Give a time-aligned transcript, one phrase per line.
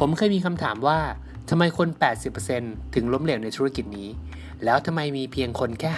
[0.00, 1.00] ผมเคยมีคำถามว่า
[1.50, 1.88] ทำไมคน
[2.42, 4.08] 80%ถึงล้มเหลวในธุรกิจนี้
[4.64, 5.90] แล้วทำไมมีเพียงคนแค่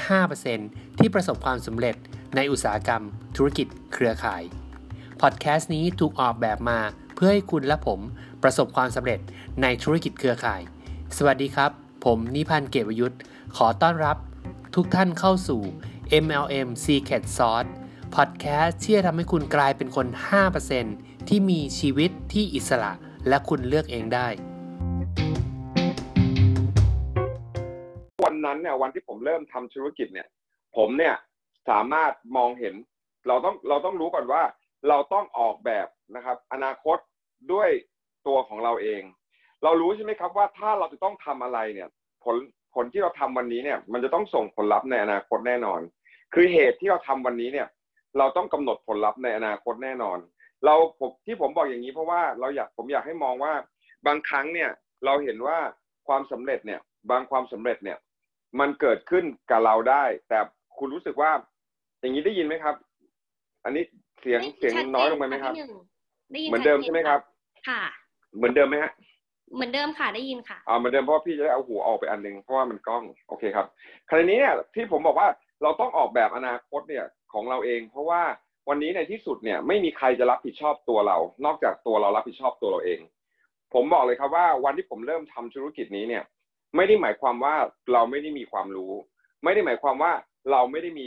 [0.47, 1.97] 5%ที่ประสบความสำเร็จ
[2.37, 3.03] ในอุตสาหกรรม
[3.37, 4.43] ธุรกิจเครือข่าย
[5.21, 6.79] พอดแคสต์นี้ถูกออกแบบมา
[7.15, 8.01] เพื่อให้คุณและผม
[8.43, 9.21] ประสบความสำเร็จ
[9.63, 10.61] ในธุรกิจเครือข่าย
[11.17, 11.71] สวัสดีครับ
[12.05, 13.21] ผมนิพันธ์เกตวยุทธ์
[13.57, 14.17] ขอต้อนรับ
[14.75, 15.61] ทุกท่านเข้าสู่
[16.25, 17.71] MLM Secret Sauce
[18.15, 20.07] พอดแคสต์ที่จะทำให้คุณกลายเป็นคน
[20.69, 22.93] 5%ที่มีชีวิตที่อิสระ
[23.29, 24.29] และคุณเลือกเองได้
[28.25, 30.29] วันนั้นเนี่ยวันที่ผมเริ่มทำธุรกิจเนี่ย
[30.77, 31.15] ผมเนี่ย
[31.71, 32.75] สามารถมองเห็น
[33.29, 34.43] เราต้องเราต้องรู้ก่อนว่า
[34.89, 36.99] เราต้องออกแบบนะครับ อนาคต
[37.53, 37.71] ด้วย
[38.27, 39.03] ตัวของเราเอง
[39.63, 41.89] เรารู้ใช่ไหมครับว่าถ้าเราจะต้องทำอะไรเนี่ย
[42.25, 42.37] ผล
[42.75, 45.81] ผลที่เราทำวันนี้เนี่ย มันจะต้องส่งผลลัพธ์ในอนาคตแน่นอน
[46.35, 47.69] คือเหตุที่เราทำวันนี้เนี่ย
[48.19, 50.19] เราต้องกำหนดผลลัพธ์ในอนาคตแน่นอน
[50.65, 53.53] เราผมที่ผมบอกอย่างนี้เพราะว่าเราอยากผมอยากให้มองว่า
[54.07, 54.71] บางครั้งเนี่ย
[55.05, 55.59] เราเห็นว่า
[56.09, 57.99] ความสำเร็จเนี่ย บางความสำเร็จเนี่ย
[58.61, 60.39] มันเกิดขึ้นกับเราได้ แต่
[60.79, 61.31] คุณรู้สึกว่า
[62.01, 62.75] อย่างนี้ได้ยินไหมครับ
[63.65, 63.85] อันนี้
[64.21, 65.55] เสียงเสียงน้อยลงไปไหมครับ
[66.49, 67.21] เหมือนเดิมใช่ไหมครับ
[67.69, 67.83] ค่ะ
[68.37, 68.93] เหมือนเดิมไหมฮะ
[69.55, 73.67] เหมือนเดิมค่ะได้ยินค่ะอ่าเหมือนเดิมเพราะว่าพี่จะได้เอาหูออกไปอันหนึงเพราะว่ามันกล้องโอเคครับ
[74.09, 75.29] คราวนี้เนี่ยที่ผมบอกว่า
[75.63, 78.23] เราต้องออกแบบอนาคตเนี่ยของเราเอง เพราะว่า
[78.69, 83.01] วันนี้ในที่สุดเนี่ยไม่มีใครจะรับผิดชอบตัวเรา นอกจากตัวเรารับผิดชอบตัวเราเอง
[83.75, 86.25] ผมบอกเลยครับว่าวันที่ผมเริ่มทำธุรกิจนี้เนี่ย
[86.77, 87.55] ไม่ได้หมายความว่า
[87.93, 88.93] เราไม่ได้มีความรู้
[89.45, 90.13] ไม่ได้หมายความว่า
[90.51, 91.05] เราไม่ได้มี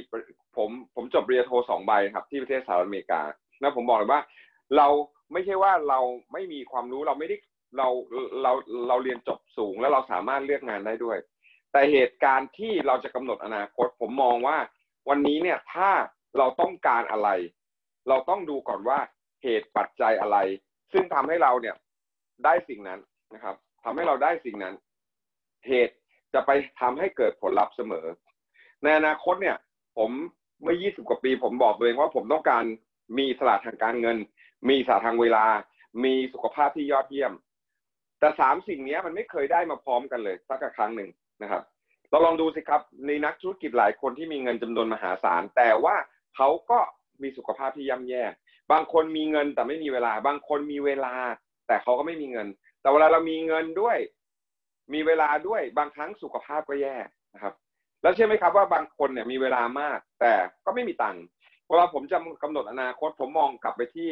[0.58, 3.22] ผมผมจบปริญญาโทสองใบครับ ที่ประเทศสหรัฐอเมริกา
[3.62, 4.22] นะผมบอกเลยว่า
[4.78, 4.88] เรา
[5.34, 6.00] ไม่ใช่ว่าเรา
[6.34, 7.36] ไม่มีความรู้เราไม่ได้
[7.78, 7.88] เรา
[8.44, 8.52] เรา
[8.88, 11.18] เราเรียนจบสูงแล้วเราสามารถเลือกงานได้ด้วย
[11.72, 14.58] แต่เหตุการณ์ที่เราจะกำหนดอนาคต ผมมองว่า
[15.10, 15.90] วันนี้เนี่ยถ้า
[16.38, 17.30] เราต้องการอะไร
[18.10, 19.00] เราต้องดูก่อนว่า
[19.44, 20.38] เหตุปัจจัยอะไร
[20.92, 21.76] ซึ่งทำให้เราเนี่ย
[22.46, 23.00] ได้สิ่งนั้น
[23.34, 24.76] นะครับทำให้เราได้สิ่งนั้น
[25.68, 25.96] เหตุ
[26.34, 26.52] จะไป
[26.82, 28.06] ทำให้เกิดผลลัพธ์เสมอ
[28.84, 29.58] ในอนาคตเนี่ย
[29.98, 30.12] ผม
[30.62, 32.64] เมื่อ 20 กว่าปี ผมบอกตัวเองว่าผมต้องการ
[33.18, 34.18] มีอิสระทางการเงิน
[34.70, 35.46] มีสระทางเวลา
[36.04, 37.34] มีสุขภาพที่ยอดเยี่ยม
[38.20, 41.10] แต่สามสิ่งนี้มันไม่เคยได้มาพร้อมกันเลยสักครั้งหนึ่ง
[41.44, 41.64] นะครับ
[42.10, 45.96] เราลองดูสิครับในนักธุรกิจหลายคนที่มีเงินจำนวนมหาศาล แต่ว่า
[46.36, 46.80] เขาก็
[47.22, 48.24] มีสุขภาพที่ย่ำแย่
[48.72, 51.14] บางคนมีเงินแต่ไม่มีเวลา บางคนมีเวลา
[51.68, 52.48] แต่เขาก็ไม่มีเงิน
[52.82, 53.98] แต่เวลาเรามีเงินด้วย
[54.94, 56.96] มีเวลาด้วยบางครั้งสุขภาพก็แย่
[57.34, 57.54] นะครับ
[58.02, 60.34] แล้วเชื่อไหมครับว่าบางคนเนี่ยมีเวลามาก แต่
[60.66, 61.24] ก็ไม่มีตังค์
[61.70, 64.10] เวลาผมจะกำหนดอนาคตผมมองกลับไปที่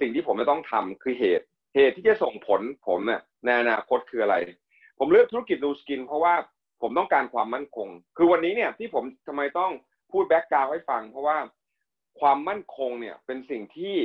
[0.00, 4.36] สิ่งที่ผมจะต้องทำคือเหตุ เหตุที่จะส่งผลผมเนี่ยในอนาคตคืออะไร
[4.98, 6.34] ผมเลือกธุรกิจ Nu Skin เพราะว่า
[6.82, 9.72] ผมต้องการความมั่นคง คือวันนี้เนี่ยที่ผมทำไมต้อง
[10.12, 11.38] พูด background ให้ฟัง เพราะว่า
[12.20, 13.96] ความมั่นคงเนี่ยเป็นสิ่งที่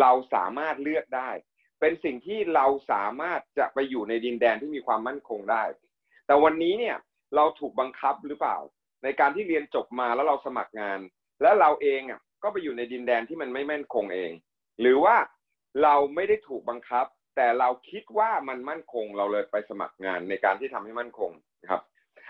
[0.00, 1.30] เราสามารถเลือกได้
[1.80, 5.62] เป็นสิ่งที่เราสามารถจะไปอยู่ในดินแดนที่มีความมั่นคงได้
[6.26, 6.96] แต่วันนี้เนี่ย
[7.36, 8.58] เราถูกบังคับหรือเปล่า
[9.04, 10.98] ในการที่เรียนจบมาแล้วเราสมัครงาน
[11.42, 14.32] แล้วเราเองอะก็ไปอยู่ในดินแดนที่มันไม่มั่นคงเอง
[14.80, 15.16] หรือว่า
[15.82, 17.06] เราไม่ได้ถูกบังคับ
[17.36, 21.30] แต่เราคิดว่ามันมั่นคงเราเลยไปสมัครงานในการที่ทำให้มั่นคง
[21.62, 21.82] นะครับ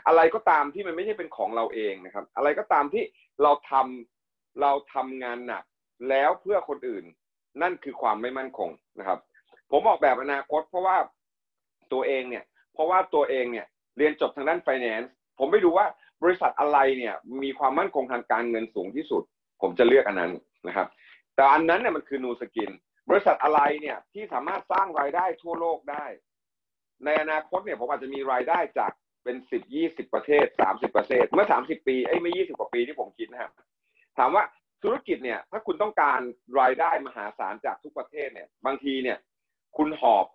[0.09, 3.03] อะไรก็ตามที่มันไม่ใช่เป็นของเราเองนะครับ อะไรก็ตามที่
[3.43, 5.65] เราทำเราทำงานหนัก
[6.09, 7.05] แล้วเพื่อคนอื่น
[7.63, 9.19] นั่นคือความไม่มั่นคงนะครับ
[9.71, 10.97] ผมออกแบบอนาคต เพราะว่า
[11.93, 13.67] ตัวเองเนี่ย เพราะว่าตัวเองเนี่ย
[13.99, 15.09] เรียนจบทางด้าน finance
[15.39, 15.87] ผมไม่รู้ว่า
[16.23, 19.23] บริษัทอะไรเนี่ย มีความมั่นคงทางการเงินสูงที่สุด
[19.63, 20.33] ผมจะเลือกอันนั้น
[20.69, 20.89] นะครับ
[21.35, 22.71] แต่อันนั้นเนี่ยมันคือนูสกิน
[23.11, 26.05] บริษัทอะไรเนี่ยที่สามารถสร้างรายได้ทั่วโลกได้
[27.05, 28.93] ในอนาคตเนี่ยผมอาจจะมีรายได้จาก
[29.25, 33.53] เป็นสิบยี่สิบประเทศสามสิบประเทศเมื่อสามสิบปีไอ้ไม่ยี่สิบกว่าปีที่ผมคิดนะครับ
[34.19, 34.45] ถามว่า
[34.83, 36.21] ธุรกิจเนี่ยถ้าคุณต้องการ
[36.61, 39.19] รายได้มหาศาลจากทุกประเทศเนี่ย บางทีเนี่ย
[39.77, 40.27] คุณหอบ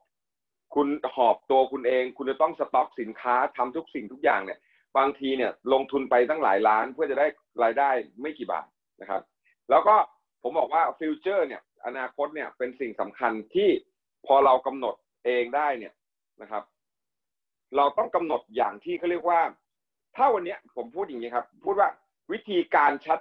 [0.76, 4.60] คุณหอบตัวคุณเอง คุณจะต้องสต็อกสินค้าทำทุกสิ่งทุกอย่างเนี่ย
[4.98, 7.28] บางทีเนี่ย ลงทุนไปตั้งหลายล้านเพื่อจะได้
[7.64, 7.90] รายได้
[8.22, 8.68] ไม่กี่บาท
[9.02, 9.22] นะครับ
[9.70, 9.96] แล้วก็
[10.44, 13.70] ผมบอกว่า future เนี่ย อนาคตเนี่ยเป็นสิ่งสำคัญที่
[14.26, 15.94] พอเรากำหนดเองได้เนี่ย
[16.42, 16.64] นะครับ
[17.78, 19.42] เราต้องกำหนดอย่างที่เขาเรียกว่า
[20.16, 21.90] ถ้าวันนี้ผมพูดอย่างนี้ครับ พูดว่า
[22.32, 23.20] วิธีการชัด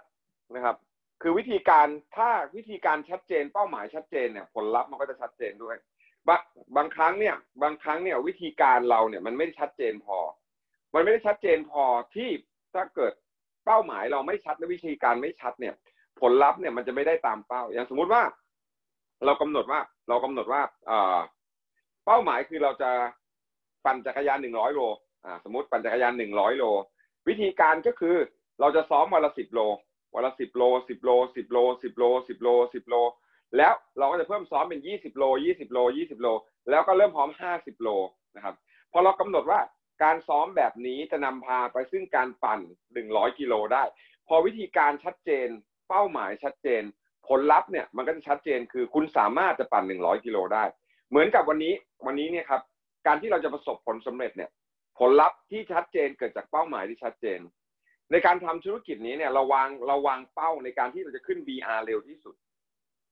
[0.54, 0.76] นะครับ
[1.22, 5.76] คือวิธีการถ้าวิธีการชัดเจน เป้าหมายชัดเจนเนี่ย ผลลัพธ์มันก็จะชัดเจนด้วย
[6.28, 6.40] บาง
[6.76, 10.18] บางครั้งเนี่ย บางครั้งเนี่ย วิธีการเราเนี่ยมันไม่ได้ชัดเจนพอ
[10.94, 11.84] มันไม่ได้ชัดเจนพอ
[12.14, 12.28] ที่
[12.74, 13.12] ถ้าเกิด
[13.66, 15.74] เป้าหมายเราไม่ชัดและวิธีการไม่ชัดเนี่ย
[16.20, 18.22] ผลลัพธ์เนี่ยมันจะไม่ได้ตามเป้า อย่างสมมุติว่า
[19.24, 21.18] เรากำหนดว่า เรากำหนดว่าเออ
[22.06, 22.90] เป้าหมายคือเราจะ
[23.84, 24.80] ปั่นจักรยานหนึ่งร้อยโล
[25.24, 26.64] อ่าสมมติปั่นจักรยานหนึ่งร้อยโล
[27.28, 28.16] วิธีการก็คือ
[28.60, 29.60] เราจะซ้อมวันละสิบโล
[30.14, 32.94] วันละสิบโลสิบโลสิบโลสิบโลสิบโลสิบโล
[33.56, 36.28] แล้วเราก็จะเพิ่มซ้อมเป็นยี่สิบโลยี่สิบโลยี่สิบโล
[36.70, 37.88] แล้วก็เริ่มพร้อม50โล
[38.36, 38.54] นะครับ
[38.92, 39.60] พอเรากำหนดว่า
[40.02, 42.60] การซ้อมแบบนี้จะนำพาไปซึ่งการปั่น
[43.00, 43.84] 100กิโลได้
[44.28, 45.48] พอวิธีการชัดเจน
[45.88, 46.82] เป้าหมายชัดเจน
[47.28, 50.64] ผลลัพธ์เนี่ยมันก็จะชัดเจนคือคุณสามารถจะปั่น100กิโลได้
[51.10, 51.74] เหมือนกับวันนี้
[52.06, 52.62] วันนี้เนี่ยครับ
[53.06, 54.50] การที่เราจะประสบผลสำเร็จเนี่ย
[54.98, 57.40] ผลลัพธ์ที่ชัดเจนเกิดจากเป้าหมายที่ชัดเจน
[58.10, 62.34] ในการทำธุรกิจนี้เนี่ยเราวางเราวางเป้าในการที่เราจะขึ้น BR เร็วที่สุด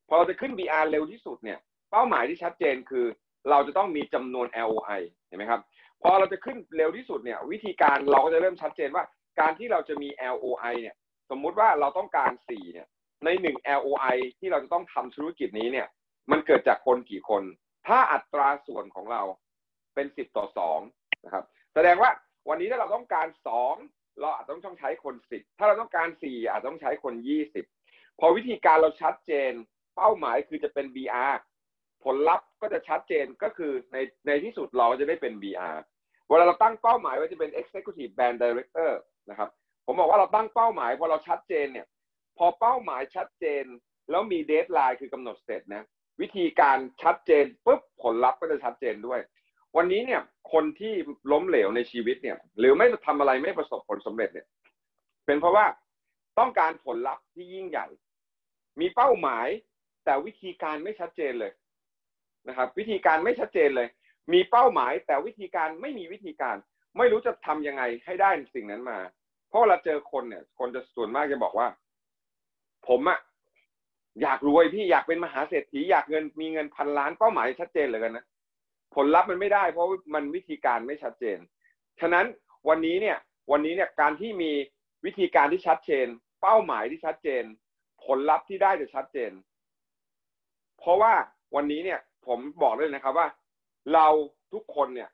[0.08, 1.58] พอเราจะขึ้น BR เร็วที่สุดเนี่ย
[1.90, 3.06] เป้าหมายที่ชัดเจนคือ
[3.50, 5.60] เราจะต้องมีจำนวน LOI เห็นไหมครับ
[6.02, 9.04] พอเราจะขึ้นเร็วที่สุดเนี่ย วิธีการเราก็จะเริ่มชัดเจนว่า
[9.40, 10.96] การที่เราจะมี LOI เนี่ย
[11.30, 12.86] สมมุติว่าเราต้องการ4เนี่ย
[13.24, 15.86] ในหนึ่ง LOI ที่เราจะต้องทำธุรกิจนี้เนี่ย
[16.30, 17.42] มันเกิดจากคนกี่คน
[17.86, 19.22] ถ้าอัตราส่วนของเรา
[20.00, 21.44] เป็น10ต่อ2นะครับ
[21.74, 22.10] แสดงว่า
[22.48, 23.26] วันนี้ถ้าเราต้องการ
[23.74, 27.14] 2เราอาจต้องต้องใช้คน10ถ้าเราต้องการ4อาจต้องใช้คน
[27.66, 29.52] 20พอวิธีการเราชัดเจน
[29.96, 31.34] เป้าหมายคือจะเป็น BR
[32.04, 35.76] ผลลัพธ์ก็จะชัดเจนก็คือในในที่สุดเราจะได้เป็น BR
[36.28, 38.90] เวลาเราตั้งเป้าหมายว่าจะเป็น Executive Band Director
[39.30, 39.50] นะครับ
[39.86, 41.86] ผมบอกว่าเราตั้งเป้าหมายพอเราชัดเจนเนี่ย
[42.38, 43.64] พอเป้าหมายชัดเจน
[44.10, 45.82] แล้วมีเดทไลน์คือกำหนดเสร็จนะ
[46.20, 49.20] วิธีการชัดเจนปุ๊บผลลัพธ์ก็จะชัดเจนด้วย
[49.76, 50.20] วันนี้เนี่ย
[50.52, 50.92] คนที่
[51.32, 54.46] ล้มเหลวในชีวิตเนี่ย หรือไม่ทำอะไรไม่ประสบผลสำเร็จเนี่ย
[55.26, 55.66] เป็นเพราะว่า
[56.38, 57.86] ต้องการผลลัพธ์ที่ยิ่งใหญ่
[58.80, 59.48] มีเป้าหมาย
[60.04, 61.52] แต่วิธีการไม่ชัดเจนเลย
[62.48, 63.88] นะครับ วิธีการไม่ชัดเจนเลย
[64.32, 66.56] มีเป้าหมายแต่วิธีการไม่มีวิธีการ
[66.98, 68.98] ไม่รู้จะทํำยังไงให้ได้สิ่งนั้นมา
[69.48, 71.68] เพราะเวลาเจอคนเนี่ย คนจะส่วนมากจะบอกว่า
[72.88, 73.18] ผมอะ
[74.22, 78.24] อยากรวยพี่อยากเป็นมหาเศรษฐีอยากเงินมีเงินพันล้านเป้าหมายชัดเจนเลยกันนะ
[78.94, 81.38] ผลลัพธ์มันไม่ได้เพราะมันวิธีการไม่ชัดเจน
[82.00, 82.26] ฉะนั้น
[82.68, 83.18] วันนี้เนี่ย
[83.50, 84.52] วันนี้เนี่ยการที่มี
[85.04, 86.06] วิธีการที่ชัดเจน
[86.42, 87.44] เป้าหมายที่ชัดเจน
[88.04, 89.32] ผลลัพธ์ที่ได้จะชัดเจน
[90.78, 91.12] เพราะว่า
[91.54, 93.28] วันนี้เนี่ยผมบอกเลยนะครับว่า
[93.94, 94.06] เรา
[94.52, 95.10] ทุกคนเนี่ย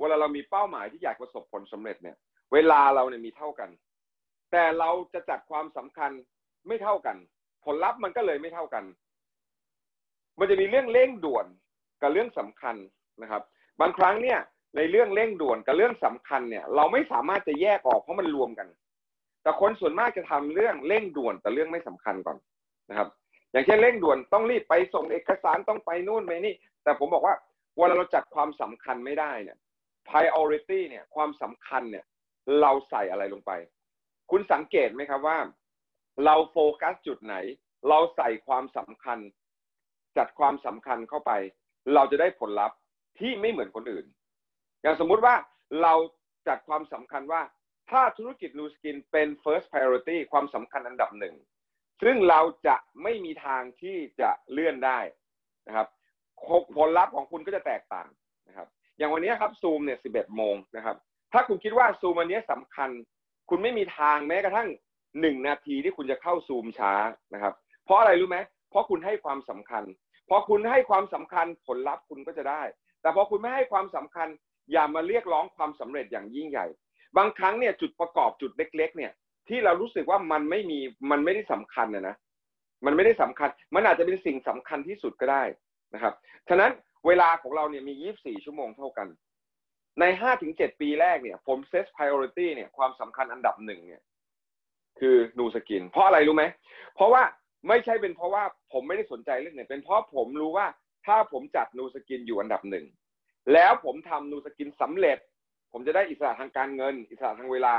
[0.00, 2.16] เวลาเรามีเป้าหมายที่อยากประสบผลสำเร็จเนี่ย
[2.52, 3.70] เวลาเราเนี่ยมีเท่ากัน
[4.50, 6.10] แต่เราจะจัดความสำคัญ
[6.68, 7.16] ไม่เท่ากัน
[7.64, 8.84] ผลลัพธ์มันก็เลยไม่เท่ากัน
[10.38, 11.46] มันจะมีเรื่องเร่งด่วน
[12.00, 12.76] กับเรื่องสำคัญ
[13.22, 13.42] นะครับ
[13.80, 14.38] บางครั้งเนี่ย
[14.76, 18.68] ในเรื่องเร่งด่วนกับเรื่องสำคัญเนี่ย เราไม่สามารถจะแยกออกเพราะมันรวมกัน
[19.42, 22.36] แต่คนส่วนมากจะทำเรื่องเร่งด่วนแต่เรื่องไม่สำคัญก่อน
[22.90, 23.08] นะครับ
[23.52, 27.34] อย่างเช่นเร่งด่วนต้องรีบไปส่งเอกสารต้องไปนู่นไปนี่ แต่ผมบอกว่า
[27.76, 29.58] เวลาเราจัดความสำคัญไม่ได้เนี่ย
[30.08, 32.04] priority เนี่ยความสำคัญเนี่ย
[32.60, 33.52] เราใส่อะไรลงไป
[34.30, 35.38] คุณสังเกตไหมครับว่า
[36.24, 37.34] เราโฟกัสจุดไหน
[37.88, 39.18] เราใส่ความสำคัญ
[40.16, 41.32] จัดความสำคัญเข้าไป
[41.94, 42.76] เราจะได้ผลลัพธ์
[43.18, 44.06] ที่ไม่เหมือนคนอื่น
[44.82, 45.34] อย่างสมมุติว่า
[45.82, 45.94] เรา
[46.48, 47.42] จัดความสำคัญว่า
[47.90, 51.34] ถ้าธุรกิจนูสกินเป็น first priority ความสำคัญอันดับหนึ่ง
[52.02, 54.98] ซึ่งเราจะไม่มีทางที่จะเลื่อนได้
[55.68, 55.86] นะครับ
[56.76, 58.08] ผลลัพธ์ของคุณก็จะแตกต่าง
[58.48, 58.68] นะครับ
[58.98, 60.96] อย่างวันนี้ครับซูมเนี่ย11โมงนะครับ
[61.32, 62.90] ถ้าคุณคิดว่าซูมวันนี้สำคัญ
[63.50, 64.68] คุณไม่มีทางแม้กระทั่ง
[65.20, 66.92] หนึ่งนาทีที่คุณจะเข้าซูมช้า
[67.34, 67.54] นะครับ
[67.84, 68.38] เพราะอะไรรู้ไหม
[68.70, 69.84] เพราะคุณให้ความสำคัญ
[70.28, 72.62] พอคุณให้ความสำคัญผลลัพธ์คุณก็จะได้
[73.02, 74.28] แต่พอคุณไม่ให้ความสำคัญ
[74.72, 76.66] อย่ามาเรียกร้องความสำเร็จอย่างยิ่งใหญ่
[77.16, 79.12] บางครั้งเนี่ยจุดประกอบจุดเล็ก ๆ เนี่ย
[79.48, 80.78] ที่เรารู้สึกว่ามันไม่มี
[81.10, 82.16] มันไม่ได้สำคัญนะนะ
[82.86, 85.42] มันไม่ได้สำคัญ มันอาจจะเป็นสิ่งสำคัญที่สุดก็ได้
[85.94, 86.14] นะครับ
[86.48, 86.70] ฉะนั้น
[87.06, 89.08] เวลาของเราเนี่ยมี 24 ชั่วโมงเท่ากัน
[90.00, 90.04] ใน
[90.42, 94.02] 5-7 ปีแรกเนี่ย ผมเซต priority เนี่ยความสำคัญอันดับหนึ่งเนี่ย
[95.00, 96.44] คือนูสกิน เพราะอะไรรู้ไหม
[96.94, 97.22] เพราะว่า
[97.68, 100.66] ไม่ใช่เป็นเพราะว่าผมไม่ได้สนใจเรื่องเงินเป็นเพราะผมรู้ว่า
[101.06, 102.86] ถ้าผมจัดนูสกินอยู่อันดับหนึ่ง
[103.52, 105.18] แล้วผมทำนูสกินสำเร็จ
[105.72, 107.76] ผมจะได้อิสระทางการเงิน อิสระทางเวลา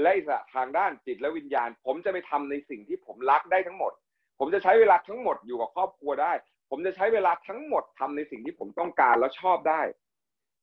[0.00, 3.92] และอิสระทางด้านจิตและวิญญาณ ผมจะไปทำในสิ่งที่ผมรักได้ทั้งหมด
[4.38, 6.32] ผมจะใช้เวลาทั้งหมดอยู่กับครอบครัวได้
[6.70, 9.80] ผมจะใช้เวลาทั้งหมดทำในสิ่งที่ผมต้องการแล้วชอบได้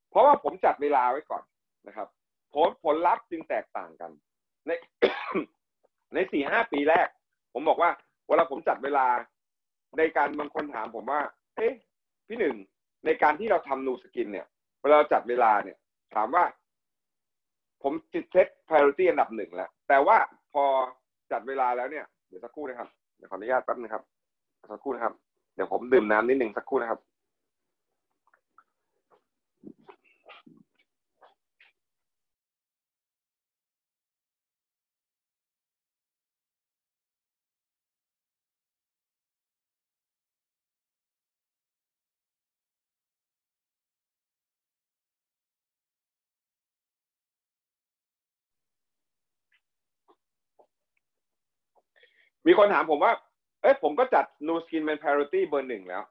[0.10, 1.44] เพราะว่าผมจัดเวลาไว้ก่อน
[1.88, 2.08] นะครับ
[2.54, 4.12] ผลผลลัพธ์จึงแตกต่างกัน
[4.68, 4.72] ใน
[6.14, 7.08] ในสี่ห้าปีแรก
[7.54, 7.92] ผมบอกว่า
[8.28, 9.08] เวลาผมจัดเวลา
[9.98, 11.22] ในการบางคนถามผมว่า
[11.56, 11.74] เอ๊ะ
[12.28, 12.56] พี่หนึ่ง
[13.06, 14.46] ในการที่เราทำนูสกินเนี่ย
[14.82, 15.78] เวลาจัดเวลาเนี่ย
[16.16, 16.44] ถามว่า
[17.84, 20.18] ผมจิตเซตพาราตี้อันดับหนึ่งแล้ว แต่ว่า
[20.54, 20.64] พอ
[21.32, 24.04] จัดเวลาแล้วเนี่ย เดี๋ยวสักครู่นะครับ เดี๋ยวขออนุญาตแป๊บนึงครับ
[24.72, 25.14] สักครู่นะครับ
[25.56, 27.00] เดี๋ยวผมดื่มน้ำนิดหนึ่งสักครู่นะครับ
[52.48, 53.14] มีคนถามผมว่า
[53.62, 56.04] เอ้ยผมก็จัด Nu Skin เป็น priority เบอร์หนึ่งแล้ว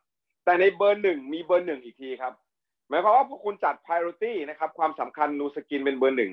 [0.45, 2.33] แต่ในเบอร์หนึ่งมีเบอร์หนึ่งอีกทีครับ
[2.89, 6.33] หมายความว่าพวกคุณจัด priority นะครับ ความสำคัญ Nu Skin เป็นเบอร์หนึ่ง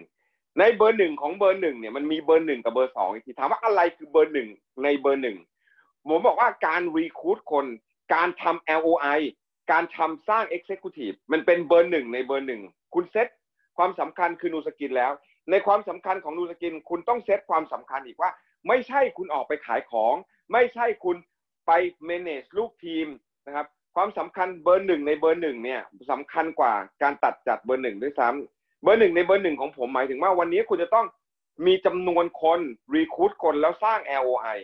[0.59, 4.49] ในเบอร์หนึ่งของเบอร์หนึ่งเนี่ยมันมีเบอร์หนึ่งกับเบอร์สองอีกที ถามว่าอะไรคือเบอร์หนึ่ง
[4.83, 5.37] ในเบอร์หนึ่ง
[6.09, 7.65] ผมบอกว่าการ recruit คน
[8.13, 9.19] การทำ LOI
[9.71, 12.61] การทำสร้าง Executive มันเป็นเบอร์หนึ่งในเบอร์หนึ่ง
[12.93, 13.27] คุณเซต
[13.77, 15.11] ความสำคัญคือ Nu Skin แล้ว
[15.51, 18.31] ในความสำคัญของ Nu Skin คุณต้องเซตความสำคัญอีกว่า
[18.67, 20.15] ไม่ใช่คุณออกไปขายของ
[20.51, 21.17] ไม่ใช่คุณ
[21.67, 21.71] ไป
[22.09, 23.07] manage ลูกทีม
[23.45, 31.07] นะครับ ความสำคัญเบอร์หนึ่งในเบอร์หนึ่งเนี่ยสำคัญกว่าการตัดจัดเบอร์หนึ่งด้วยซ้ำเบอร์หนึ่งในเบอร์หนึ่งของผมหมายถึงว่าวันนี้คุณจะต้อง
[31.65, 32.59] มีจำนวนคน
[32.93, 34.57] recruit คนแล้วสร้าง LOI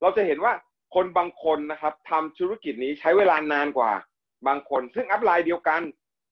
[0.00, 0.52] เราจะเห็นว่า
[0.94, 3.92] คนบางคนนะครับทำธุรกิจนี้ใช้เวลานานกว่า
[4.46, 5.82] บางคน ซึ่ง upline เดียวกัน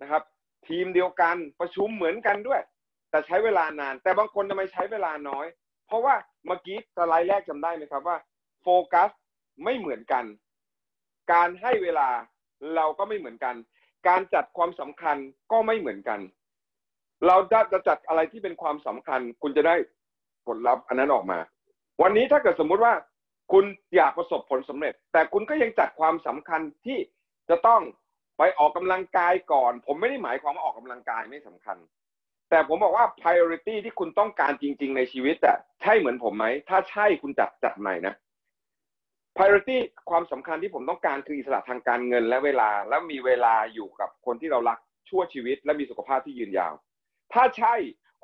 [0.02, 0.22] นะครับ
[0.68, 2.60] ทีมเดียวกันประชุมเหมือนกันด้วย
[3.10, 5.46] แต่ใช้เวลานาน แต่บางคนทำไมใช้เวลาน้อย
[5.86, 6.14] เพราะว่า
[6.46, 8.16] เมื่อกี้สไลด์แรกจำได้ไหมครับว่า
[8.62, 9.10] โฟกัส
[9.64, 10.24] ไม่เหมือนกัน
[11.32, 12.08] การให้เวลา
[12.76, 13.54] เราก็ไม่เหมือนกัน
[14.08, 15.16] การจัดความสำคัญ
[15.52, 16.20] ก็ไม่เหมือนกัน
[17.26, 19.76] เราจะจะจัดอะไรที่เป็นความสำคัญ คุณจะได้
[20.46, 21.38] ผลลัพธ์อันนั้นออกมา
[22.02, 22.94] วันนี้ถ้าเกิดสมมุติว่า
[23.52, 23.64] คุณ
[23.96, 26.98] อยากประสบผลสำเร็จ แต่คุณก็ยังจัดความสำคัญที่
[27.50, 27.82] จะต้อง
[28.38, 31.76] ไปออกกำลังกายก่อน ผมไม่ได้หมายความว่าออกกำลังกายไม่สำคัญ
[32.50, 38.14] แต่ผมบอกว่า priority ที่คุณต้องการจริง ๆ ในชีวิตอะใช่เหมือนผมไหม ถ้าใช่คุณจัดจัดใหม่นะ
[39.36, 39.76] priority
[40.10, 46.74] ความสำคัญที่ผมต้องการคืออิสระทางการเงินและเวลา แล้วมีเวลาอยู่กับคนที่เรารักชั่วชีวิต และมีสุขภาพที่ยืนยาว
[47.32, 47.74] ถ้าใช่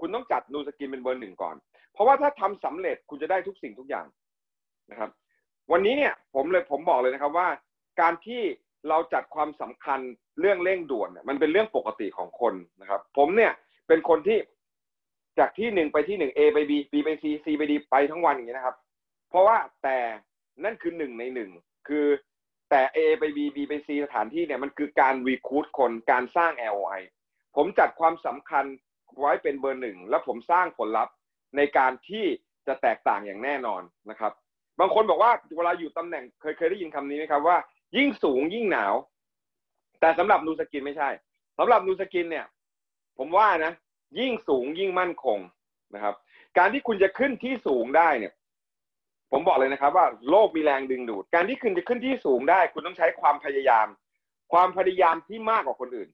[0.01, 1.57] คุณต้องจัดนูสกินเป็นเบอร์หนึ่งก่อน
[1.93, 4.07] เพราะว่าถ้าทำสำเร็จคุณจะได้ทุกสิ่งทุกอย่าง
[4.91, 5.11] นะครับ
[5.73, 7.49] วันนี้เนี่ยผมเลยผมบอกเลยนะครับว่า
[8.01, 8.43] การที่
[8.89, 10.01] เราจัดความสำคัญ
[10.41, 13.53] เรื่องเร่งด่วนเนี่ยมันเป็นเรื่องปกติของคนนะครับ ผมเนี่ย
[13.91, 14.39] เป็นคนที่
[15.39, 18.77] จากที่หนึ่งไปที่หนึ่ง A ไป B B ไป C C ไป D ไปทั้งวันอย่างนี้นะครับ
[19.29, 19.99] เพราะว่าแต่
[20.65, 21.51] นั่นคือหนึ่งในหนึ่ง
[21.89, 22.07] คือ
[22.71, 27.01] แต่ A ไป B B ไป C สถานที่เนี่ยมันคือการรีคูดคนการสร้าง LOI
[27.57, 28.65] ผมจัดความสำคัญ
[29.19, 31.15] ไว้เป็นเบอร์หนึ่งแล้วผมสร้างผลลัพธ์
[31.57, 32.25] ในการที่
[32.67, 34.33] จะแตกต่างอย่างแน่นอนนะครับ
[34.81, 37.57] บางคนบอกว่าเวลาอยู่ตำแหน่งเคยเคยได้ยินคำนี้ไหมครับว่า
[37.97, 38.95] ยิ่งสูงยิ่งหนาว
[40.01, 41.09] แต่สำหรับนูสกินไม่ใช่
[41.59, 42.47] สำหรับนูสกินเนี่ย
[43.23, 43.73] ผมว่านะ
[44.19, 45.39] ยิ่งสูงยิ่งมั่นคง
[45.95, 46.15] นะครับ
[46.59, 48.33] การที่คุณจะขึ้นที่สูงได้เนี่ย
[49.33, 53.87] ผมบอกเลยนะครับว่าโลกมีแรงดึงดูด การที่คุณจะขึ้นที่สูงได้ คุณต้องใช้ความพยายาม
[54.53, 56.09] ความพยายามที่มากกว่าคนอื่น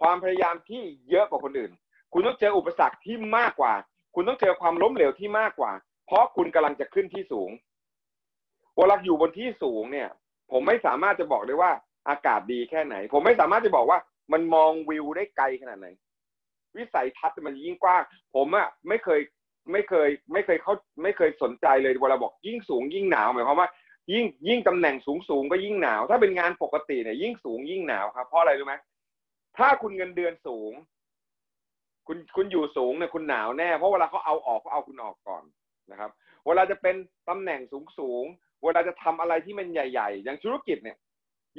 [0.00, 1.72] ความพยายามที่เยอะกว่าคนอื่น
[2.12, 3.74] คุณต้องเจออุปสรรคที่มากกว่า
[4.14, 5.72] คุณต้องเจอความล้มเหลวที่มากกว่า
[6.06, 7.50] เพราะคุณกำลังจะขึ้นที่สูง
[8.76, 10.08] เวลาอยู่บนที่สูงเนี่ย
[10.50, 11.72] ผมไม่สามารถจะบอกได้ว่า
[12.08, 13.98] อากาศดีแค่ไหน ผมไม่สามารถจะบอกว่า
[14.32, 15.88] มันมองวิวได้ไกลขนาดไหน
[16.76, 18.02] วิสัยทัศน์มันยิ่งกว้าง
[18.34, 19.20] ผมอะไม่เคย
[19.72, 23.68] ไม่เคยไม่เคยเขาไม่เคยสนใจเลยเวลาบอกยิ่งสูงยิ่งหนาวหมายความว่า
[24.12, 28.74] ยิ่งยิ่งตำแหน่งสูงสูงก็ยิ่งหนาว ถ้าเป็นงานปกติเนี่ยยิ่งสูงยิ่งหนาวครับเพราะอะไรรู้ไหม
[29.58, 30.72] ถ้าคุณเงินเดือนสูง
[32.06, 35.42] คุณคุณอยู่สูงเนี่ยคุณหนาวแน่ เพราะเวลาเขาเอาออกเขาเอาคุณออกก่อน
[35.90, 36.10] นะครับ
[36.46, 36.96] เวลาจะเป็น
[37.28, 38.24] ตำแหน่งสูงสูง
[38.64, 40.96] เวลาจะทำอะไรที่มันใหญ่ ๆ อย่างธุรกิจเนี่ย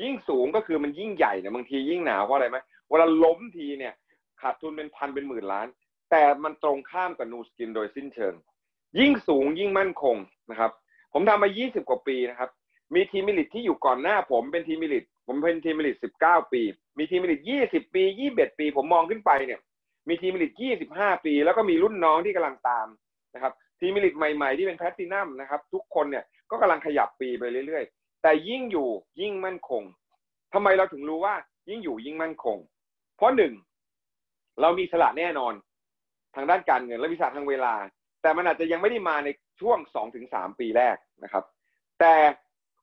[0.01, 2.57] ยิ่งสูงก็คือมันยิ่งใหญ่เนี่ยบางทียิ่งหนาวเพราะอะไรไหม
[2.89, 3.93] เวลาล้มทีเนี่ย
[4.42, 5.68] ขาดทุนเป็นพันเป็นหมื่นล้าน
[6.12, 8.34] แต่มันตรงข้ามกับ Nu Skin โดยสิ้นเชิง
[9.00, 10.15] ยิ่งสูงยิ่งมั่นคง
[10.51, 10.72] นะครับ
[11.13, 12.50] ผมทำมา 20 กว่าปีนะครับ
[12.96, 16.62] มี Team Elite ที่อยู่ก่อนหน้าผมเป็น Team Elite ผมเป็น Team Elite 19 ปี
[16.98, 19.60] มี Team Elite 20 ปี 21 ปี ผมมองขึ้นไปเนี่ย
[20.10, 20.54] มี Team Elite
[20.89, 22.88] 25 ปี แล้วก็มีรุ่นน้องที่กำลังตาม
[23.36, 28.89] นะครับ Team Elite ใหม่ๆที่เป็นแพลตินัมนะครับ ทุกคนเนี่ยก็กำลังขยับปีไปเรื่อยๆ แต่ยิ่งอยู่
[29.22, 29.84] ยิ่งมั่นคง
[30.54, 31.36] ทำไมเราถึงรู้ว่า
[31.70, 32.58] ยิ่งอยู่ยิ่งมั่นคง
[33.18, 33.54] เพราะหนึ่ง
[34.62, 35.54] เรามีอิสระแน่นอน
[36.36, 37.74] ทางด้านการเงินและอิสระทางเวลา
[38.22, 39.30] แต่มันอาจจะยังไม่ได้มาใน
[39.62, 41.44] ช่วงสองถึงสามปีแรกนะครับ
[42.00, 42.16] แต่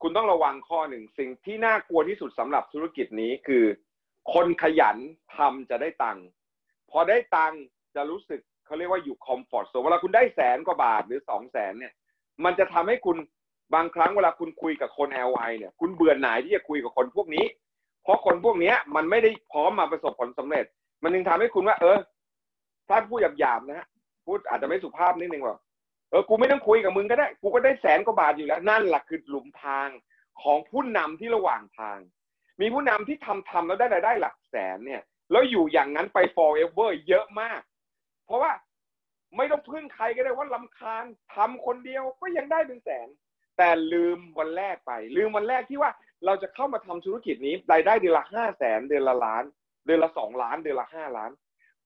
[0.03, 3.65] คุณต้องระวังข้อหนึ่งสิ่งที่น่ากลัวที่สุดสำหรับธุรกิจนี้คือ
[4.35, 4.97] คนขยัน
[5.37, 6.25] ทำจะได้ตังค์
[6.91, 7.61] พอได้ตังค์
[7.95, 11.93] จะรู้สึกเขาเรียกว่าอยู่คอมฟอร์ตโซนเวลาคุณได้แสนกว่าบาทหรือสองแสนเนี่ย
[12.45, 13.17] มันจะทำให้คุณ
[13.75, 17.45] บางครั้งเวลาคุณคุยกับคน LI เนี่ย คุณเบื่อหน่ายที่จะคุยกับคนพวกนี้
[18.03, 20.67] เพราะคนพวกนี้มันไม่ได้พร้อมมาประสบผลสำเร็จ
[21.03, 21.99] มันจึงทำให้คุณว่า เออ
[22.89, 23.87] ถ้าพูดหยาบๆนะฮะ
[24.27, 25.57] พูดอาจจะไม่สุภาพนิดนึงว่า
[26.11, 29.89] เออกูไม่ต้องคุยกับมึงก็ได้ กูก็ได้แสนกว่าบาทอยู่แล้ว นั่นแหละคือหลุมทาง
[30.43, 31.99] ของผู้นำที่ระหว่างทาง
[32.61, 37.61] มีผู้นำที่ทำทำแล้วได้รายได้หลักแสนเนี่ย แล้วอยู่อย่างนั้นไป forever เยอะมาก
[38.27, 38.53] เพราะว่า
[39.37, 41.05] ไม่ต้องพึ่งใครก็ได้ว่าลำคาญ
[41.35, 43.09] ทำคนเดียวก็ยังได้เป็นแสน
[43.59, 45.91] แต่ลืมวันแรกไป ลืมวันแรกที่ว่า
[46.27, 49.45] เราจะเข้ามาทำธุรกิจนี้รายได้เดือนละห้าแสนเดือนละล้าน
[49.85, 51.31] เดือนละสองล้าน เดือนละห้าล้าน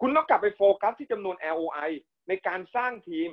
[0.00, 1.90] คุณต้องกลับไปโฟกัสที่จำนวน LOI
[2.28, 3.30] ในการสร้างทีม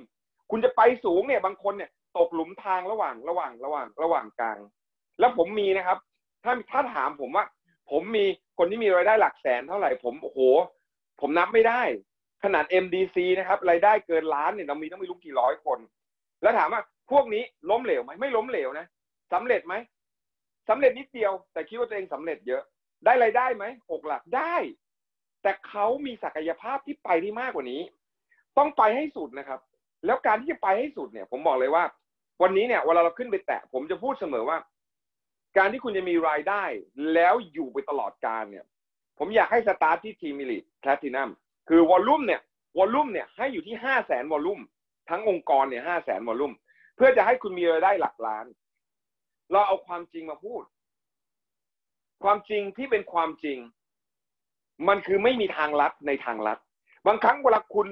[0.52, 4.58] คุณจะไปสูงเนี่ยบางคนเนี่ยตกหลุมทางระหว่างระหว่างระหว่างระหว่างกลาง
[5.20, 5.98] แล้วผมมีนะครับ
[6.44, 7.46] ถ้าถ้าถามผมว่า
[7.92, 8.26] ผมมี
[8.58, 10.40] คนที่มีรายได้หลักแสนเท่าไหร่ผมโอ้โห
[11.22, 11.82] ผมนับไม่ได้
[12.44, 15.80] ขนาด MDC นะครับรายได้เกินล้านเนี่ยเรามีต้องไม่รู้กี่ร้อยคน
[16.42, 18.88] แล้วถามว่าพวกนี้ล้มเหลวไหมไม่ล้มเหลวนะ
[19.34, 19.74] สำเร็จไหม
[20.70, 22.64] สำเร็จนิดเดียว แต่คิดว่าตัวเองสำเร็จเยอะ
[23.06, 24.56] ได้รายได้ไหมหกหลักได้
[25.42, 27.82] แต่เขามีศักยภาพที่ไปได้มากกว่านี้
[28.58, 29.60] ต้องไปให้สุดนะครับ
[30.06, 31.84] แล้วการที่จะไปให้สุดเนี่ย ผมบอกเลยว่า
[32.42, 34.58] วันนี้เนี่ยเวลาเราขึ้นไปแตะ ผมจะพูดเสมอว่า
[35.58, 36.64] การที่คุณจะมีรายได้
[37.14, 38.66] แล้วอยู่ไปตลอดกาลเนี่ย
[39.20, 41.30] ผมอยากให้สตาร์ทที่ทีมิลิแพลตินัม
[41.70, 42.42] คือ volume เนี่ย
[42.78, 44.60] volume เนี่ยให้อยู่ที่ห้าแสน volume
[45.10, 46.54] ทั้งองค์กรเนี่ยห้าแสน volume
[46.96, 48.46] เพื่อจะให้คุณมีรายได้หลักล้าน
[49.52, 50.64] เราเอาความจริงมาพูด
[52.24, 53.60] ความจริงที่เป็นความจริง
[54.88, 56.60] มันคือไม่มีทางลัดในทางลัด
[57.08, 57.88] บางครั้งเวลาคุณ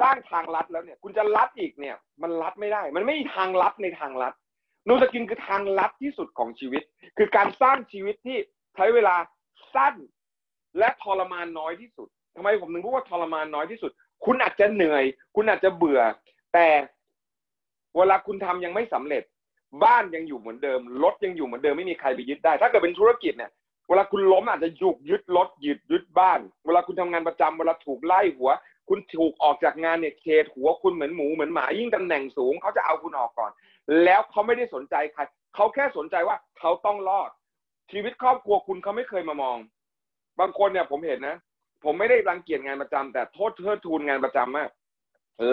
[0.00, 4.34] สร้างทางลัดแล้วเนี่ย คุณจะลัดอีกเนี่ย มันลัดไม่ได้ มันไม่มีทางลัดในทางลัด
[4.88, 6.82] นูสกินคือทางลัดที่สุดของชีวิต
[7.18, 8.38] คือการสร้างชีวิตที่
[8.74, 9.16] ใช้เวลา
[9.74, 9.94] สั้น
[10.78, 13.90] และทรมานน้อยที่สุดทำไมผมถึงพูดว่าทรมานน้อยที่สุด
[14.24, 15.04] คุณอาจจะเหนื่อย
[15.36, 16.00] คุณอาจจะเบื่อ
[16.54, 16.68] แต่
[17.96, 19.22] เวลาคุณทำยังไม่สำเร็จ
[19.84, 23.50] บ้านยังอยู่เหมือนเดิม รถยังอยู่เหมือนเดิมไม่มีใครไปยึดได้ ถ้าเกิดเป็นธุรกิจเนี่ย
[23.88, 28.50] เวลาคุณล้มอาจจะหยุกยึดรถหยึดยึดบ้าน เวลาคุณทำงานประจำเวลาถูกไล่หัว
[28.88, 30.24] คุณถูกออกจากงานเนี่ยเค
[30.54, 33.50] หัวคุณเหมือนหมูเหมือนหมายิ่งตำแหน่งสูงเขาจะเอาคุณออกก่อน
[34.04, 35.22] แล้วเขาไม่ได้สนใจใคร
[35.54, 37.30] เขาแค่สนใจว่าเขาต้องรอด
[37.92, 39.56] ชีวิตครอบครัวคุณเขาไม่เคยมามอง
[40.40, 41.36] บางคนเนี่ยผมเห็นนะ
[41.84, 44.70] ผมไม่ได้รังเกียจงานประจำแต่โทษเทิดทูนงานประจำมาก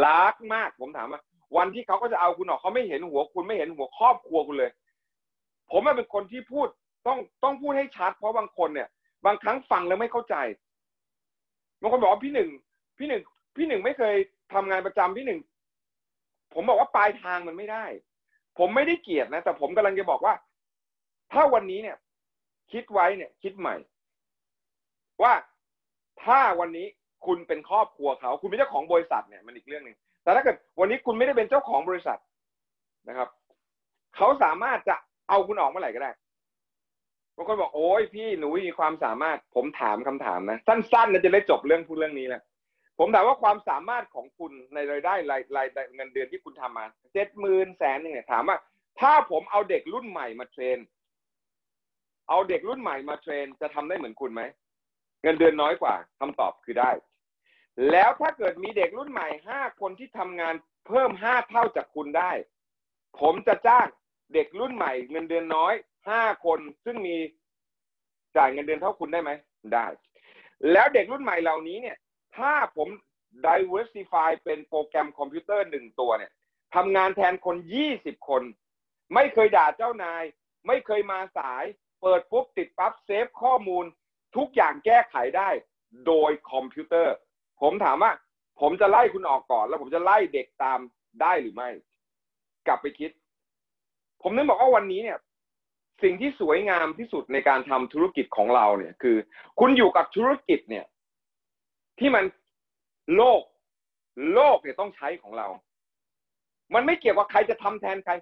[0.05, 1.21] รักมากผมถามว่า
[1.57, 4.71] วันที่เขาก็จะเอาคุณออกเขาไม่เห็นหัวคุณไม่เห็นหัวครอบครัวคุณเลย
[5.71, 6.67] ผมเป็นคนที่พูด
[7.08, 8.89] ต้องต้องพูดให้ชัดเพราะบางคนเนี่ย
[9.25, 10.36] บางครั้งฟังแล้วไม่เข้าใจ
[11.82, 12.50] บางคนบอกว่าพี่หนึ่ง
[12.98, 13.24] พี่หนึ่ง
[13.56, 14.15] พี่หนึ่งไม่เคย
[14.53, 15.39] ทำงานประจำพี่หนึ่ง
[16.53, 17.86] ผมบอกว่าปลายทางมันไม่ได้
[18.58, 20.34] ผมไม่ได้เกลียดนะ แต่ผมกำลังจะบอกว่า
[21.32, 21.98] ถ้าวันนี้เนี่ย
[22.72, 23.75] คิดไว้เนี่ย คิดใหม่
[25.24, 25.34] ว่า
[26.24, 26.88] ถ้าวันนี้
[27.25, 32.20] คุณเป็นครอบครัวเขา คุณเป็นเจ้าของบริษัทเนี่ยมันอีกเรื่องหนึ่งแต่ถ้าเกิดวันนี้คุณไม่ได้เป็นเจ้าของบริษัท
[33.09, 33.29] นะครับ
[34.16, 34.96] เขาสามารถจะ
[35.29, 36.12] เอาคุณออกเมื่อไหร่ก็ได้
[37.39, 42.41] บางคนบอกโอ้ยพี่หนูมีความสามารถ ผมถามคำถามนะ สั้นๆนะจะได้จบเรื่องพูดเรื่องนี้แล้ว
[42.99, 48.57] ผมถามว่าความสามารถของคุณในรายได้รายรายเงินเดือนที่คุณทำมาเจ็ดหมื่นแสนหนึ่งเนี่ยถามว่า
[48.99, 50.77] ถ้าผมเอาเด็กรุ่นใหม่มาเทรน
[52.29, 54.41] เอาเด็กรุ่นใหม่มาเทรนจะทำได้เหมือนคุณไหม
[55.23, 56.91] เงินเดือนน้อยกว่าคำตอบคือได้
[57.91, 60.55] แล้วถ้าเกิดมีเด็กรุ่นใหม่ห้าคนที่ทำงาน
[60.87, 62.31] เพิ่มห้าเท่าจากคุณได้
[63.19, 63.87] ผมจะจ้าง
[64.33, 65.73] เด็กรุ่นใหม่ เงินเดือนน้อย
[66.09, 67.17] ห้าคนซึ่งมี
[68.37, 69.31] จ่ายเงินเดือนเท่าคุณได้ไหม
[69.74, 69.85] ได้
[70.72, 71.98] แล้วเด็กรุ่นใหม่เหล่านี้เนี่ย
[72.37, 72.87] ถ้าผม
[73.48, 76.31] diversify เป็นโปรแกรมคอมพิวเตอร์หนึ่งตัวเนี่ย
[76.75, 78.43] ทำงานแทนคนยี่สิบคน
[79.13, 80.24] ไม่เคยด่าเจ้านาย
[80.67, 81.63] ไม่เคยมาสาย
[82.01, 83.85] เปิดปุ๊บติดปั๊บ save ข้อมูล
[84.35, 85.50] ทุกอย่างแก้ไขได้
[86.07, 87.15] โดยคอมพิวเตอร์
[87.61, 88.11] ผมถามว่า
[88.61, 90.79] ผมจะไล่คุณออกก่อน แล้วผมจะไล่เด็กตาม
[91.22, 91.69] ได้หรือไม่
[92.67, 93.11] กลับไปคิด
[94.22, 95.17] ผมนึกบอกว่าวันนี้เนี่ย
[96.03, 99.18] สิ่งที่สวยงามที่สุดในการทำธุรกิจของเราเนี่ย คือ
[99.59, 100.85] คุณอยู่กับธุรกิจเนี่ย
[102.00, 102.25] ที่มัน
[103.16, 103.42] โลก
[104.33, 105.48] โลกเนี่ยต้องใช้ของเรา
[106.74, 108.14] มันไม่เกี่ยวกับใครจะทำแทนใคร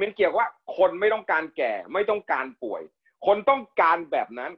[0.00, 2.82] มันเกี่ยวว่าคนไม่ต้องการแก่ ไม่ต้องการป่วย
[3.26, 4.52] คนต้องการแบบนั้น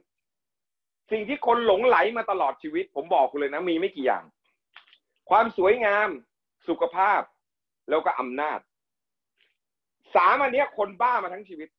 [1.11, 4.23] สิ่งที่คนหลงไหลมาตลอดชีวิต ผมบอกคุณเลยนะ มีไม่กี่อย่าง
[5.29, 6.09] ความสวยงาม
[6.67, 7.21] สุขภาพ
[7.89, 8.59] แล้วก็อำนาจ
[10.15, 11.69] สามอันนี้คนบ้ามาทั้งชีวิต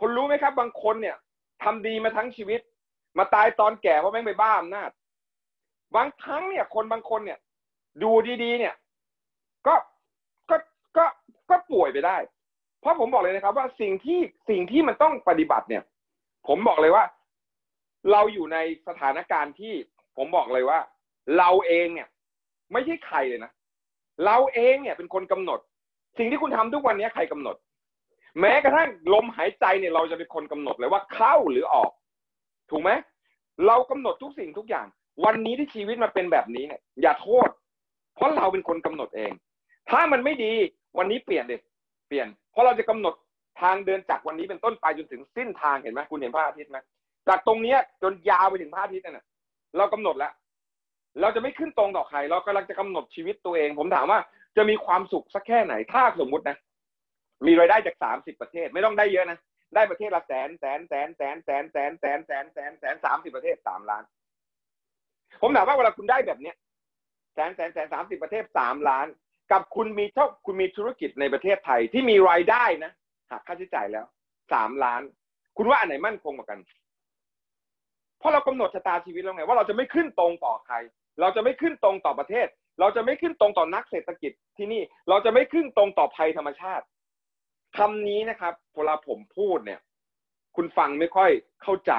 [0.00, 1.16] คนรู้ไหมครับ บางคนเนี่ย
[1.62, 2.60] ทำดีมาทั้งชีวิต
[3.18, 4.90] มาตายตอนแก่เพราะแม่งไปบ้าอำนาจ
[5.96, 7.38] บางครั้งเนี่ย คนบางคนเนี่ย
[8.02, 8.10] ดู
[8.42, 8.74] ดีๆ เนี่ย
[9.66, 9.74] ก็
[10.50, 10.56] ก็
[10.96, 11.04] ก็
[11.50, 12.16] ก็ป่วยไปได้
[12.80, 15.82] เพราะผมบอกเลยนะครับ ว่าสิ่งที่สิ่งที่มันต้องปฏิบัติเนี่ย
[16.48, 17.04] ผมบอกเลยว่า
[18.12, 19.74] เราอยู่ในสถานการณ์ที่
[20.16, 20.78] ผมบอกเลยว่า
[21.38, 22.08] เราเองเนี่ย
[22.72, 23.50] ไม่ใช่ใครเลยนะ
[24.24, 25.60] เราเองเนี่ย เป็นคนกำหนด
[26.18, 27.56] สิ่งที่คุณทำทุกวันนี้ใครกำหนด
[28.40, 31.90] แม้กระทั่งลมหายใจเนี่ยเราจะเป็นคนกำหนดเลยว่าเข้าหรือออก
[32.70, 32.90] ถูกไหม
[33.66, 34.86] เรากำหนดทุกสิ่งทุกอย่าง
[35.24, 37.48] วันนี้ที่ชีวิตมันเป็นแบบนี้เนี่ยอย่าโทษ
[38.14, 39.32] เพราะเราเป็นคนกำหนดเอง
[39.90, 40.52] ถ้ามันไม่ดี
[40.98, 41.60] วันนี้เปลี่ยนเลย
[42.08, 43.14] เปลี่ยน เพราะเราจะกำหนด
[43.60, 46.78] ทางเดินจากวันนี้เป็นต้นไปจนถึงสิ้นทางเห็นไหมคุณเห็นพระอาทิตย์ไหม
[47.28, 49.24] จากตรงเนี้ยจนยาวไปถึงพระอาทิตย์นั่นแหะ
[49.76, 50.32] เรากำหนดแล้ว
[51.20, 54.18] เราจะไม่ขึ้นตรงต่อใคร เรากำลังจะกำหนดชีวิตตัวเอง ผมถามว่า
[54.56, 56.56] จะมีความสุขสักแค่ไหนถ้าสมมตินะ
[57.46, 59.38] มีรายได้จากสามสิบประเทศ ไม่ต้องได้เยอะนะ
[59.74, 64.04] ได้ประเทศละแสนแสนแสนแสนแสนแสนแสนแสนแสนแสนสามสิบประเทศสามล้าน
[65.42, 66.56] ผมถามว่าเวลาคุณได้แบบเนี้ย
[67.34, 69.06] แสนแสนแสนสามสิบประเทศสามล้าน
[69.52, 72.92] กับคุณมีเท่าคุณมีธุรกิจในประเทศไทยที่มีรายได้นะ
[73.30, 74.06] หักค่าใช้จ่ายแล้ว
[74.52, 75.02] สามล้าน
[75.56, 76.60] คุณว่าอันไหนมั่นคงกว่ากัน
[78.18, 80.76] เพราะเรากำหนดชะตาชีวิตแล้วไงว่าเราจะไม่ขึ้นตรงต่อใคร
[81.20, 82.46] เราจะไม่ขึ้นตรงต่อประเทศ
[82.80, 86.84] เราจะไม่ขึ้นตรงต่อนักเศรษฐกิจที่นี่ เราจะไม่ขึ้นตรงต่อภัยธรรมชาติ
[87.76, 89.80] คำนี้นะครับเวลาผมพูดเนี่ย
[90.56, 91.30] คุณฟังไม่ค่อย
[91.62, 91.92] เข้าใจ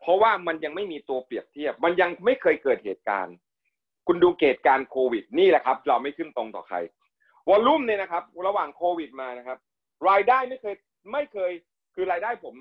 [0.00, 3.34] เพราะว่ามันยังไม่มีตัวเปรียบเทียบ มันยังไม่เคยเกิดเหตุการณ์
[4.06, 6.76] คุณดูเกตการโควิด นี่แหละครับ เราไม่ขึ้นตรงต่อใคร
[7.48, 9.58] วอลลุ่มเนี่ยนะครับ ระหว่างโควิดมานะครับ
[10.08, 10.74] รายได้ไม่เคย
[11.12, 11.52] ไม่เคย
[11.94, 12.54] คือรายได้ผม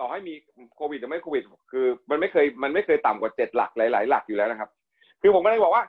[0.00, 0.34] ต่อให้มี
[0.76, 4.70] โควิดหรือไม่โควิด คือ มันไม่เคยมันไม่เคยต่ำกว่าเจ็ดหลักหลาย ๆ หลักอยู่แล้วนะครับ
[5.22, 5.84] คือผมก็เลยบอกว่า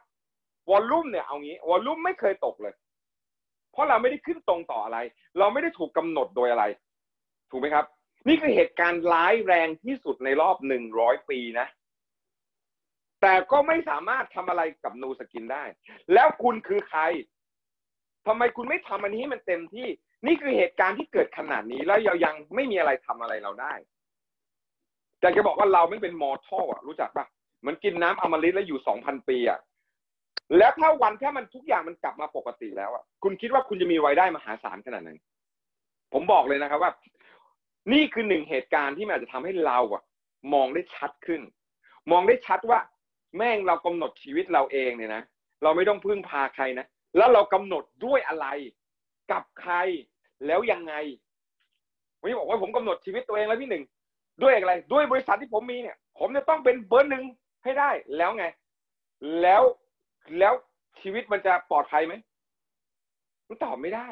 [0.71, 2.73] วอลลุ่มเนี่ยเอางี้วอลลุ่มไม่เคยตกเลย
[3.80, 4.98] ราะเราไม่ได้ขึ้นตรงต่ออะไร
[5.39, 6.63] เราไม่ได้ถูกกำหนดโดยอะไร
[7.52, 7.86] ถูกไหมครับ
[8.28, 11.68] นี่คือเหตุการณ์ร้ายแรงที่สุดในรอบหนึ่งร้อยปีนะ
[13.22, 15.63] แต่ก็ไม่สามารถทำอะไรกับนูสกินได้
[16.13, 17.02] แล้วคุณคือใคร
[18.28, 19.88] ทำไมคุณไม่ทำอันนี้ให้มันเต็มที่
[20.26, 23.74] นี่คือเหตุการณ์ที่เกิดขนาดนี้แล้วยังไม่มีอะไรทำอะไรเราได้
[25.20, 27.26] แต่จะบอกว่าเราไม่เป็นมอร์ทัลอะรู้จักปะ
[27.60, 29.60] เหมือนกินน้ำอมฤตแล้วอยู่สองพันปีอะ
[30.57, 35.12] แล้วถ้าวันแค่มันทุกอย่างมันกลับมาปกติแล้วอะคุณคิดว่าคุณจะมีรายได้มหาศาลขนาดไหน
[36.13, 36.91] ผมบอกเลยนะครับว่า
[37.93, 40.03] นี่คือหนึ่งเหตุการณ์ที่มันอาจจะทำให้เราอะ
[40.53, 41.41] มองได้ชัดขึ้น
[42.12, 42.79] มองได้ชัดว่า
[43.38, 45.23] แม่งเรากำหนดชีวิตเราเองเนี่ยนะ
[45.63, 46.85] เราไม่ต้องพึ่งพาใครนะ
[47.17, 48.47] แล้วเรากำหนดด้วยอะไร
[49.31, 49.73] กับใคร
[50.47, 50.93] แล้วยังไง
[52.19, 53.83] ผมบอกว่าผมกำหนดชีวิตตัวเองแล้วพี่หนึ่ง
[54.41, 57.23] ด้วยอะไร ด้วยบริษัทที่ผมมีเนี่ย ผมจะต้องเป็นเบอร์หนึ่ง
[57.63, 58.45] ให้ได้แล้วไง
[59.41, 59.63] แล้ว
[60.39, 60.53] แล้ว
[61.01, 62.13] ชีวิตมันจะปลอดภัยไหม
[63.47, 64.08] มันตอบไม่ได้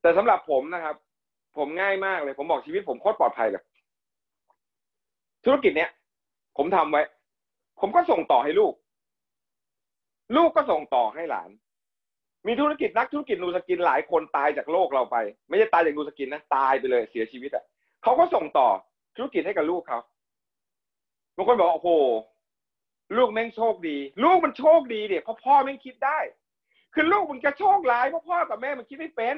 [0.00, 0.96] แต่สำหรับผมนะครับ
[1.56, 3.64] ผมง่ายมากเลย ผมบอกชีวิตผมโคตรปลอดภัยเลย
[5.44, 5.90] ธุรกิจเนี้ย
[6.56, 7.02] ผมทำไว้
[7.80, 8.74] ผมก็ส่งต่อให้ลูก
[10.36, 11.50] ลูกก็ส่งต่อให้หลาน
[12.46, 15.16] มีธุรกิจนักธุรกิจ Nu Skin หลายคนตายจากโลกเราไป
[15.48, 17.64] ไม่ใช่ตายจาก Nu Skin นะตายไปเลยเสียชีวิตอะ
[18.02, 18.68] เขาก็ส่งต่อ
[19.16, 19.98] ธุรกิจให้กับลูกเขา
[21.36, 21.88] บางคนบอกโอ้โห
[23.16, 26.18] ลูกแม่งโชคดี ลูกมันโชคดีเด็กเพราะพ่อแม่งคิดได้
[26.94, 29.36] คือลูกมันจะโชคร้ายเพราะพ่อกับแม่มันคิดไม่เป็น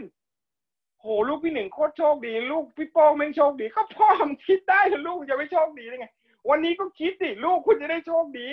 [1.01, 6.09] โหลูกพี่หนึ่งโคตรโชคดี ลูกพี่โป้งแม่งโชคดีก็พ่อมันคิดได้แล้วลูกจะไม่โชคดีได้ไง
[6.49, 8.49] วันนี้ก็คิดดิลูกคุณจะได้โชคดี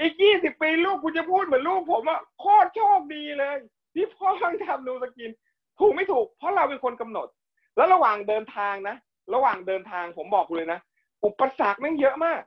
[0.00, 3.56] อีกยี่สิบปีลูกคุณจะพูดเหมือนลูกผมอะโคตรโชคดีเลย
[3.94, 4.28] ที่พ่อ
[4.66, 5.30] ทำนูสกิน
[5.78, 7.28] ถูกไม่ถูก เพราะเราเป็นคนกำหนด
[7.76, 8.96] แล้วระหว่างเดินทางนะ
[9.34, 10.80] ระหว่างเดินทางผมบอกคุณเลยนะ
[11.24, 12.40] อุปสรรคแม่งเยอะมาก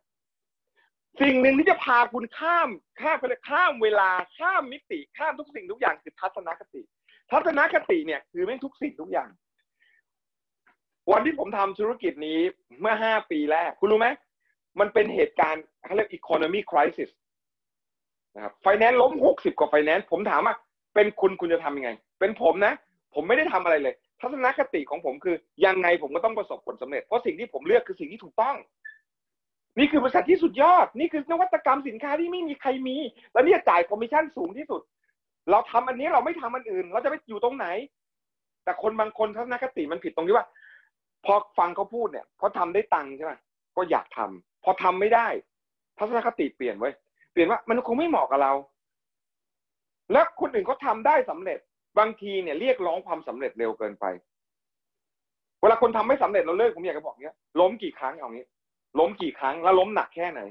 [1.22, 2.70] สิ่งหนึ่งที่จะพาคุณข้าม
[3.02, 6.82] ข้ามไปเลยข้ามเวลาข้ามมิติข้ามทุกสิ่งทุกอย่างคือทัศนคติ
[7.32, 9.30] ทัศนคติเนี่ยคือแม่งทุกสิ่งทุกอย่าง
[11.12, 12.40] วันที่ผมทำธุรกิจนี้
[12.82, 14.08] เมื่อห้าปีแรก คุณรู้ไหม
[14.80, 17.10] มันเป็นเหตุการณ์เขาเรียก economy crisis
[18.36, 20.56] นะครับไฟแนนซ์ล้มหกสิบกว่าไฟแนนซ์ผมถามว่า
[20.96, 22.74] เป็นคุณคุณจะทำยังไง เป็นผมนะ
[23.16, 28.56] ผมไม่ได้ทำอะไรเลย ทัศนคติของผมคือยังไงผมก็ต้องประสบผลสำเร็จเพราะสิ่งที่ผมเลือกคือสิ่งที่ถูกต้อง
[29.78, 32.98] นี่คือบริษัทที่สุดยอด นี่คือนวัตกรรมสินค้าที่ไม่มีใครมี
[33.34, 34.82] แล้วเนี่ยจ่ายคอมมิชชั่นสูงที่สุด
[35.52, 37.68] เราทำอันนี้เราไม่ทำอันอื่น เราจะไปอยู่ตรงไหน
[38.64, 40.46] แต่คนบางคนทัศนคติมันผิดตรงที่ว่า
[41.26, 43.34] พอฟังเขาพูดเนี่ยเขาทาได้ตังค์ใช่ไหม
[43.76, 45.28] ก็อยากทำพอทำไม่ได้
[45.98, 46.90] ทัศนคติเปลี่ยนไว้
[47.32, 48.54] เปลี่ยนว่ามันคงไม่เหมาะกับเรา
[50.12, 51.60] แล้วคนอื่นเขาทาได้สำเร็จ
[52.00, 54.06] บางทีเนี่ยเรียกร้องความสำเร็จเร็วเกินไป
[55.62, 58.46] เวลาคนทำไม่สำเร็จเราเลิกผมอยากจะบอกเนี้ยล้มกี่ครั้งเอางี้
[59.00, 60.42] ล้มกี่ครั้งแล้วล้มหนักแค่ไหน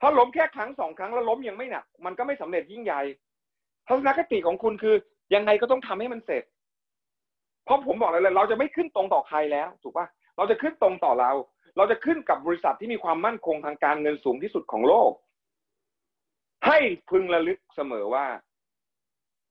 [0.00, 3.02] ถ้าล้มแค่ครั้งสองครั้งแล้วล้มยังไม่หนัก มันก็ไม่สำเร็จยิ่งใหญ่
[3.86, 4.94] ทัศนคติของคุณคือ
[5.34, 6.44] ยังไงก็ต้องทำให้มันเสร็จ
[7.64, 11.32] เพราะผมบอกเลยเลยเราจะไม่ขึ้นตรงต่อใครแล้ว ถูกปะเราจะขึ้นตรงต่อเรา
[11.76, 15.12] เราจะขึ้นกับบริษัทที่มีความมั่นคงทางการเงินสูงที่สุดของโลก
[16.66, 16.78] ให้
[17.10, 18.26] พึงระลึกเสมอว่า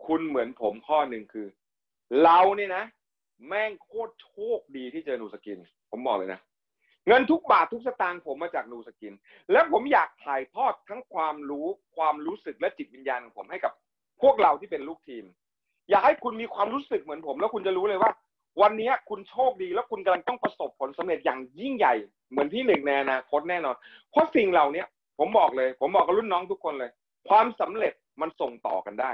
[0.06, 1.48] คุณเหมือนผมข้อหนึ่งคือ
[2.24, 2.84] เราเนี่ยนะ
[3.48, 5.60] แม่งโคตรโชคดีที่เจอนูสกิน
[5.92, 6.40] ผมบอกเลยนะ
[7.08, 9.14] เงินทุกบาททุกสตางค์ผมมาจากนูสกิน
[9.52, 13.74] แล้วผมอยากถ่ายทอดทั้งความรู้ความรู้สึกและจิตวิญญาณของผมให้กับ
[14.22, 15.26] พวกเราที่เป็นลูกทีม
[15.90, 18.12] อยากให้คุณมีความรู้สึกเหมือนผม แล้วคุณจะรู้เลยว่า
[18.62, 21.94] วันนี้คุณโชคดีแล้วคุณกำลังต้องประสบผลสำเร็จอย่างยิ่งใหญ่
[22.30, 23.76] เหมือนพี่หนึ่งในอนาคตแน่นอน
[24.12, 24.84] เพราะสิ่งเหล่านี้
[25.20, 26.92] ผมบอกเลย ผมบอกกับรุ่นน้องทุกคนเลย
[27.30, 29.12] ความสำเร็จมันส่งต่อกันได้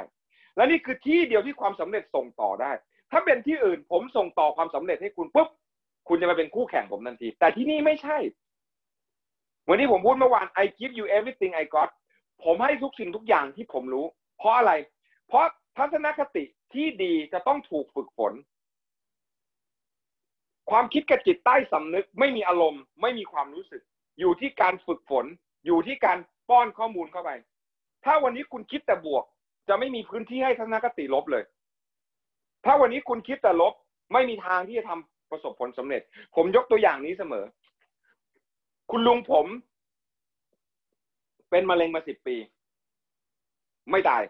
[0.55, 2.71] และนี่คือที่เดียวที่ความสำเร็จส่งต่อได้
[3.11, 5.49] ถ้าเป็นที่อื่นผมส่งต่อความสำเร็จให้คุณปุ๊บ
[6.07, 8.17] คุณจะมาเป็นคู่แข่งผมทันที แต่ที่นี่ไม่ใช่
[9.61, 11.89] เหมือนที่ผมพูดเมื่อวาน I give you everything I got
[12.43, 14.05] ผมให้ทุกสิ่งทุกอย่างที่ผมรู้
[14.37, 14.71] เพราะอะไร
[15.27, 15.45] เพราะ
[15.77, 18.33] ทัศนคติที่ดีจะต้องถูกฝึกฝน
[20.69, 23.81] ความคิดกระจิตใต้สำนึก ไม่มีอารมณ์ ไม่มีความรู้สึก
[24.19, 25.25] อยู่ที่การฝึกฝน
[25.65, 26.17] อยู่ที่การ
[26.49, 27.31] ป้อนข้อมูลเข้าไป
[28.05, 29.23] ถ้าวันนี้คุณคิดแต่บวก
[29.67, 31.43] จะไม่มีพื้นที่ให้ทัศนคติลบเลย
[32.65, 33.73] ถ้าวันนี้คุณคิดแต่ลบ
[34.13, 36.01] ไม่มีทางที่จะทำ ประสบผลสำเร็จ
[36.35, 37.45] ผมยกตัวอย่างนี้เสมอ
[38.91, 39.45] คุณลุงผม
[41.51, 42.35] เป็นมะเร็งมาสิบปี
[43.91, 44.23] ไม่ตาย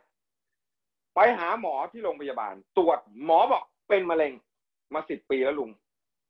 [1.16, 4.34] ไปหาหมอที่โรงพยาบาล ตรวจหมอบอกเป็นมะเร็ง
[4.94, 5.70] มาสิบปีแล้วลุง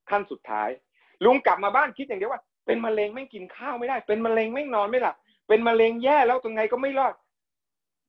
[0.10, 0.70] ขั้นสุดท้าย
[1.26, 5.16] ลุงกลับมาบ้านคิดอย่างเดียวว่า เป็นมะเร็งไม่กินข้าวไม่ได้ เป็นมะเร็งไม่นอนไม่หลับ
[5.48, 7.14] เป็นมะเร็งแย่แล้วตรงไงก็ไม่รอด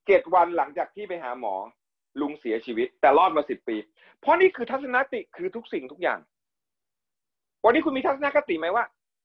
[0.07, 1.55] เจ็ดวันหลังจากที่ไปหาหมอ
[2.20, 3.77] ลุงเสียชีวิต แต่รอดมาสิบปี
[4.20, 6.18] เพราะนี่คือทัศนคติคือทุกสิ่งทุกอย่าง
[7.64, 8.85] วันนี้คุณมีทัศนคติไหมว่า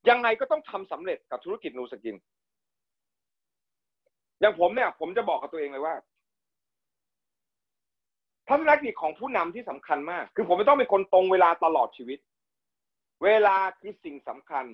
[0.09, 2.15] ยังไงก็ต้องทำสำเร็จกับธุรกิจนูสกิน
[4.39, 5.95] อย่างผมเนี่ย ผมจะบอกกับตัวเองเลยว่า
[8.47, 12.19] ทัศนคติของผู้นำที่สำคัญมาก คือผมไม่ต้องเป็นคนตรงเวลาตลอดชีวิต
[13.23, 14.65] เวลาคือสิ่งสำคัญ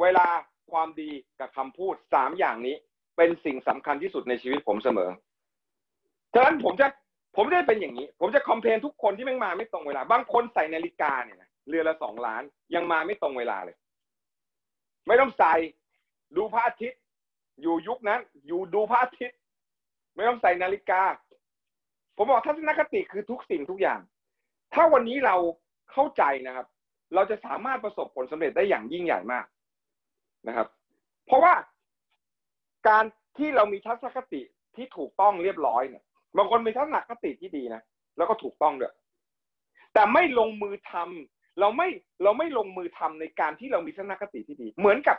[0.00, 0.26] เวลา
[0.72, 2.76] ความดีกับคำพูดสามอย่างนี้
[3.16, 5.10] เป็นสิ่งสำคัญที่สุดในชีวิตผมเสมอ
[6.34, 6.86] ฉะนั้นผมจะ
[7.36, 12.42] ผมได้เป็นอย่างนี้ ผมจะคอมเพลนทุกคนที่ไม่มาไม่ตรงเวลา บางคนใส่นาฬิกาเนี่ยนะ เรือละสองล้าน
[12.74, 13.76] ยังมาไม่ตรงเวลาเลย
[15.06, 15.54] ไม่ต้องใส่
[16.36, 17.00] ดูพระอาทิตย์
[17.62, 19.38] อยู่ยุคนั้น อยู่ดูพระอาทิตย์
[20.14, 21.02] ไม่ต้องใส่นาฬิกา
[22.16, 24.00] ผมบอกทัศนคติคือทุกสิ่งทุกอย่าง
[24.74, 25.36] ถ้าวันนี้เรา
[25.92, 26.66] เข้าใจนะครับ
[27.14, 29.46] เราจะสามารถประสบผลสำเร็จได้อย่างยิ่งใหญ่มาก
[30.48, 30.68] นะครับ
[31.26, 31.54] เพราะว่า
[32.88, 33.04] การ
[33.38, 34.42] ที่เรามีทัศนคติ
[34.76, 36.04] ที่ถูกต้องเรียบร้อยเนี่ย
[36.36, 37.82] บางคนมีทัศนคติที่ดีนะ
[38.16, 38.94] แล้วก็ถูกต้องด้วย
[39.92, 41.88] แต่ไม่ลงมือทำ เราไม่
[42.22, 45.16] เราไม่ลงมือทำในการที่เรามีทัศนคติที่ดี เหมือนกับ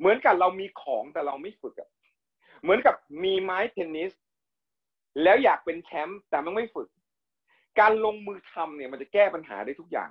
[0.00, 1.90] เหมือนกับเรามีของแต่เราไม่ฝึกอะ
[2.62, 2.94] เหมือนกับ
[3.24, 4.12] มีไม้เทนนิส
[5.22, 6.88] แล้วอยากเป็นแชมป์แต่มันไม่ฝึก
[7.80, 10.10] การลงมือทำเนี่ยมันจะแก้ปัญหาได้ทุกอย่าง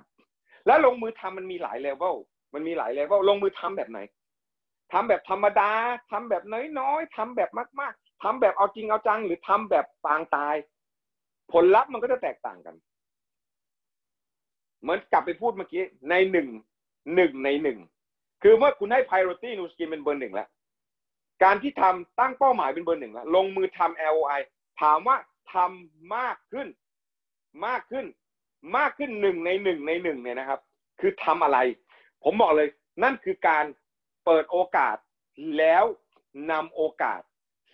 [0.66, 2.16] แล้วลงมือทำมันมีหลายเลเวล
[2.54, 4.00] มันมีหลายเลเวลลงมือทำแบบไหน
[4.92, 5.72] ทำแบบธรรมดา
[6.10, 6.42] ทำแบบ
[6.78, 10.54] น้อยๆทำแบบมาก ๆทำแบบเอาจริงเอาจัง หรือทำแบบปางตาย
[11.52, 12.74] ผลลัพธ์มันก็จะแตกต่างกัน
[14.86, 16.48] เหมือนกลับไปพูดเมื่อกี้ในหนึ่ง
[17.14, 17.78] หนึ่งในหนึ่ง
[18.42, 20.48] คือเมื่อคุณให้ priority Nu Skin เป็นเบอร์หนึ่งแล้ว
[21.42, 24.40] การที่ทำตั้งเป้าหมายเป็นเบอร์หนึ่งแล้ว ลงมือทำ LOI
[24.80, 25.16] ถามว่า
[25.52, 26.68] ทำมากขึ้น
[27.66, 28.06] มากขึ้น
[28.76, 30.60] มากขึ้นหนึ่งในหนึ่งในหนึ่งเนี่ยนะครับ
[31.00, 31.58] คือทำอะไร
[32.24, 32.68] ผมบอกเลย
[33.02, 33.64] นั่นคือการ
[34.24, 34.96] เปิดโอกาส
[35.58, 35.84] แล้ว
[36.52, 37.20] นำโอกาส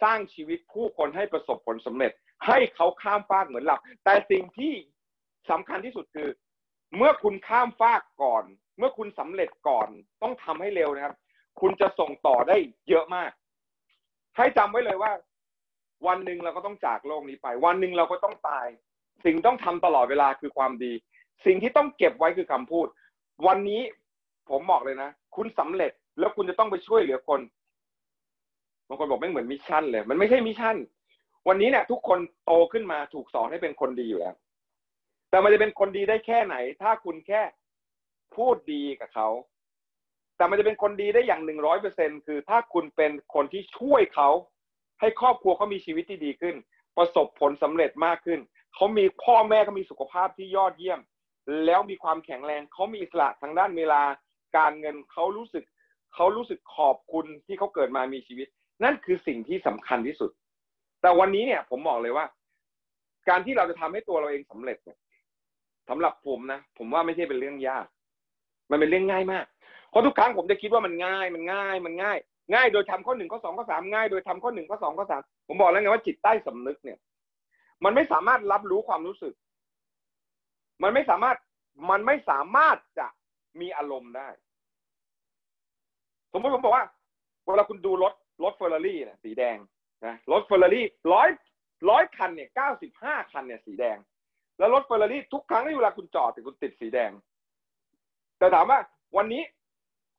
[0.02, 2.12] สร้างชีวิตผู้คนให้ประสบผลสำเร็จ
[2.46, 4.72] ให้เขาข้ามฟากเหมือนเราแต่สิ่งที่
[5.50, 6.28] สำคัญที่สุดคือ
[6.96, 8.44] เมื่อคุณข้ามฟากก่อน
[8.78, 9.88] เมื่อคุณสำเร็จก่อน
[10.22, 11.14] ต้องทำให้เร็วนะครับ
[11.60, 12.56] คุณจะส่งต่อได้
[12.88, 13.30] เยอะมาก
[14.36, 15.12] ให้จำไว้เลยว่า
[16.06, 18.66] วันหนึ่งเราก็ต้องจากโลกนี้ไป วันหนึ่งเราก็ต้องตาย
[19.24, 20.92] สิ่งต้องทำตลอดเวลาคือความดี
[21.46, 22.86] สิ่งที่ต้องเก็บไว้คือคำพูด
[23.46, 23.82] วันนี้
[24.50, 27.40] ผมบอกเลยนะ คุณสำเร็จแล้วคุณจะต้องไปช่วยเหลือคน
[28.88, 30.76] บางคนบอกไม่เหมือน mission เลย มันไม่ใช่ mission
[31.48, 34.34] วันนี้เนี่ยทุกคนโตขึ้นมาถูกสอนให้เป็นคนดีอยู่แล้ว
[35.32, 37.42] แต่มันจะเป็นคนดีได้แค่ไหน ถ้าคุณแค่
[38.36, 39.28] พูดดีกับเขา
[40.36, 44.28] แต่มันจะเป็นคนดีได้อย่างหนึ่งร้อยเปอร์เซ็นคือ ถ้าคุณเป็นคนที่ช่วยเขา
[45.00, 46.54] ให้ครอบครัวเขามีชีวิตที่ดีขึ้น
[46.96, 48.40] ประสบผลสำเร็จมากขึ้น
[48.74, 51.00] เขามีพ่อแม่เขามีสุขภาพที่ยอดเยี่ยม
[51.64, 54.02] แล้วมีความแข็งแรงเขามีอิสระทางด้านเวลา
[54.56, 55.64] การเงินเขารู้สึก
[56.14, 58.46] เขารู้สึกขอบคุณที่เขาเกิดมามีชีวิต
[58.84, 60.30] นั่นคือสิ่งที่สำคัญที่สุด
[61.02, 62.26] แต่วันนี้เนี่ยผมบอกเลยว่า
[63.28, 64.98] การที่เราจะทำให้ตัวเราเองสำเร็จเนี่ย
[65.88, 67.86] สำหรับผมนะผมว่าไม่ใช่เป็นเรื่องยาก
[68.70, 69.46] มันเป็นเรื่องง่ายมาก
[69.90, 72.18] เพราะทุกครั้งผมจะคิดว่ามันง่ายมันง่ายมันง่าย
[72.52, 76.98] ง่ายโดยทำข้อหนึ่งข้อสองข้อสามง่ายโดยทำข้อหนึ่งข้อสองข้อสามผมบอกแล้วไงว่าจิตใต้สำนึกเนี่ย
[77.84, 79.34] มันไม่สามารถรับรู้ความรู้สึก
[80.82, 81.36] มันไม่สามารถ
[81.90, 83.06] มันไม่สามารถจะ
[83.60, 84.28] มีอารมณ์ได้
[86.32, 86.86] สมมติผมบอกว่า
[87.44, 88.14] เวลาคุณดูรถ
[88.44, 89.56] รถเฟอร์รารี่เนี่ยสีแดง
[90.06, 91.28] นะรถเฟอร์รารี่ร้อย
[91.90, 93.98] ร้อยคันเนี่ยเก้าสิบห้าคันเนี่ยสีแดง
[94.62, 97.10] แล้วรถเฟอร์รารี่ทุกครั้งที่เวลาคุณจอดแต่คุณติดสีแดง
[98.38, 98.78] แต่ถามว่า
[99.16, 99.42] วันนี้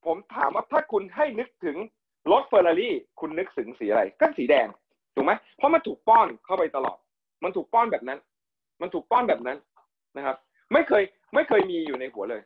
[0.05, 1.77] ผมถามว่าถ้าคุณให้นึกถึง
[2.31, 4.67] รถเฟอร์รารี่คุณนึกถึงสีอะไรก็สีแดง
[5.15, 6.97] ถูกไหมเพราะมันถูกป้อนเข้าไปตลอด
[7.43, 8.19] มันถูกป้อนแบบนั้น
[8.81, 9.57] มันถูกป้อนแบบนั้น
[10.17, 10.37] นะครับ
[10.73, 11.03] ไม่เคย
[11.33, 12.41] ไม่เคยมีอยู่ในหัวเลย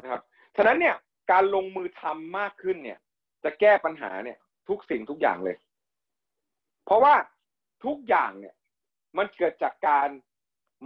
[0.00, 0.20] นะครับ
[0.56, 0.94] ฉะนั้นเนี่ย
[1.30, 2.98] การลงมือทำมากขึ้นเนี่ย
[3.44, 5.56] จะแก้ปัญหาเนี่ย ทุกสิ่งทุกอย่างเลย
[6.84, 7.14] เพราะว่า
[7.84, 8.54] ทุกอย่างเนี่ย
[9.16, 10.08] มันเกิดจากการ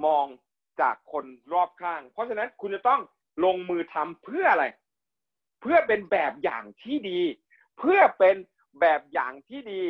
[0.05, 0.27] มอง
[0.81, 3.01] จากคนรอบข้าง เพราะฉะนั้นคุณจะต้อง
[3.45, 4.65] ลงมือทำเพื่ออะไร
[5.61, 7.21] เพื่อเป็นแบบอย่างที่ดี
[7.79, 8.37] เพื่อเป็น
[8.81, 9.83] แบบอย่างที่ดี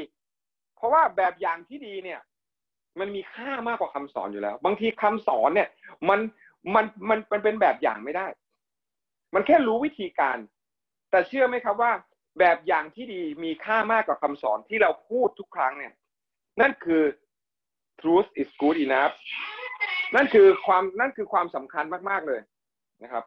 [0.77, 2.21] เพราะว่าแบบอย่างที่ดีเนี่ย
[2.99, 5.69] มันมีค่ามากกว่าคำสอนอยู่แล้ว บางทีคำสอนเนี่ย
[6.09, 6.21] มัน
[6.75, 8.27] มันมันมันเป็นแบบอย่างไม่ได้
[9.35, 10.39] มันแค่รู้วิธีการ
[11.11, 11.93] แต่เชื่อไหมครับว่า
[12.39, 15.93] แบบอย่างที่ดีมีค่ามากกว่าคำสอนที่เราพูดทุกครั้งเนี่ย
[16.61, 17.03] นั่นคือ
[18.01, 19.15] truth is good enough
[20.15, 22.41] นั่นคือความนั่นคือความสำคัญมาก ๆเลย
[23.03, 23.25] นะครับ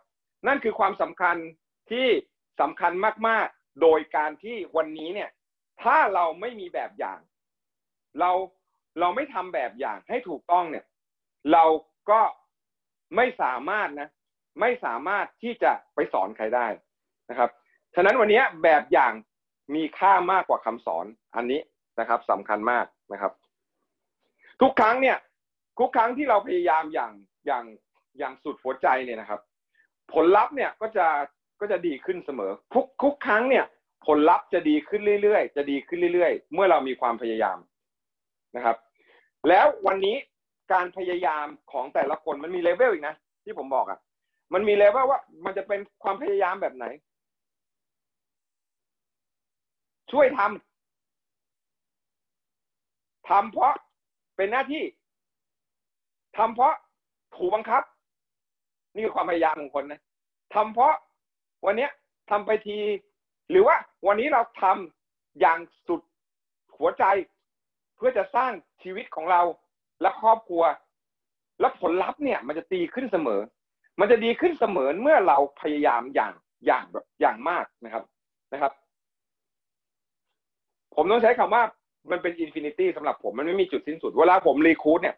[0.47, 1.35] นั่นคือความสำคัญ
[1.91, 2.07] ที่
[2.61, 2.91] สำคัญ
[3.27, 5.29] มาก ๆ โดยการที่วันนี้เนี่ย
[5.83, 7.19] ถ้าเราไม่มีแบบอย่าง
[8.19, 8.31] เรา
[8.99, 10.85] เราไม่ทำแบบอย่างให้ถูกต้องเนี่ย
[11.51, 11.63] เรา
[12.09, 12.21] ก็
[13.15, 14.09] ไม่สามารถนะ
[14.61, 16.67] ไม่สามารถที่จะไปสอนใครได้
[17.29, 17.49] นะครับ
[17.95, 19.13] ฉะนั้นวันนี้แบบอย่าง
[19.75, 21.61] มีค่ามากกว่าคำสอนอันนี้
[21.99, 23.31] นะครับสำคัญมากนะครับ
[24.61, 25.17] ทุกครั้งเนี่ย
[25.79, 27.11] ทุกครั้งที่เราพยายามอย่าง
[27.45, 27.63] อย่าง
[28.17, 29.41] อย่างสุดหัวใจเนี่ยนะครับ
[30.13, 31.07] ผลลัพธ์เนี่ยก็จะ
[31.59, 33.65] ก็จะดีขึ้นเสมอทุกทุกครั้งเนี่ย
[34.07, 37.57] ผลลัพธ์จะดีขึ้นเรื่อยๆ จะดีขึ้นเรื่อยๆ เมื่อเรามีความพยายาม
[38.55, 38.77] นะครับ
[39.49, 40.15] แล้ววันนี้
[40.73, 43.99] การพยายามของแต่ละคนมันมีเลเวลอีกนะที่ผมบอกอะ่ะ
[44.53, 46.85] มันมีเลเวลว่ามันจะเป็นความพยายามแบบไหน
[50.11, 53.73] ช่วยทำทำเพราะ
[54.37, 54.83] เป็นหน้าที่
[56.37, 56.73] ทำเพราะ
[57.35, 57.83] ถูกบังคับ
[58.93, 60.01] นี่คือความพยายามของคนนะ
[60.55, 60.93] ทำเพราะ
[61.65, 61.87] วันนี้
[62.29, 62.77] ทำไปที
[63.49, 63.75] หรือว่า
[64.07, 66.01] วันนี้เราทำอย่างสุด
[66.77, 67.03] หัวใจ
[67.95, 68.51] เพื่อจะสร้าง
[68.83, 69.41] ชีวิตของเรา
[70.01, 70.63] และครอบครัว
[71.59, 73.41] และผลลัพธ์เนี่ย มันจะดีขึ้นเสมอ
[73.99, 76.33] มันจะดีขึ้นเสมอเมื่อเราพยายามอย่าง
[76.65, 78.03] อย่างแบบอย่างมากนะครับ
[78.53, 78.73] นะครับ
[80.95, 81.63] ผมต้องใช้คำว่า
[82.11, 85.15] มันเป็น infinity สำหรับผมมันไม่มีจุดสิ้นสุด เวลาผม recruit เนี่ย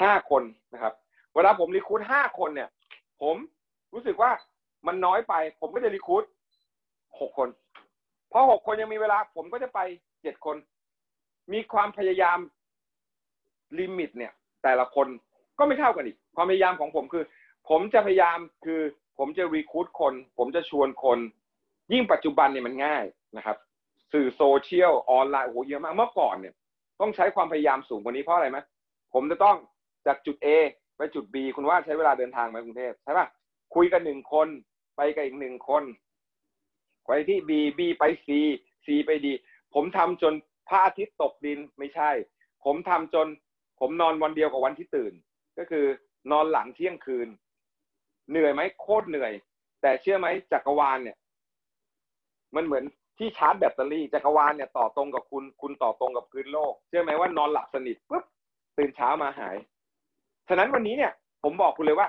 [0.00, 0.42] ห้าคน
[0.74, 0.94] นะครับ
[1.34, 2.68] เวลาผม recruit ห้าคนเนี่ย
[3.22, 3.36] ผม
[3.94, 4.30] รู้สึกว่า
[4.86, 6.24] มันน้อยไป ผมก็จะรีคูด
[7.20, 7.48] หกคน
[8.32, 9.80] พอหกคนยังมีเวลา ผมก็จะไป
[10.22, 10.56] เจ็ดคน
[11.52, 12.38] มีความพยายาม
[13.78, 15.06] ลิมิตเนี่ย แต่ละคน
[15.58, 17.24] ก็ไม่เท่ากันอีก ความพยายามของผมคือ
[17.68, 18.80] ผมจะพยายามคือ
[19.18, 21.18] ผมจะรีคูดคน ผมจะชวนคน
[21.92, 23.04] ยิ่งปัจจุบันเนี่ยมันง่าย
[23.36, 23.56] นะครับ
[24.12, 26.54] สื่อโซเชียลออนไลน์โอ้โหเยอะมากเมื่อก่อนเนี่ย
[27.00, 28.58] ต้องใช้ความพยายามสูงกว่านี้เพราะอะไรไหม
[29.14, 29.56] ผมจะต้อง
[30.06, 30.48] จากจุด A
[30.96, 33.26] ไปจุด B คุณว่าใช้เวลาเดินทางไปกรุงเทพใช่ปะ
[33.74, 34.48] คุยกันหนึ่งคน
[34.96, 35.82] ไปกับอีกหนึ่งคน
[37.06, 38.28] ไปที่ B B ไป C
[38.84, 39.26] C ไป D
[39.74, 40.34] ผมทำจน
[40.68, 42.10] พระอาทิตย์ตกดินไม่ใช่
[42.64, 43.28] ผมทำจน
[43.80, 45.12] ผมนอนวันเดียวกับวันที่ตื่น
[45.58, 45.86] ก็คือ
[46.30, 47.28] นอนหลังเที่ยงคืน
[48.30, 49.32] เหนื่อยไหมโคตรเหนื่อย
[49.82, 51.16] แต่เชื่อไหมจักรวาลเนี่ย
[52.56, 52.84] มันเหมือน
[53.18, 58.24] ที่ชาร์จแบตเตอรี่จักรวาลเนี่ยต่อตรงกับคุณ คุณต่อตรงกับพื้นโลก เชื่อไหมว่านอนหลับสนิทปุ๊บ
[58.78, 59.56] ตื่นเช้ามาหาย
[60.48, 62.08] ฉะนั้นวันนี้เนี่ยผมบอกคุณเลยว่า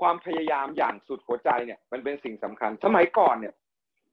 [0.00, 3.54] ความพยายามอย่างสุดหัวใจเนี่ย มันเป็นสิ่งสำคัญ สมัยก่อนเนี่ย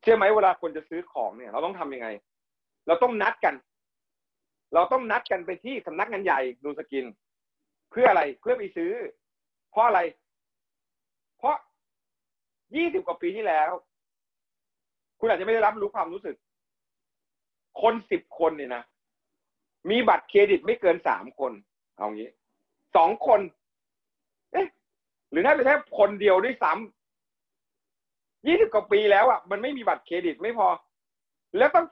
[0.01, 2.07] เชื่อไหมเวลาคนจะซื้อของเนี่ย เราต้องทำยังไง
[2.87, 3.55] เราต้องนัดกัน
[4.73, 7.05] เราต้องนัดกันไปที่สำนักงานใหญ่ดูสกิน
[7.91, 8.91] เพื่ออะไรเพื่อไปซื้อ
[9.71, 9.99] เพราะอะไร
[11.37, 11.55] เพราะ
[12.75, 13.71] ยี่สิบกว่าปีที่แล้ว
[15.19, 16.35] คุณอาจจะไม่ได้รับรู้ความรู้สึก
[17.81, 18.83] คนสิบคนเนี่ยนะ
[19.89, 21.51] มีบัตรเครดิตไม่เกินสามคน
[21.97, 22.29] เอางี้
[22.95, 23.39] สองคน
[24.53, 24.67] เอ๊ะ
[25.31, 30.67] หรือน่าจะแค่คนเดียวด้วยซ้ำยี่สิบกว่าปีแล้วอะมันไม่มีบัตรเครดิตไม่พอ
[31.57, 31.85] แล้วต้อง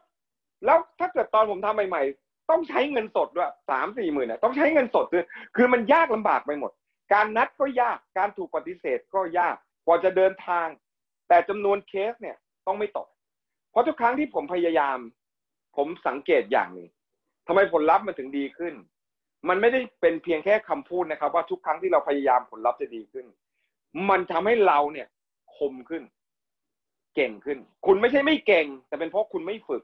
[0.65, 5.23] แล้วถ้าเกิดตอนผมทำใหม่ๆ ต้องใช้เงินสดด้วยสามสี่หมื่นเนี่ยต้องใช้เงินสดคือ
[5.55, 6.71] คือมันยากลำบากไปหมด
[7.13, 10.67] การนัดก็ยากการถูกปฏิเสธก็ยากกว่าจะเดินทาง
[11.27, 13.07] แต่จำนวนเคสเนี่ยต้องไม่ตก
[13.71, 14.97] เพราะทุกครั้งที่ผมพยายาม
[15.75, 16.87] ผมสังเกตอย่างหนึ่ง
[17.47, 18.73] ทำไมผลลัพธ์มันถึงดีขึ้น
[19.47, 23.25] มันไม่ได้เป็นเพียงแค่คำพูดนะครับ ว่าทุกครั้งที่เราพยายามผลลัพธ์จะดีขึ้น
[24.09, 25.07] มันทำให้เราเนี่ย
[25.55, 26.03] คมขึ้น
[27.15, 29.83] เก่งขึ้น คุณไม่ใช่ไม่เก่ง แต่เป็นเพราะคุณไม่ฝึก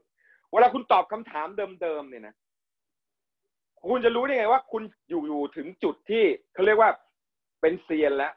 [0.52, 1.46] เวลาคุณตอบคำถาม
[1.82, 2.34] เดิมๆเนี่ยนะ
[3.88, 6.90] คุณจะรู้ได้ไงว่า คุณอยู่อยู่ถึงจุดที่เขาเรียกว่า
[7.60, 8.32] เป็นเซียนแล้ว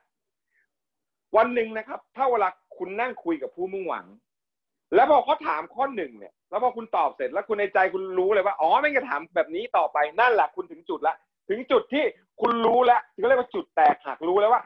[1.37, 4.05] วันหนึ่งนะครับ ถ้าเวลาคุณนั่งคุยกับผู้มุ่งหวัง
[4.95, 11.15] แล้วพอเขาถามข้อหนึ่งเนี่ย แล้วพอคุณตอบเสร็จแล้วคุณในใจคุณรู้เลยว่า อ๋อไม่งจะถามแบบนี้ต่อไปนั่นแหละคุณถึงจุดละ
[11.49, 12.03] ถึงจุดที่
[12.41, 14.61] คุณรู้แล้วเขาเรียกว่าจุดแตกหักรู้แล้วว่า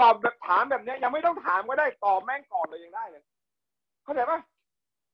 [0.00, 3.22] ตอบแบบถามแบบนี้ยังไม่ต้องถามก็ได้ตอบแม่งก่อนเลยยังได้เลย
[4.04, 4.40] เข้าใจปะ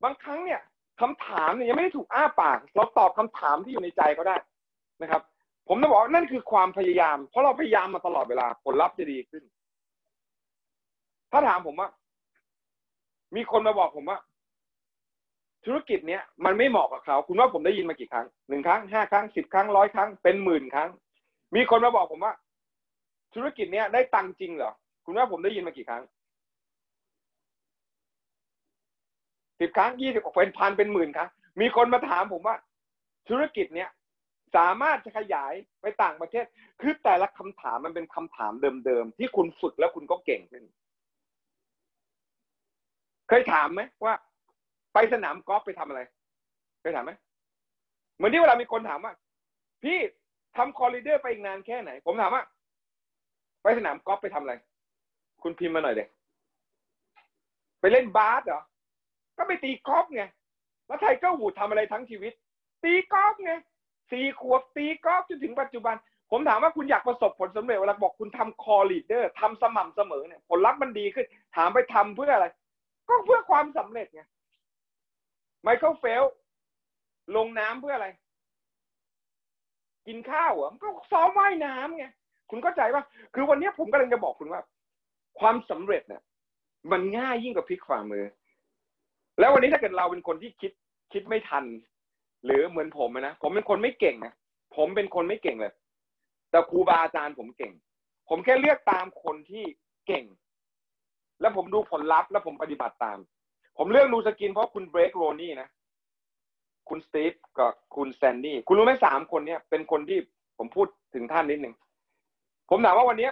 [0.03, 0.61] บางครั้งเนี่ย
[1.01, 4.37] คำถามเนี่ยยังไม่ได้ถูกอ้าปาก เราตอบคำถามที่อยู่ในใจก็ได้
[5.03, 5.23] นะครับ
[5.69, 9.43] ผมจะบอกนั่นคือความพยายาม เพราะเราพยายามมาตลอดเวลาผลลัพธ์จะดีขึ้น
[11.33, 11.89] ถ้าถามผมว่า
[13.37, 14.19] มีคนมาบอกผมว่า
[15.67, 20.91] ธุรกิจเนี้ยมันไม่เหมาะกับเขา คุณว่าผมได้ยินมากี่ครั้งหนึ่งครั้งห้าครั้งสิบครั้งร้อยครั้งเป็นหมื่นครั้ง
[21.55, 22.33] มีคนมาบอกผมว่า
[23.35, 24.73] ธุรกิจเนี้ยได้ตังค์จริงเหรอ
[25.05, 26.03] คุณว่าผมได้ยินมากี่ครั้ง
[29.61, 31.31] สิบครั้งยี่สิบเป็นพันเป็นหมื่นครั้ง
[31.61, 32.57] มีคนมาถามผมว่า
[33.29, 33.91] ธุรกิจเนี้ย
[34.57, 36.45] สามารถจะขยายไปต่างประเทศ
[36.81, 38.53] คือแต่ละคำถามมันเป็นคำถาม
[38.87, 40.65] เดิมๆที่คุณฝึกแล้วคุณก็เก่งขึ้น
[43.29, 44.15] เคยถามไหมว่า
[44.95, 46.01] ไปสนามกอล์ฟไปทำอะไร
[46.81, 47.13] เคยถามไหม
[48.17, 49.13] เหมือนที่เวลามีคนถามว่า
[49.83, 49.99] พี่
[50.57, 52.43] ทำคอริเดอร์ไปอีกนานแค่ไหน ผมถามว่า
[53.63, 54.55] ไปสนามกอล์ฟไปทำอะไร
[55.43, 56.09] คุณพิมพ์มาหน่อยเด็ก
[57.81, 58.63] ไปเล่นบาสเหรอ
[59.39, 60.25] ก็ไปตีกอล์ฟไง
[60.87, 62.33] แล้วไทเกอร์วูดทำอะไรทั้งชีวิต
[62.85, 63.53] ตีกอล์ฟไง
[64.11, 65.95] สี่ขวบตีกอล์ฟจนถึงปัจจุบัน
[66.31, 71.27] ผมถามว่าคุณอยากประสบผลสำเร็จเวลาบอกคุณทำ core leader ทำสม่ำเสมอเนี่ย ผลลัพธ์มันดีขึ้น
[71.57, 72.47] ถามไปทำเพื่ออะไร
[73.09, 74.23] ก็เพื่อความสำเร็จไง
[75.63, 76.25] ไมเคิลเฟลป์ส
[77.37, 78.09] ลงน้ำเพื่ออะไร
[80.07, 82.07] กินข้าวเหรอก็ซ้อมว่ายน้ำไง
[82.51, 83.05] คุณเข้าใจปะ
[83.35, 84.63] คือวันนี้ผมกำลังจะบอกคุณว่า
[85.41, 86.23] ความสำเร็จเนี่ย
[86.93, 88.25] มันง่ายยิ่งกว่าพลิกฝ่ามือ
[89.39, 90.73] แล้ววันนี้ถ้าเกิดเราเป็นคนที่คิด
[91.13, 91.65] คิดไม่ทัน
[92.45, 94.35] หรือเหมือนผมนะผมเป็นคนไม่เก่งนะ
[94.77, 95.73] ผมเป็นคนไม่เก่งเลย
[96.51, 97.73] แต่ครูบาอาจารย์ผมเก่ง
[98.29, 99.65] ผมแค่เลือกตามคนที่
[100.07, 100.25] เก่ง
[101.41, 103.19] แล้วผมดูผลลัพธ์แล้วผมปฏิบัติตาม
[103.79, 105.69] ผมเลือกนูสกินเพราะคุณเบรกโรนี่นะ
[106.89, 110.19] คุณสตีฟกับคุณแซนดี้คุณรู้ไหมสามคนเนี้ยเป็นคนที่
[110.59, 111.75] ผมพูดถึงท่านนิดหนึ่ง
[112.71, 113.29] ผมถามว่าวันนี้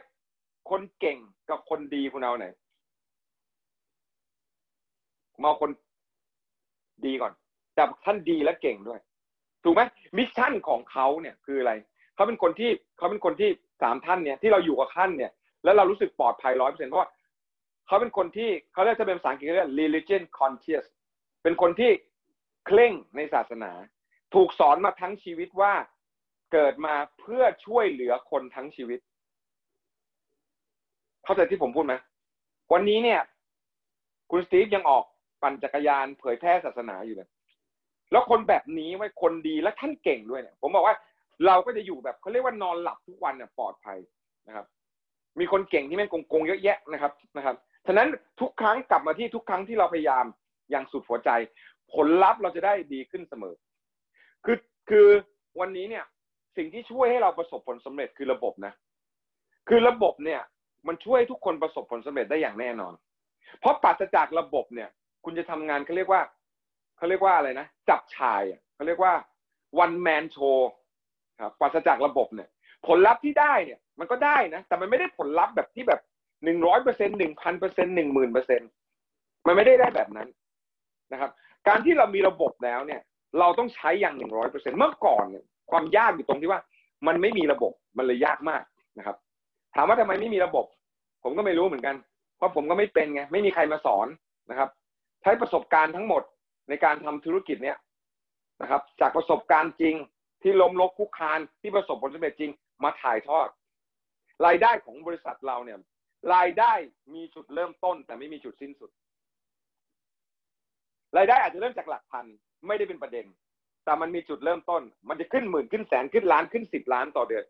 [0.71, 1.19] คนเก่ง
[1.51, 2.47] กับคนดีคุณเอาไหน
[5.43, 5.71] มาคน
[7.05, 7.33] ดีก่อน
[7.75, 9.01] แต่ท่านดีและเก่งด้วย
[9.65, 9.83] ถูกไหม
[10.17, 11.73] mission ของเขาเนี่ยคืออะไร
[12.15, 13.51] เขาเป็นคนที่เขาเป็นคนที่
[13.83, 15.33] สามท่านเนี่ยที่เราอยู่กับท่านเนี่ย
[15.65, 17.09] แล้วเรารู้สึกปลอดภัยร้อยเปอร์เซ็นต์เพราะว่า
[17.87, 20.85] เขาเป็นคนที่เขาเรียกจะเป็นภาษาอังกฤษเรียก religion conscious
[21.43, 21.91] เป็นคนที่
[22.67, 23.73] เคร่งในศาสนา
[24.35, 25.73] ถูกสอนมาทั้งชีวิตว่า
[26.53, 29.01] เกิดมาเพื่อช่วยเหลือคนทั้งชีวิต
[31.25, 31.95] เข้าใจที่ผมพูดไหม
[32.73, 33.21] วันนี้เนี่ย
[34.31, 35.05] คุณสตีฟยังออก
[35.43, 37.29] ปั่นจักรยานเผยแพร่ศาสนาอยู่เลย
[38.13, 40.97] แล้วคนแบบนี้ไว้คนดีและท่านเก่งด้วยเนี่ย ผมบอกว่า
[41.47, 43.99] เราก็จะอยู่แบบเขาเรียกว่านอนหลับทุกวันเนี่ยปลอดภัย
[44.47, 44.67] นะครับ
[45.39, 47.57] มีคนเก่งที่แม่งโกงๆเยอะแยะนะครับนะครับ
[47.87, 48.09] ฉะนั้น
[48.41, 50.25] ทุกครั้งกลับมาที่ทุกครั้งที่เราพยายาม
[50.71, 51.31] อย่างสุดหัวใจ
[51.95, 53.55] ผลลัพธ์เราจะได้ดีขึ้นเสมอ
[54.45, 54.57] คือ
[54.91, 55.07] คือ
[55.61, 56.05] วันนี้เนี่ย
[56.57, 58.73] สิ่งที่ช่วยให้เราประสบผลสำเร็จคือระบบนะ
[59.69, 60.41] คือระบบเนี่ย
[60.87, 62.93] มันช่วยทุกคนประสบผลสำเร็จได้อย่างแน่นอน
[63.61, 64.89] เพราะปราศจากระบบเนี่ย
[65.25, 66.23] คุณจะทำงานเขาเรียกว่า
[66.97, 68.43] เขาเรียกว่าอะไรนะจับชาย
[68.75, 69.15] เขาเรียกว่า
[69.85, 70.59] one man show
[71.41, 72.49] ครับปราศจากระบบเนี่ย
[72.87, 76.01] ผลลัพธ์ที่ได้เนี่ย มันก็ได้นะ แต่มันไม่ได้ผลลัพธ์แบบที่แบบ
[76.45, 78.61] หนึ่งร้อยเปอร์เซ็นหนึ่งพันเปอร์เซ็นหนึ่งหมื่นเปอร์เซ็น
[79.47, 80.29] มันไม่ได้ได้แบบนั้น
[81.13, 81.31] นะครับ
[81.69, 83.01] การที่เรามีระบบแล้วเนี่ย
[83.39, 86.61] เราต้องใช้อย่างหนึ่งร้อยเปอร์เซ็นเมื่อก่อนเนี่ยความยากอยู่ตรงที่ว่า
[87.07, 88.63] มันไม่มีระบบมันเลยยากมาก
[88.99, 89.17] นะครับ
[89.75, 90.67] ถามว่าทำไมไม่มีระบบ
[91.23, 91.97] ผมก็ไม่รู้เหมือนกัน
[92.37, 94.07] เพราะผมก็ไม่เป็นไงไม่มีใครมาสอน
[94.51, 94.71] นะครับ
[95.23, 96.23] ใช้ประสบการณ์ทั้งหมด
[96.69, 97.79] ในการทำธุรกิจเนี้ย
[98.63, 99.95] นะครับ จากประสบการณ์จริง
[100.43, 102.51] ที่ล้มลกคุกคานที่ประสบผลสำเร็จจริง
[102.85, 103.49] มาถ่ายทอด
[104.47, 105.79] รายได้ของบริษัทเราเนี่ย
[106.35, 106.73] รายได้
[107.15, 108.91] มีจุดเริ่มต้น แต่ไม่มีจุดสิ้นสุด
[111.17, 112.27] รายได้อาจจะเริ่มจากหลักพัน
[112.67, 113.27] ไม่ได้เป็นประเด็น
[113.85, 117.45] แต่มันมีจุดเริ่มต้น มันจะขึ้นหมื่นขึ้นแสนขึ้นล้านขึ้นสิบล้านต่อเดือน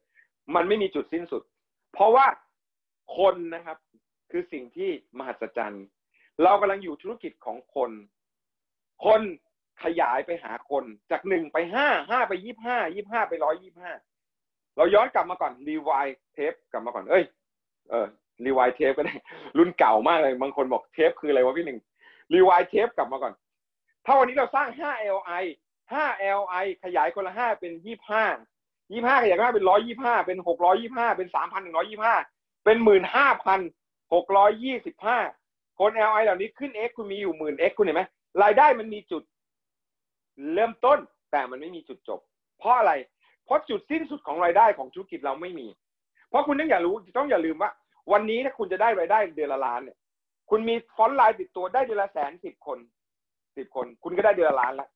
[0.54, 1.42] มันไม่มีจุดสิ้นสุด
[1.92, 2.26] เพราะว่า
[3.18, 3.78] คนนะครับ
[4.30, 5.86] คือสิ่งที่มหัศจรรย์
[6.42, 7.90] เรากำลังอยู่ธุรกิจของคน
[9.04, 9.20] คน
[9.84, 13.92] ขยายไปหาคนจากหนึ่งไปห้าห้าไปยี่ห้ายี่ห้าไปร้อยยี่ห้า
[14.76, 17.24] เราย้อนกลับมาก่อนรีวายเทปกลับมาก่อน เอ้ย
[17.90, 18.06] เออ
[18.44, 19.14] รีวายเทปก็ได้
[19.58, 21.78] รุ่นเก่ามากเลย บางคนบอกเทปคืออะไรวะพี่หนึ่ง
[22.34, 23.32] รีวายเทปกลับมาก่อน
[24.04, 25.44] ถ้าวันนี้เราสร้างห้า LI
[25.92, 26.04] ห้า
[26.40, 28.24] LI ขยายคนละห้าเป็นยี่ห้า
[28.92, 32.14] ยี่ห้าขยายมาเป็นร้อยยี่ห้าเป็นหกร้อยยี่ห้าเป็นสามพันหนึ่งร้อยยี่ห้า
[32.64, 33.60] เป็นหมื่นห้าพัน
[34.14, 35.18] หกร้อยยี่สิบห้า
[35.78, 38.02] คน LI เหล่านี้ขึ้น X คุณมีอยู่หมื่น X คุณเห็นไหม
[38.42, 39.22] รายได้มันมีจุด
[40.54, 40.98] เริ่มต้น
[41.30, 42.20] แต่มันไม่มีจุดจบ
[42.58, 42.92] เพราะอะไร
[43.44, 45.66] เพราะจุดสิ้นสุดของรายได้ของธุรกิจเราไม่มี
[46.28, 47.70] เพราะคุณต้องอย่ารู้ต้องอย่าลืมว่า
[48.12, 49.98] วันนี้ถ้าคุณจะได้รายได้เดือนละล้านเนี่ย
[50.50, 52.78] คุณมี frontline ติดตัวได้เดือนละแสนสิบคน
[53.56, 54.88] สิบคน คุณก็ได้เดือนละล้านแล้ว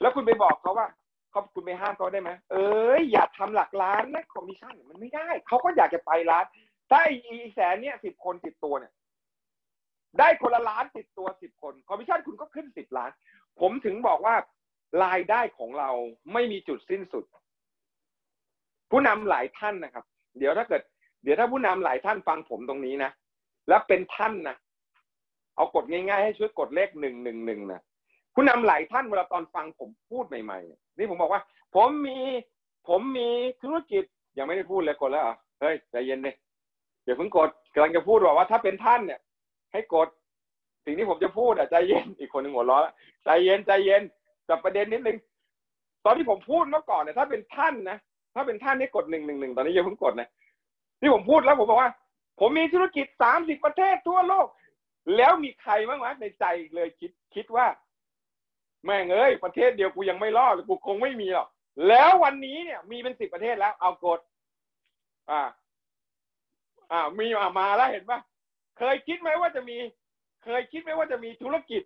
[0.00, 0.88] แล้วคุณไปบอกเขาว่า
[1.30, 6.44] เขาคุณไปห้ามเขาได้ไหมเอ้ยอย่าทำหลักล้านนะคอมมิชชั่นมันไม่ได้เขาก็อยากจะไปล้าน
[6.90, 8.92] ถ้าไอ้แสนเนี่ยสิบคนติดตัวเนี่ย
[10.18, 13.10] ได้คนละล้านติดตัวสิบคนคอมมิชชั่นคุณก็ขึ้นสิบล้าน
[13.60, 14.34] ผมถึงบอกว่า
[15.04, 15.90] รายได้ของเรา
[16.32, 17.24] ไม่มีจุดสิ้นสุด
[18.90, 20.04] ผู้นำหลายท่านนะครับ
[20.38, 20.82] เดี๋ยวถ้าเกิด
[21.24, 23.10] เดี๋ยวถ้าผู้นำหลายท่านฟังผมตรงนี้นะ
[23.68, 24.56] แล้วเป็นท่านนะ
[25.56, 27.80] เอากดง่ายๆให้ช่วยกดเลขหนึ่งหนึ่งหนึ่งนะ
[28.34, 31.42] ผู้นำหลายท่านเวลาตอนฟังผมพูดใหม่ๆนี่ผมบอกว่า
[31.74, 32.18] ผมมี
[32.88, 33.28] ผมมี
[33.62, 34.04] ธุรกิจ
[34.38, 36.34] ยังไม่ได้พูดเลยกดแล้วเหรอเฮ้ยใจเย็นเลย
[37.04, 39.20] เดี๋ยวเพิ่งกดกำลังจะพูดว่าว่าถ้าเป็นท่านเนี่ย
[39.72, 40.08] ให้กด
[40.84, 42.94] สิ่งที่ผมจะพูดอะใจเย็นอีกคนหนึ่งหัวเราะ
[43.24, 44.02] ใจเย็นใจเย็น
[44.48, 45.18] จับประเด็นนิดนึง
[46.04, 47.98] ตอนที่ผมพูดเมื่อก่อนเนี่ยถ้าเป็นท่านนะ
[48.34, 50.28] ถ้าเป็นท่านนี่กดหนึ่งหนึ่งหนึ่งตอนนี้ยังเพิ่งกดนะ
[51.04, 51.92] ที่ผมพูดแล้วผมบอกว่า
[52.40, 54.46] ผมมีธุรกิจสามสิบประเทศทั่วโลก
[55.16, 56.44] แล้วมีใครบ้างวะในใจ
[56.74, 57.66] เลยคิดคิดว่า
[58.84, 61.48] แม่งเอ้ยประเทศเดียวกูยังไม่รอดกูคงไม่มีหรอก
[61.88, 64.20] แล้ววันนี้เนี่ย มีเป็นสิบประเทศแล้ว เอากด
[65.30, 65.42] อ่า
[66.92, 67.26] อ่า มี
[67.58, 68.20] มาแล้วเห็นปะ
[68.78, 69.76] เคยคิดไหมว่าจะมี
[70.44, 71.82] เคยคิดไหมว่าจะมีธุรกิจ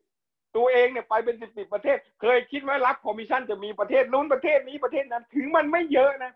[0.56, 6.32] ตัวเองเนี่ยไปเป็นสิบสิบประเทศ เคยคิดไหมรับคอมมิชชั่นจะมีประเทศนู้นประเทศนี้ประเทศนั้น ถึงมันไม่เยอะนะ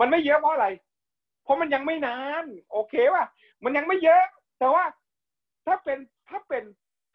[0.00, 0.66] มันไม่เยอะเพราะอะไร
[1.42, 3.26] เพราะมันยังไม่นาน โอเคป่ะ
[3.64, 4.22] มันยังไม่เยอะ
[4.58, 4.84] แต่ว่า
[5.66, 6.64] ถ้าเป็นถ้าเป็น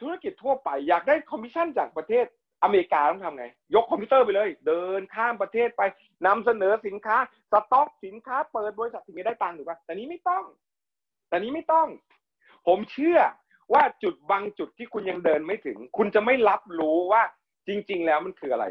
[0.02, 2.26] ธุรกิจทั่วไป อยากได้คอมมิชชั่นจากประเทศ
[2.64, 3.46] อเมริกาต้องทำไง
[3.76, 5.82] ยกคอมพิวเตอร์ไปเลย เดินข้ามประเทศไป
[6.26, 7.18] นำเสนอสินค้า
[7.52, 10.44] สต็อกสินค้า เปิดบริษัทถึงจะได้ตังค์ถูกป่ะแต่นี้ไม่ต้อง
[11.30, 11.88] แต่นี้ไม่ต้อง
[12.68, 13.20] ผมเชื่อ
[13.74, 17.24] ว่าจุดบางจุดที่คุณยังเดินไม่ถึง คุณจะไม่รับรู้ว่า
[17.68, 18.66] จริง ๆ แล้วมันคืออะไร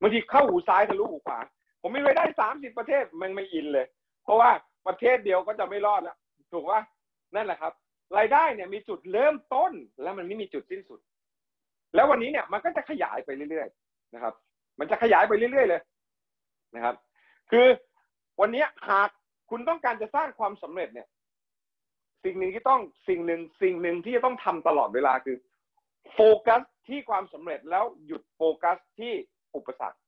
[0.00, 1.38] บางทีเข้าหูซ้ายทะลุหูขวา
[1.80, 3.86] ผมไม่ไปได้สามสิบประเทศมันไม่อินเลย
[4.24, 4.50] เพราะว่า
[4.86, 6.16] ประเทศเดียวก็จะไม่รอดแล้ว
[6.52, 6.80] ถูกว่า
[7.34, 7.72] นั่นแหละครับ
[8.18, 11.00] รายได้เนี่ยมีจุดเริ่มต้นแล้วมันไม่มีจุดสิ้นสุด
[11.94, 14.34] แล้ววันนี้เนี่ยมันก็จะขยายไปเรื่อยๆนะครับ
[14.78, 15.80] มันจะขยายไปเรื่อยๆเลย
[16.74, 16.96] นะครับ
[17.50, 17.66] คือ
[18.40, 19.08] วันนี้หาก
[19.50, 21.08] คุณต้องการจะสร้างความสำเร็จเนี่ย
[22.24, 25.36] สิ่งหนึ่งที่ต้องสิ่งหนึ่งสิ่งหนึ่งที่จะต้องทำตลอดเวลาคือ
[26.14, 29.12] โฟกัสที่ความสำเร็จแล้วหยุดโฟกัสที่
[29.56, 29.98] อุปสรรค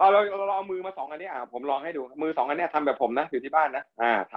[0.00, 4.34] เราเราเราเอามือมาสองอันนี้อะผมลองให้ดูมือสองอันนี้ทำแบบผมนะอยู่ที่บ้านนะอ่าท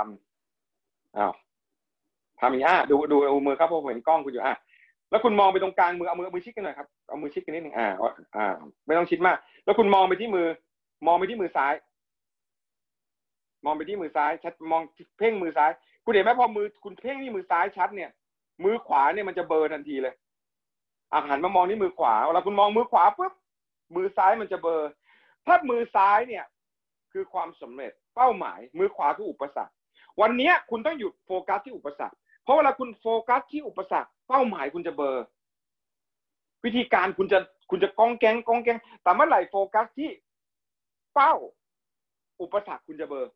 [0.58, 1.34] ำอ้าว
[2.40, 4.56] ทำอย่างนี้อะดูดูเอามือครับเพราะผมเห็นกล้องคุณอยู่อะ
[5.10, 7.90] แล้วคุณมองไปตรงกลางมือเอามือมือชิดกันหน่อยครับเอามือชิดกันนิดนึงอ่า
[8.38, 8.48] อ่า
[8.86, 10.48] ไม่ต้องชิดมาก แล้วคุณมองไปที่มือ
[11.08, 11.74] มองไปที่มือซ้าย
[13.66, 14.82] มองไปที่มือซ้าย ชัดมอง
[15.18, 15.72] เพ่งมือซ้าย
[16.06, 18.10] คุณเห็นไหมพอมือคุณเพ่งที่มือซ้ายชัดเนี่ย
[18.64, 20.14] มือขวาเนี่ยมันจะเบลอทันทีเลย
[21.14, 23.34] อาหันมามองที่มือขวาเวลาคุณมองมือขวาปุ๊บ
[23.96, 24.82] มือซ้ายมันจะเบลอ
[25.46, 26.46] ถ้ามือซ้ายเนี่ย
[27.12, 29.74] คือความสำเร็จเป้าหมาย มือขวาคืออุปสรรค
[30.22, 35.18] วันนี้คุณต้องหยุดโฟกัสที่อุปสรรค เพราะเวลาคุณโฟกัสที่อุปสรรค เป้าหมายคุณจะเบลอ
[36.64, 37.40] วิธีการคุณจะ
[37.70, 40.10] คุณจะกองแกงกองแกงแต่เมื่อไหร่โฟกัสที่
[41.14, 41.34] เป้า
[42.42, 43.28] อุปสรรคคุณจะเบลอ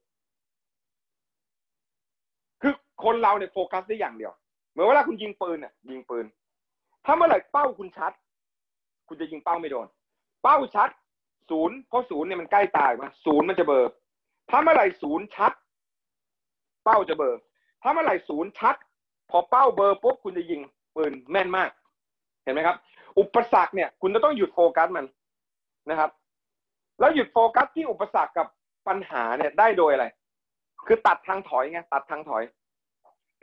[2.62, 4.34] คือคนเราเนี่ยโฟกัสได้อย่างเดียว
[4.72, 6.26] เหมือนเวลาคุณยิงปืนเนี่ยยิงปืน
[7.06, 8.12] ถ้าเมื่อไหร่เป้าคุณชัด
[9.08, 9.88] คุณจะยิงเป้าไม่โดน
[10.44, 10.90] เป้าชัด
[11.50, 13.92] ศูนย์เพราะศูนย์เนี่ยมันใกล้ตายมาศูนย์มันจะเบอร์
[14.50, 15.52] ถ้าเมื่อไหร่ศูนย์ชัด
[16.84, 17.40] เป้าจะเบอร์
[17.82, 18.76] ถ้าเมื่อไหร่ศูนย์ชัด
[19.30, 20.62] พอเป้าเบอร์ปุ๊บคุณจะยิง
[20.96, 21.70] ปืนแม่นมาก
[22.44, 22.78] เห็นไหมครับ
[23.20, 25.06] อุปสรรคเนี่ย คุณจะต้องหยุดโฟกัสมัน
[25.90, 26.10] นะครับ
[27.00, 28.48] แล้วหยุดโฟกัสที่อุปสรรคกับ
[28.88, 30.06] ปัญหาเนี่ยได้โดยอะไร
[30.88, 32.44] คือตัดทางถอยไงตัดทางถอย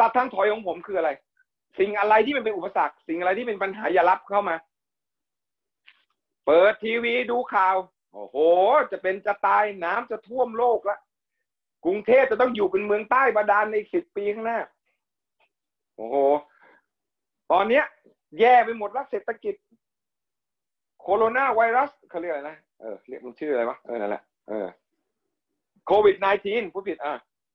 [0.01, 1.11] ตัดทางถอยของผมคืออะไร
[1.79, 4.57] สิ่งอะไรที่มันเป็นอุปสรรค สิ่งอะไรที่เป็นปัญหาอย่ารับเข้ามา
[6.47, 7.77] เปิดทีวีดูข่าว
[8.15, 8.37] โอ้โห
[8.93, 10.99] จะเป็นจะตายน้ำจะท่วมโลกละ
[11.85, 14.59] กรุงเทพจะต้องอยู่เป็นเมืองใต้บาดาลในสิบปีข้างหน้า
[15.97, 16.17] โอ้โห
[17.53, 17.85] ตอนเนี้ย
[18.41, 19.55] แย่ไปหมดแล้วเศรษฐกิจ
[21.01, 24.67] โคโรนาไวรัสเขาเรียกอะไรนะเออเรียกมันชื่ออะไรวะเออนั่นแหละเออ
[25.87, 27.15] โควิด -19 ผู้ผิดอะ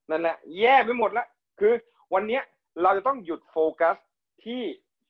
[0.09, 1.27] นั่นแหละ แย่ไปหมดล้ว
[1.59, 1.73] คือ
[2.13, 2.43] วันเนี้ย
[2.81, 3.97] เราจะต้องหยุดโฟกัส
[4.45, 4.61] ที่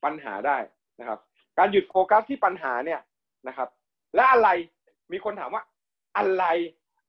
[0.04, 0.58] ปัญหาได้
[1.00, 1.20] นะครับ
[1.58, 3.02] การหยุดโฟกัสที่ปัญหาเนี่ย
[3.48, 3.70] นะครับ
[4.16, 4.50] และอะไร
[5.12, 5.64] มีคนถามว่า
[6.18, 6.44] อะไร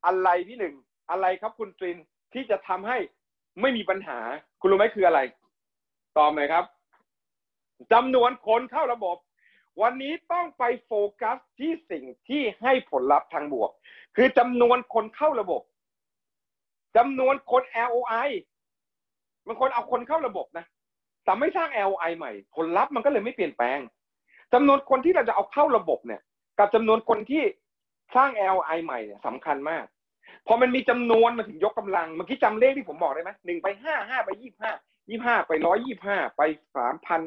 [0.07, 0.75] อะไรที่หนึ่ง
[1.11, 1.99] อะไรครับคุณตริน
[2.33, 2.99] ที่จะทำให้
[3.61, 4.19] ไม่มีปัญหา
[4.61, 5.21] คุณรู้ไหมคืออะไร
[6.19, 6.65] ตอบไหมครับ
[7.93, 9.17] จำนวนคนเข้าระบบ
[9.83, 13.71] วันนี้ต้องไปโฟกัสที่สิ่งที่ให้ผลลัพธ์ทางบวก
[14.17, 15.63] คือจำนวนคนเข้าระบบ
[16.97, 18.29] จำนวนคน LOI
[19.47, 20.65] บางคนเอาคนเข้าระบบนะ
[21.25, 23.79] แต่ไม่สร้าง LOI ใหม่ ผลลัพธ์มันก็เลยไม่เปลี่ยนแปลง
[24.53, 26.21] จำนวนคนที่เราจะเอาเข้าระบบเนี่ย
[26.59, 27.43] กับจำนวนคนที่
[28.17, 29.85] สร้าง LI ใหม่เนี่ยสำคัญมาก
[30.47, 34.73] พอมันมีจำนวนมันถึงยกกำลัง เมื่อกี้จำเลขที่ผมบอกได้ไหมหนึ่งไปห้าห้าไปยี่ห้า
[35.09, 36.43] ยี่ห้าไปร้อยยี่ห้าไป
[36.77, 37.21] สามพัน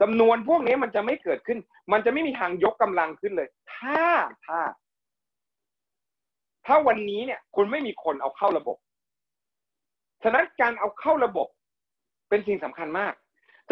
[0.00, 1.58] จำนวนพวกนี้มันจะไม่เกิดขึ้น
[1.92, 4.04] มันจะไม่มีทางยกกำลังขึ้นเลย ถ้า
[4.46, 4.60] ถ้า
[6.66, 8.76] ถ้าวันนี้เนี่ย คุณไม่มีคนเอาเข้าระบบ
[10.22, 11.48] ฉะนั้นการเอาเข้าระบบ
[12.28, 13.14] เป็นสิ่งสำคัญมาก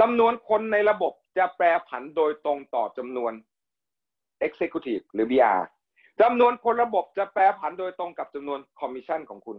[0.01, 3.33] จำนวนคนในระบบจะแปรผันโดยตรงต่อจำนวน
[4.47, 5.61] Executive หรือ BR
[6.21, 9.59] จำนวนคนระบบจะแปรผันโดยตรงกับจำนวนคอมมิชชั่นของคุณ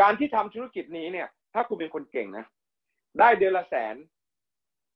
[0.00, 2.44] การที่ทำธุรกิจนี้เนี่ย ถ้าคุณเป็นคนเก่งนะ
[3.18, 3.94] ได้เดือนละแสน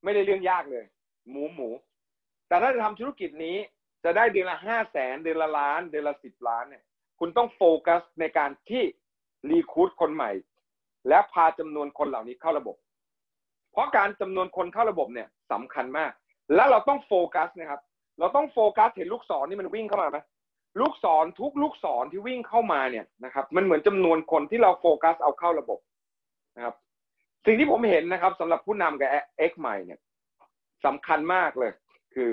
[0.05, 0.85] ไม่ได้เรื่องยากเลย
[1.31, 1.69] หมูหมู
[2.49, 3.57] แต่ถ้าจะทำธุรกิจนี้
[4.05, 6.83] จะได้เดือนละห้าแสนเดือนละล้าน เดือนละสิบล้านเนี่ย
[7.19, 8.85] คุณต้องโฟกัสในการที่
[9.51, 10.31] รีคูดคนใหม่
[11.09, 12.77] และพาจำนวนคนเหล่านี้เข้าระบบ
[13.73, 16.13] เพราะการจำนวนคนเข้าระบบเนี่ยสำคัญมาก
[16.55, 17.81] แล้วเราต้องโฟกัสนะครับ
[18.19, 20.19] เราต้องโฟกัสเห็นลูกศรนี่มันวิ่งเข้ามาไหม
[20.81, 25.79] ลูกศรทุกลูกศรที่วิ่งเข้ามาเนี่ยนะครับ มันเหมือนจำนวนคนที่เราโฟกัสเอาเข้าระบบ
[26.57, 26.75] นะครับ
[27.47, 29.09] สิ่งที่ผมเห็นนะครับสำหรับผู้นำกับ
[29.51, 30.01] X ใหม่เนี่ย
[30.87, 31.73] สำคัญมากเลย
[32.15, 32.31] คือ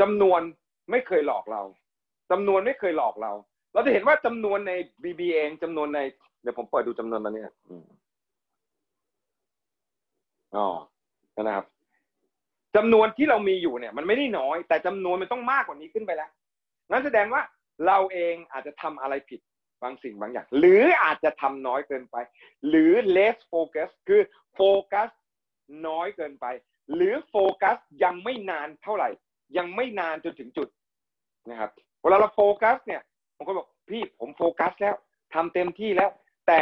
[0.00, 0.40] จำนวน
[0.90, 1.62] ไม่เคยหลอกเรา
[2.30, 3.32] จำนวนไม่เคยหลอกเรา
[3.72, 4.72] เราจะเห็นว่าจำนวนใน
[5.02, 6.00] BB เองจำนวนใน
[6.42, 7.52] เดี๋ยวผมเปิดดูจำนวนมาเนี่ย
[10.56, 10.66] อ๋อ
[11.42, 11.66] นะครับ
[12.78, 16.30] จำนวนที่เรามีอยู่เนี่ย มันไม่ได้น้อย แต่จำนวนมันต้องมากกว่านี้ขึ้นไปแล้ว
[16.90, 17.42] นั่นแสดงว่า
[17.86, 19.40] เราเองอาจจะทำอะไรผิด
[19.82, 22.16] บางสิ่งบางอย่าง หรืออาจจะทำน้อยเกินไป
[22.68, 24.20] หรือ less focus คือ
[24.54, 24.60] โฟ
[24.92, 25.10] กัส
[25.86, 26.46] น้อยเกินไป
[26.94, 29.08] หรือโฟกัสยังไม่นานเท่าไหร่
[29.56, 30.68] ยังไม่นานจนถึงจุด
[31.50, 31.70] นะครับ
[32.02, 33.02] เวลาเราโฟกัสเนี่ย
[33.36, 34.94] บางคนบอกพี่ผมโฟกัสแล้ว
[35.34, 36.10] ทำเต็มที่แล้ว
[36.46, 36.60] แต่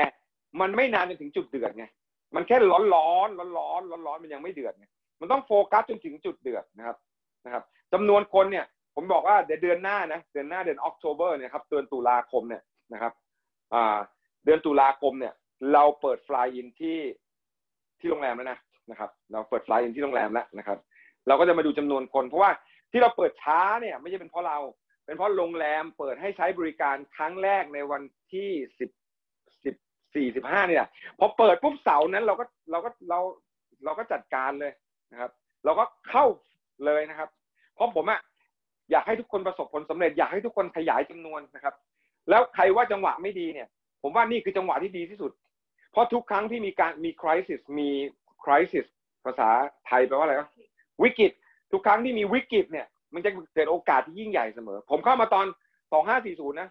[0.61, 1.87] มันไม่นานจนถึงจุดเดือดไง
[2.35, 4.87] มันแค่ร้อนร้อนร้อนร้อนร้อนมันยังไม่เดือดไง
[5.21, 6.97] มันต้องโฟกัสจนถึงจุดเดือดนะครับ
[7.45, 7.62] นะครับ
[7.93, 12.62] จำนวนคนเนี่ย ผมบอกว่าเดือนหน้านะเดือนหน้าเดือนออกโทเบอร์เนี่ยครับเดือนตุลาคมเนี่ย
[12.93, 13.12] นะครับ
[13.75, 13.99] อ่า
[14.45, 15.35] เดือนตุลาคมเนี่ย
[15.73, 16.99] เราเปิดฟลายอินที่
[18.01, 18.59] ที่โรงแรมแล้วนะ
[18.91, 20.79] นะครับ เราเปิดฟลายอินที่โรงแรมแล้วนะครับ
[21.27, 22.51] เราก็จะมาดูจำนวนคน เพราะว่า
[22.91, 24.59] ที่เราเปิดช้าเนี่ยไม่ใช่เป็นเพราะเรา
[25.05, 28.03] เป็นเพราะโรงแรมเปิดให้ใช้บริการครั้งแรกในวัน
[28.33, 28.91] ที่สิบ
[29.64, 29.75] สิบ
[30.14, 30.85] สี่สิบห้าเนี่ย
[31.19, 33.21] พอเปิดปุ๊บเสาร์นั้นเราก็เราก็เรา
[33.85, 34.73] เราก็จัดการเลย
[35.13, 35.31] นะครับ
[35.65, 36.25] เราก็เข้า
[36.85, 37.29] เลยนะครับ
[37.75, 38.21] เพราะผมอะ
[38.91, 41.75] อยากให้ทุกคนประสบผลสำเร็จอยากให้ทุกคนขยายจำนวนนะครับ
[42.31, 43.69] แล้วใครว่าจังหวะไม่ดีเนี่ย
[44.03, 45.33] ผมว่านี่คือจังหวะที่ดีที่สุด
[45.93, 47.89] เพราะทุกครั้งที่มีการมี crisis มี
[48.45, 48.87] crisis
[49.25, 49.49] ภาษา
[49.87, 50.49] ไทยแปลว่าอะไรวะ
[51.03, 51.33] วิกฤต
[51.73, 55.47] ทุกครั้งที่มีวิกฤตเนี่ย มันจะเกิดโอกาสที่ยิ่งใหญ่เสมอ ผมเข้ามาตอน
[55.93, 56.69] สองห้าสี่ศูนย์นะ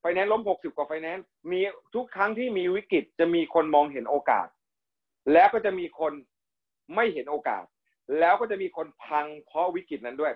[0.00, 1.60] ไฟแนนซ์ล้มหกสิบกว่าไฟแนนซ์มี
[1.94, 4.46] ทุกครั้งที่มีวิกฤตจะมีคนมองเห็นโอกาส
[5.32, 6.12] แล้วก็จะมีคน
[6.94, 7.64] ไม่เห็นโอกาส
[8.18, 10.32] แล้วก็จะมีคนพังเพราะวิกฤตนั้นด้วย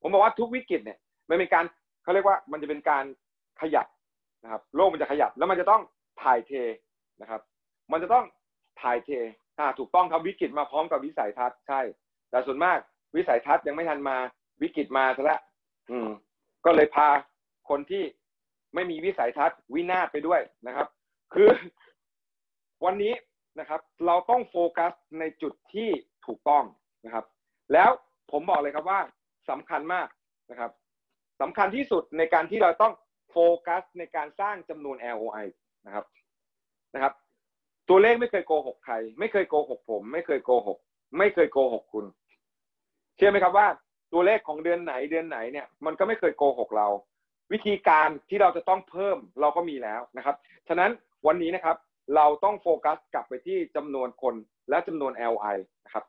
[0.00, 0.98] ผมบอกว่าทุกวิกฤตเนี่ย
[1.28, 1.64] มันเป็นการ
[2.02, 3.04] เขาเรียกว่ามันจะเป็นการ
[3.60, 3.86] ขยับ
[4.42, 5.82] นะครับ โลกมันจะขยับแล้วมันจะต้อง
[6.22, 6.52] ถ่ายเท
[7.20, 7.40] นะครับ
[7.92, 8.24] มันจะต้อง
[8.82, 9.10] ถ่ายเท
[9.58, 11.80] อ่าถูกต้องครับวิกฤตมาพร้อมกับวิสัยทัศน์ใช่
[12.30, 12.78] แต่ส่วนมาก
[13.16, 14.16] วิสัยทัศน์ยังไม่ทันมา
[14.62, 15.40] วิกฤตมาซะแล้ว
[15.90, 16.08] อืม
[16.64, 17.08] ก็เลยพา
[17.68, 18.04] คนที่
[18.74, 20.86] ไม่มีวิสัยทัศน์วินาศไปด้วยนะครับ
[21.34, 21.48] คือ
[22.84, 23.12] วันนี้
[23.58, 25.90] นะครับ เราต้องโฟกัสในจุดที่
[26.26, 26.64] ถูกต้อง
[27.04, 27.24] นะครับ
[27.72, 27.90] แล้ว
[28.30, 29.00] ผมบอกเลยครับว่า
[29.50, 30.08] สำคัญมาก
[30.50, 30.70] นะครับ
[31.40, 32.92] สำคัญที่สุดในการที่เราต้อง
[33.30, 33.36] โฟ
[33.66, 35.46] กัสในการสร้างจำนวน ROI
[35.86, 36.04] นะครับ
[36.94, 37.12] นะครับ
[37.88, 40.78] ตัวเลขไม่เคยโกหกใคร ไม่เคยโกหกผม ไม่เคยโกหก
[41.18, 42.06] ไม่เคยโกหกคุณ
[43.16, 43.66] เชื่อไหมครับว่า
[44.12, 46.88] ตัวเลขของเดือนไหนเดือนไหนเนี่ย มันก็ไม่เคยโกหกเรา
[47.52, 50.36] วิธีการที่เราจะต้องเพิ่มเราก็มีแล้วนะครับ
[50.68, 50.90] ฉะนั้น
[51.26, 51.76] วันนี้นะครับ
[52.16, 54.34] เราต้องโฟกัสกลับไปที่จำนวนคน
[54.70, 56.04] และจำนวน LI นะครับ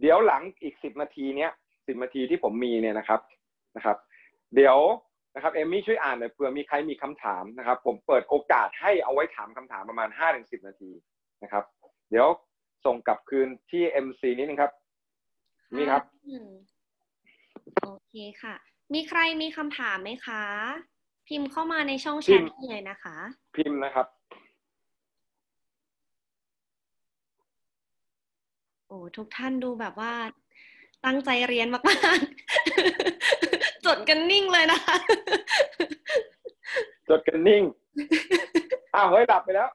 [0.00, 1.50] เดี๋ยวหลังอีกสิบนาทีเนี้ย
[1.86, 3.20] สิบนาทีที่ผมมีเนี่ยนะครับ
[3.76, 3.96] นะครับ
[4.54, 4.78] เดี๋ยว
[5.34, 10.90] นะครับเอมมี่ช่วยอ่านหน่อยเผื่อมีใครมีคำถามนะครับ ผมเปิดโอกาสให้เอาไว้ถามคำถามประมาณห้าถึงสิบนาที
[11.42, 11.64] นะครับ
[12.10, 12.26] เดี๋ยว
[12.84, 14.72] ส่งกลับคืนที่ MC นิดนึงครับ
[15.76, 16.48] มีครับอืม
[17.82, 18.54] โอเคค่ะ
[18.94, 20.42] มีใครมีคำถามไหมคะ
[21.28, 23.16] พิมพ์เข้ามาในช่องแชพิทมพ์ได้เลยนะคะ
[23.56, 24.06] พิมพ์นะครับ
[28.88, 30.12] โอ้ทุกท่านดูแบบว่า
[31.04, 34.96] ตั้งใจเรียนมากๆ จดกันนิ่งเลยนะคะ
[37.08, 37.62] จดกันนิ่ง
[38.94, 39.68] อ้าวเฮ้ยหลับไปแล้ว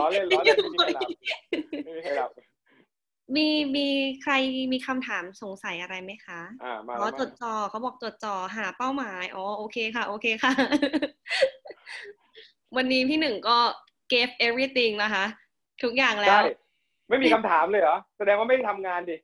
[0.00, 1.10] ล้อเล่นล้อเล่นไม่มีใครหลับ
[1.84, 2.30] ไม่มีใครหลับ
[3.36, 3.86] มีมี
[4.22, 4.32] ใคร
[4.72, 10.52] มีคำถามสงสัยอะไรไหมคะอ่ามาอ๋แล้อวจดจ่อเขาบอกจดจ่อหาเป้าหมาย อ๋อโอเคค่ะ โอเคค่ะ
[12.76, 13.58] วันนี้พี่หนึ่งก็
[14.12, 15.24] gave everything นะคะ
[15.82, 16.42] ทุกอย่างแล้ใช่ว
[17.08, 19.16] ไม่มีคำถามเลยเหรอแสดงว่าไม่ได้ทำงานดิ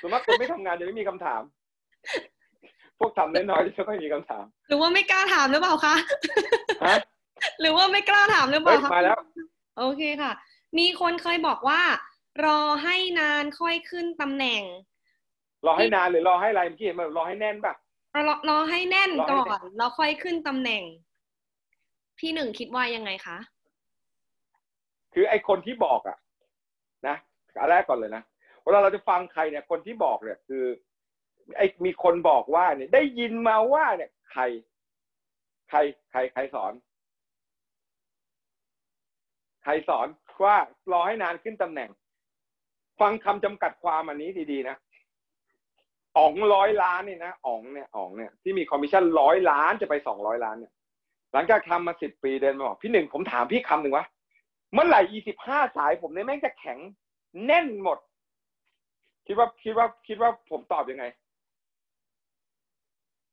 [0.00, 1.42] ส่วนมากคนไม่ทำงานจะไม่มีคำถาม
[2.98, 5.94] พวกทำน้อยๆจะไม่มีคำถาม หรือว่าไม่กล้าถามหรือเปล่าคะ
[6.86, 6.96] ฮะ
[7.60, 9.18] หรือว่าไม่กล้าถามหรือเปเฮ้ล่ายคะมาแล้ว
[9.78, 10.32] โอเคค่ะ
[10.78, 11.80] มีคนเคยบอกว่า
[12.44, 14.62] รอให้นานค่อยขึ้นตำแหน่ง
[15.66, 17.74] รอให้นานหรือรอให้อะไรเมื่อกี้เห็นไหมรอให้แน่นป่ะ
[18.28, 20.82] รอรอให้แน่นรอให้ก่อแน่นนแล้วค่อยขึ้นตำแหน่ง
[22.18, 23.38] พี่หนึ่งคิดว่ายังไงคะ
[25.14, 26.16] คือไอ้คนที่บอกอะ
[27.08, 27.16] นะ
[27.60, 28.22] อันแรกก่อนเลยนะ
[28.62, 30.64] เวลาเราจะฟังใครเนี่ย คนที่บอกเนี่ยคือ
[31.56, 34.42] ไอ้มีคนบอกว่าเนี่ย ได้ยินมาว่าเนี่ยใคร
[35.68, 35.78] ใคร
[36.10, 36.72] ใครใครสอน
[39.62, 40.06] ใครสอน
[40.44, 40.56] ว่า
[40.92, 41.90] รอให้นานขึ้นตำแหน่ง
[43.00, 44.76] ฟังคำจำกัดความอันนี้ดีๆนะ
[46.18, 50.72] อ๋องร้อยล้านนี่นะอ๋องเนี่ยอ๋องเนี่ยที่มีคอมมิชชั่นร้อยล้านจะไปสองร้อยล้านเนี่ย
[51.32, 54.06] หลังจากทำมาสิบปีเดินมาบอกพี่หนึ่งผมถามพี่คำหนึ่งวะ
[54.72, 56.78] เมื่อไหร่ยี่สิบห้าสายผมเนี่ยแม่งจะแข็ง
[57.46, 57.98] แน่นหมด
[59.26, 61.04] คิดว่าคิดว่าคิดว่าผมตอบยังไง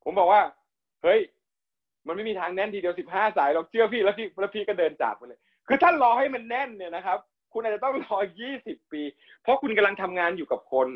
[0.04, 0.42] ผมบอกว่า
[1.04, 1.20] เฮ้ย
[2.08, 7.18] มันไม่มีทางแน่นทีเดียวสิบห้าสายเราเชื่อพี่แล้วพี่แล้วพี่ก็เดินจากไปเลย คือถ้ารอให้มันแน่นเนี่ยนะครับ
[7.54, 9.02] คุณอาจจะต้องรอยี่สิบปี
[9.42, 10.88] เพราะคุณกำลังทำงานอยู่กับคน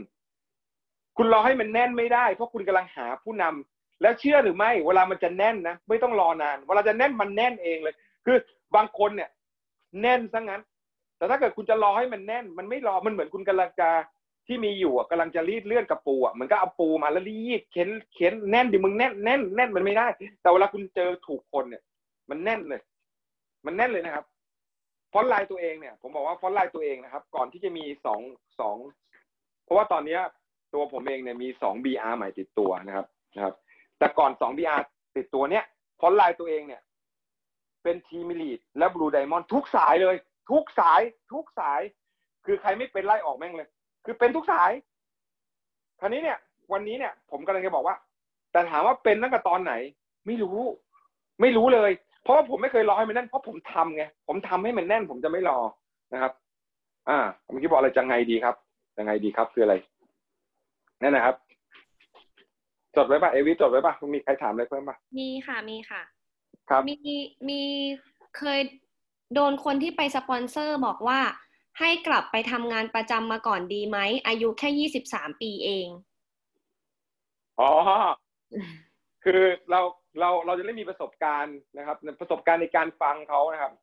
[1.18, 8.38] คุณรอให้มันแน่นไม่ได้ เพราะคุณกำลังหาผู้นำแล้วเชื่อหรือไม่ เวลามันจะแน่นนะไม่ต้องรอนาน เวลาจะแน่นมันแน่นเองเลย คือ
[8.76, 9.30] บางคนเนี่ย
[10.00, 10.62] แน่นซะงั้น
[11.18, 13.89] แต่ถ้าเกิดคุณจะรอให้มันแน่น มันไม่รอมันเหมือนคุณกำลังจะ
[14.48, 20.08] ที่มีอยู่อะกำลังจะรีดเลือดกับปูอะเหมือนก็เอาปูมาแล้วรีดเข็นเข็นแน่นดิมึงแน่นแน่นแน่นมันไม่ได้
[20.42, 21.84] แต่เวลาคุณเจอถูกคนเนี่ย
[22.30, 22.82] มันแน่นเลย
[23.66, 24.26] มันแน่นเลยนะครับ
[25.12, 28.22] frontline ตัวเองเนี่ย ผมบอกว่า frontline ตัวเองนะครับ ก่อนที่จะมีสอง
[28.60, 28.78] สอง
[29.64, 30.22] เพราะว่าตอนเนี้ย
[30.74, 33.56] ตัวผมเองเนี่ยมีสอง BR ใหม่ติดตัวนะครับนะครับ
[33.98, 34.82] แต่ก่อนสอง BR
[35.18, 35.64] ติดตัวเนี้ย
[36.00, 36.82] frontline ตัวเองเนี่ย
[37.84, 40.16] เป็น Team Elite และ Blue Diamond ทุกสายเลย
[40.50, 41.02] ทุกสาย
[41.32, 41.82] ทุกสาย
[42.46, 43.68] คือใครไม่เป็นไล่ออกแม่งเลย
[44.06, 44.72] คือเป็นทุกสาย
[46.00, 46.38] คราวนี้เนี่ย
[46.74, 47.96] วันนี้เนี่ย ผมกำลังจะบอกว่า
[48.52, 49.74] แต่ถามว่าเป็นตั้งแต่ตอนไหน
[50.28, 50.58] ไม่รู้
[51.42, 51.92] ไม่รู้เลย
[52.24, 55.58] เพราะว่าผมไม่เคยรอให้มันแน่นเพราะผมทำไงผมทำให้มันแน่น ผมจะไม่รอ
[56.14, 56.34] นะครับ
[57.10, 57.20] อ่า
[57.50, 58.56] เมื่อกี้บอกอะไรจะไงดีครับ
[58.96, 59.76] จะไงดีครับคืออะไร
[61.02, 61.36] นั่นนะครับ
[62.96, 66.02] จดไว้ป่ะเอวิจดไว้ป่ะมีใครถามอะไรเพิ่มป่ะมีค่ะมีค่ะ
[66.72, 66.98] ครับมี
[67.50, 67.62] มี
[68.38, 68.60] เคย
[69.34, 71.20] โดนคนที่ไปสปอนเซอร์บอกว่า
[71.80, 73.98] ให้กลับไปทำงานประจำมาก่อนดีไหม
[74.28, 75.88] อายุแค่ยี่สิบสามปีเอง
[77.60, 77.72] อ๋อ
[79.24, 79.82] คือเรา
[80.20, 83.74] เราเราจะได้มีประสบการณ์นะครับ ประสบการณ์ในการฟังเขานะครับ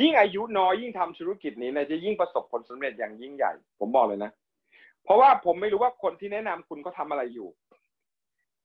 [0.00, 4.30] ยิ่งอายุน้อยยิ่งทำธุรกิจนี้เนี่ยจะยิ่งประสบผลสำเร็จอย่างยิ่งใหญ่ ผมบอกเลยนะ
[5.04, 7.48] เพราะว่าผมไม่รู้ว่าคนที่แนะนำคุณเขาทาอะไรอยู่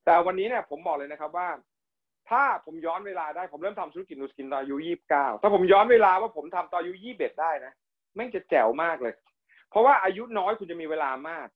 [0.05, 1.47] แต่วันนี้เนี่ยผมบอกเลยนะครับว่า
[2.29, 7.73] ถ้าผมย้อนเวลาได้ผมเริ่มทำธุรกิจ Nu Skin ตอนอายุยี่สิบเก้าถ้าผมย้อนเวลาว่าผมทำตอนอายุยี่สิบเอ็ดได้นะ
[8.15, 9.13] แม่งจะแจ๋วมากเลย
[9.69, 11.47] เพราะว่าอายุน้อยคุณจะมีเวลามาก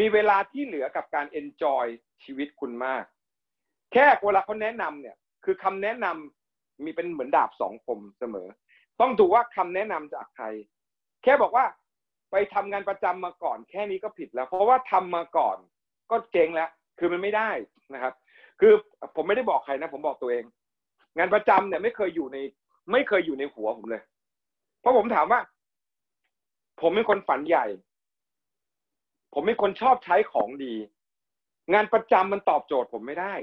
[0.00, 1.84] มีเวลาที่เหลือกับการ enjoy
[2.24, 3.04] ชีวิตคุณมาก
[3.92, 8.48] แค่เวลาเขาแนะนำเนี่ย คือคำแนะนำมีเป็นเหมือนดาบสองคมเสมอ
[9.00, 10.46] ต้องดูว่าคำแนะนำจากใคร
[11.22, 11.64] แค่บอกว่า
[12.30, 15.56] ไปทำงานประจำมาก่อน แค่นี้ก็ผิดแล้ว เพราะว่าทำมาก่อน
[16.10, 17.50] ก็เจ๊งแล้ว คือมันไม่ได้
[17.94, 18.14] นะครับ
[18.60, 18.72] คือ
[19.16, 20.44] ผมไม่ได้บอกใครนะ ผมบอกตัวเอง
[21.16, 22.38] งานประจำเนี่ยไม่เคยอยู่ใน
[22.92, 24.02] ไม่เคยอยู่ในหัวผมเลย
[24.80, 25.40] เพราะผมถามว่า
[26.80, 27.66] ผมเป็นคนฝันใหญ่
[29.34, 30.74] ผมเป็นคนชอบใช้ของดี
[31.72, 33.34] งานประจำมันตอบโจทย์ผมไม่ได้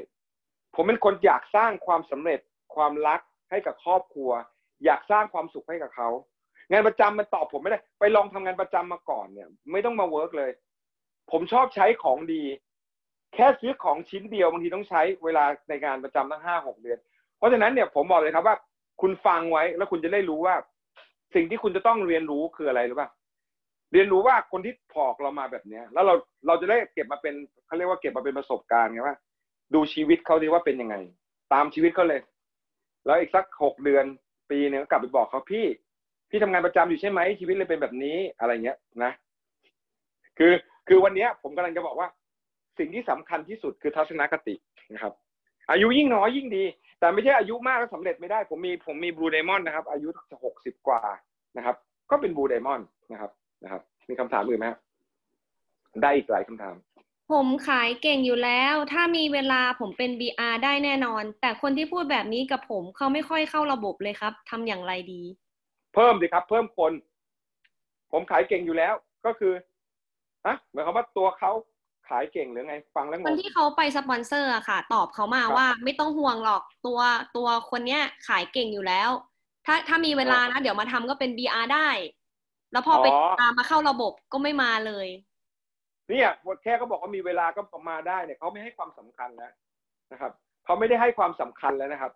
[0.76, 2.40] ผมเป็นคนอยากสร้างความสำเร็จ
[2.76, 4.32] ความรักให้กับครอบครัว
[4.86, 6.10] อยากสร้างความสุขให้กับเขา
[6.72, 10.52] งานประจำมันตอบผมไม่ได้ ไปลองทำงานประจำมาก่อนเนี่ย ไม่ต้องมาเวิร์กเลย
[11.32, 12.44] ผมชอบใช้ของดี
[13.34, 17.00] แค่ซื้อของชิ้นเดียวบางทีต้องใช้เวลาในงานประจำตั้งห้าหกเดือน
[17.38, 18.56] เพราะฉะนั้นเนี่ยผมบอกเลยครับว่า
[19.02, 20.56] คุณฟังไว้แล้วคุณจะได้รู้ว่า
[21.36, 23.10] สิ่งที่คุณจะต้องเรียนรู้คืออะไรหรือเปล่า
[23.94, 26.14] เรียนรู้ว่าคนที่พอกเรามาแบบเนี้ย แล้วเรา
[26.48, 27.34] เราจะได้เก็บมาเป็น
[27.66, 29.16] เขาเรียกว่าเก็บมาเป็นประสบการณ์ไงว่า
[29.74, 30.96] ดูชีวิตเขาดีว่าเป็นยังไง
[31.54, 32.22] ตามชีวิตเขาเลย
[33.06, 34.06] แล้วอีกสักหกเดือน
[34.52, 35.66] ปีหนึงก็กลับไปบอกเขาพี่
[36.30, 39.12] พี่ทำงานประจำอยู่ใช่ไหมชีวิตเลยเป็นแบบนี้อะไรเงี้ยนะ
[40.38, 40.54] คือ
[40.88, 42.08] คือวันเนี้ย ผมกำลังจะบอกว่า
[42.80, 44.56] สิ่งที่สำคัญที่สุดคือทัศนคติ
[44.94, 45.14] นะครับ
[45.72, 46.64] อายุยิ่งน้อยยิ่งดี
[47.00, 50.08] แต่ไม่ใช่อายุมากแล้วสำเร็จไม่ได้ ผมมีผมมีบลูไดมอนด์นะครับ อายุ
[50.44, 51.02] หกสิบกว่า
[51.58, 51.76] นะครับ
[52.12, 53.32] ก็เป็นบลูไดมอนด์นะครับ
[53.64, 54.80] นะครับ มีคำถามอื่นไหมครับ
[56.02, 56.76] ได้อีกหลายคำถาม
[57.34, 65.22] ผมขายเก่งอยู่แล้ว ถ้ามีเวลาผมเป็น BR ได้แน่นอน แต่คนที่พูดแบบนี้กับผมเขาไม่ค่อยเข้าระบบเลยครับทำอย่างไรดี
[65.94, 66.94] เพิ่มดิครับ เพิ่มคน
[68.12, 68.94] ผมขายเก่งอยู่แล้ว
[69.26, 69.54] ก็คือ
[70.46, 71.52] ฮะหมายความว่าตัวเขา
[72.10, 77.00] ขายเก่งหรือไงฟังแล้วงคนงที่เขาไปสปอนเซอร์อะค่ะ ตอบเขามาครับว่าไม่ต้องห่วงหรอกตัว
[77.38, 79.10] ตัวคนเนี้ยขายเก่งอยู่แล้ว
[79.66, 81.90] ถ้าถ้ามีเวลานะเดี๋ยวมาทำก็เป็น BR ได้
[82.72, 83.08] แล้วพอไป
[83.42, 85.08] ตามมาเข้าระบบก็ไม่มาเลย
[86.10, 86.30] เนี่ย
[86.64, 89.52] แค่เขาบอกว่ามีเวลาก็มาได้เนี่ยเขาไม่ให้ความสำคัญแล้ว
[90.12, 90.32] นะครับ
[90.66, 92.12] เขาไม่ได้ให้ความสำคัญแล้วนะครับ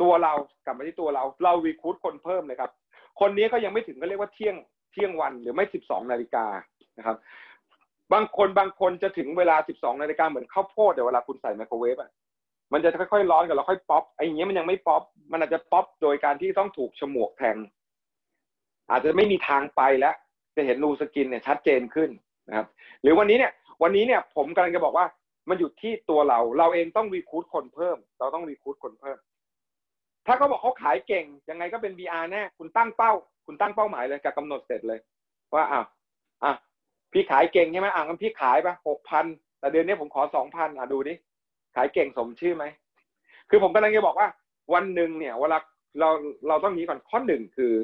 [0.00, 0.32] ตัวเรา
[0.64, 2.70] กลับมาที่ตัวเราเรา recruit คนเพิ่มเลยครับ
[3.20, 4.56] คนนี้ก็ยังไม่ถึงก็เรียกว่าเที่ยง
[4.92, 6.46] เที่ยงวันหรือไม่สิบสองนาฬิกา
[6.98, 7.16] นะครับ
[8.12, 12.10] บางคนบางคนจะถึงเวลาสิบสองนาฬิกาเหมือนข้าวโพดเดี๋ยวเวลาคุณใส่ไมโครเวฟอะ
[12.72, 15.02] มันจะค่อยๆร้อนกันแล้วค่อยป๊อปไอ้เงี้ยมันยังไม่ป๊อป
[15.32, 17.56] มันอาจจะป๊อปโดยการที่ต้องถูกฉมวกแทง
[18.90, 20.14] อาจจะไม่มีทางไปแล้ว
[20.56, 22.10] จะเห็น Nu Skin เนี่ยชัดเจนขึ้น
[22.48, 22.66] นะครับ
[23.02, 23.52] หรือวันนี้เนี่ย
[23.82, 25.06] วันนี้เนี่ย ผมกำลังจะบอกว่า
[25.48, 29.18] มันอยู่ที่ตัวเรา เราเองต้องรีคูดคนเพิ่ม เราต้องรีคูดคนเพิ่ม
[30.26, 33.12] ถ้าเขาบอกเขาขายเก่งยังไงก็เป็น BR แน่คุณตั้งเป้า
[33.46, 34.98] คุณตั้งเป้าหมายเลยกับกำหนดเสร็จเลย
[35.54, 35.82] ว่าอะอะ
[37.16, 39.26] พี่ขายเก่งใช่ไหมอะงั้นพี่ขายปะหกพัน
[39.58, 41.14] แต่เดือนนี้ผมขอสองพันอะดูดิ
[41.74, 42.64] ขายเก่งสมชื่อไหม
[43.50, 44.28] คือผมกำลังจะบอกว่า
[44.74, 45.58] วันหนึ่งเนี่ยเวลา
[46.00, 46.08] เรา
[46.48, 47.74] เราต้องนี้ก่อนข้อหนึ่งคือ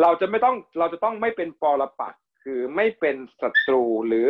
[0.00, 2.14] เราจะไม่ต้องเราจะต้องไม่เป็นปรปัก
[2.44, 4.28] คือไม่เป็นศัตรูหรือ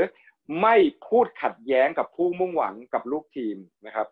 [0.63, 0.77] ไม่
[1.09, 4.09] พูดขัดแย้งกับผู้มุ่งหวังกับลูกทีมนะครับ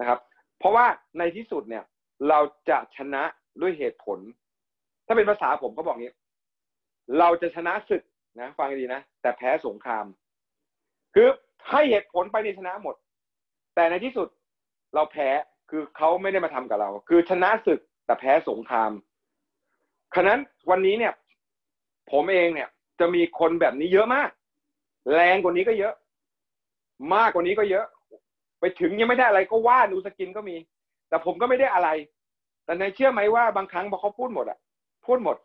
[0.00, 0.18] นะครับ
[0.58, 0.86] เพราะว่า
[1.18, 1.84] ในที่สุดเนี่ย
[2.28, 3.22] เราจะชนะ
[3.60, 4.18] ด้วยเหตุผล
[5.06, 6.14] ถ้าเป็นภาษาผมก็บอกงี้
[7.18, 8.02] เราจะชนะศึก
[8.40, 10.06] นะฟังดีนะ แต่แพ้สงคราม
[11.14, 11.28] คือ
[11.70, 12.94] ให้เหตุผลไปในชนะหมด
[13.74, 14.28] แต่ในที่สุด
[14.94, 15.28] เราแพ้
[15.70, 18.90] คือเขาไม่ได้มาทำกับเรา คือชนะศึกแต่แพ้สงคราม
[20.14, 20.38] ฉะนั้น
[20.70, 21.12] วันนี้เนี่ย
[22.12, 22.68] ผมเองเนี่ย
[23.00, 24.30] จะมีคนแบบนี้เยอะมาก
[25.14, 25.94] แรงกว่านี้ก็เยอะ
[27.14, 27.86] มากกว่านี้ก็เยอะ
[28.60, 30.56] ไปถึงยังไม่ได้อะไรก็ว่านูสกินก็มี
[31.08, 31.88] แต่ผมก็ไม่ได้อะไร
[32.64, 34.58] แต่ในเชื่อไหมว่าบางครั้งพอเขาพูดหมดอะ
[35.06, 35.36] พูดหมด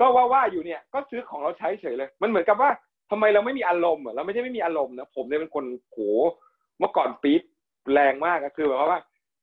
[0.00, 2.70] ก็ว่าว่าอยู่เนี่ยก็ซื้อของเราใช้เฉยเลย มันเหมือนกับว่า
[3.10, 5.98] ทำไมเราไม่มีอารมณ์เราไม่ใช่ไม่มีอารมณ์นะผมเนี่ยเป็นคนโห
[6.78, 7.42] เมื่อก่อนปี๊ด
[7.92, 9.00] แรงมากก็คือแบบว่า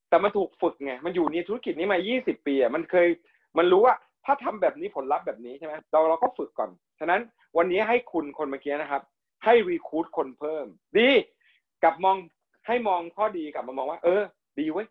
[0.10, 3.08] แต่มันถูกฝึกไงมันอยู่ในธุรกิจนี้มา 20 ปีอะมันเคย
[3.58, 3.96] มันรู้ว่า
[4.26, 7.22] ถ้าทำแบบนี้ผลลัพธ์แบบนี้ใช่ไหมเราเราก็ฝึกก่อน ฉะนั้น
[7.58, 9.02] วันนี้ให้คุณคนเมื่อกี้นะครับ
[9.46, 10.66] ให้รีคูดคนเพิ่ม
[10.98, 11.10] ดี
[11.84, 12.18] กลับมอง
[12.68, 14.22] ให้มองข้อดีกลับมามองว่า เออ
[14.60, 14.88] ดีเว้ย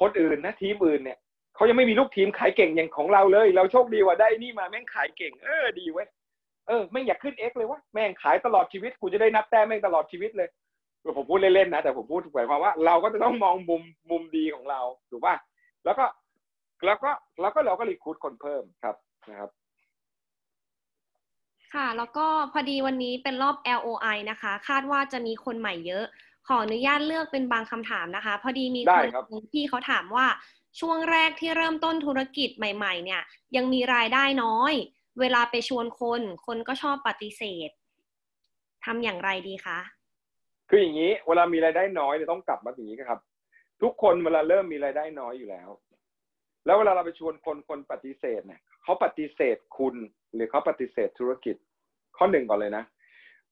[0.00, 1.18] คนอื่นนะทีมอื่นเนี่ย
[1.54, 6.08] เขายังไม่มีลูกทีมขายเก่งอย่างของเราเลย เราโชคดีว่าได้นี่มาแม่งขายเก่ง เออดีเว้ย
[6.68, 10.48] เออแม่งอยากขึ้นเอ็กเลยวะแม่งขายตลอดชีวิตกูจะได้นับแต้มแม่งตลอดชีวิตเลย
[11.16, 14.80] ผมพูดเล่นๆนะแต่ผมพูดหมายความว่า เราก็จะต้องมองมุมมุมดีของเรา
[15.10, 15.34] ถูกป่ะ
[15.84, 16.04] แล้วก็
[16.84, 18.96] แล้วก็แล้วก็เราก็รีคูดคนเพิ่มครับ
[19.28, 19.50] นะครับ
[21.74, 26.04] ค่ะ แล้วก็พอดีวันนี้เป็นรอบ LOI นะคะ คาดว่าจะมีคนใหม่เยอะ
[26.48, 30.26] ขออนุญาตเลือกเป็นบางคำถามนะคะ พอดีมีได้คนครับหนึ่งที่เขาถามว่า
[30.80, 33.22] ช่วงแรกที่เริ่มต้นธุรกิจใหม่ๆ เนี่ย
[33.56, 34.72] ยังมีรายได้น้อย
[35.20, 37.70] เวลาไปชวนคน คนก็ชอบปฏิเสธ
[38.84, 39.78] ทำอย่างไรดีคะ
[40.68, 43.20] คืออย่างนี้ เวลามีรายได้น้อยเนี่ยต้องกลับมาอย่างนี้ครับ
[43.82, 45.68] ทุกคนเวลาเริ่มมีรายได้น้อยอยู่แล้ว
[46.66, 49.94] แล้วเวลาเราไปชวนคนคนปฏิเสธเนี่ยเขาปฏิเสธคุณ
[50.34, 51.56] หรือเขาปฏิเสธธุรกิจ
[52.16, 52.84] ข้อหนึ่งก่อนเลยนะ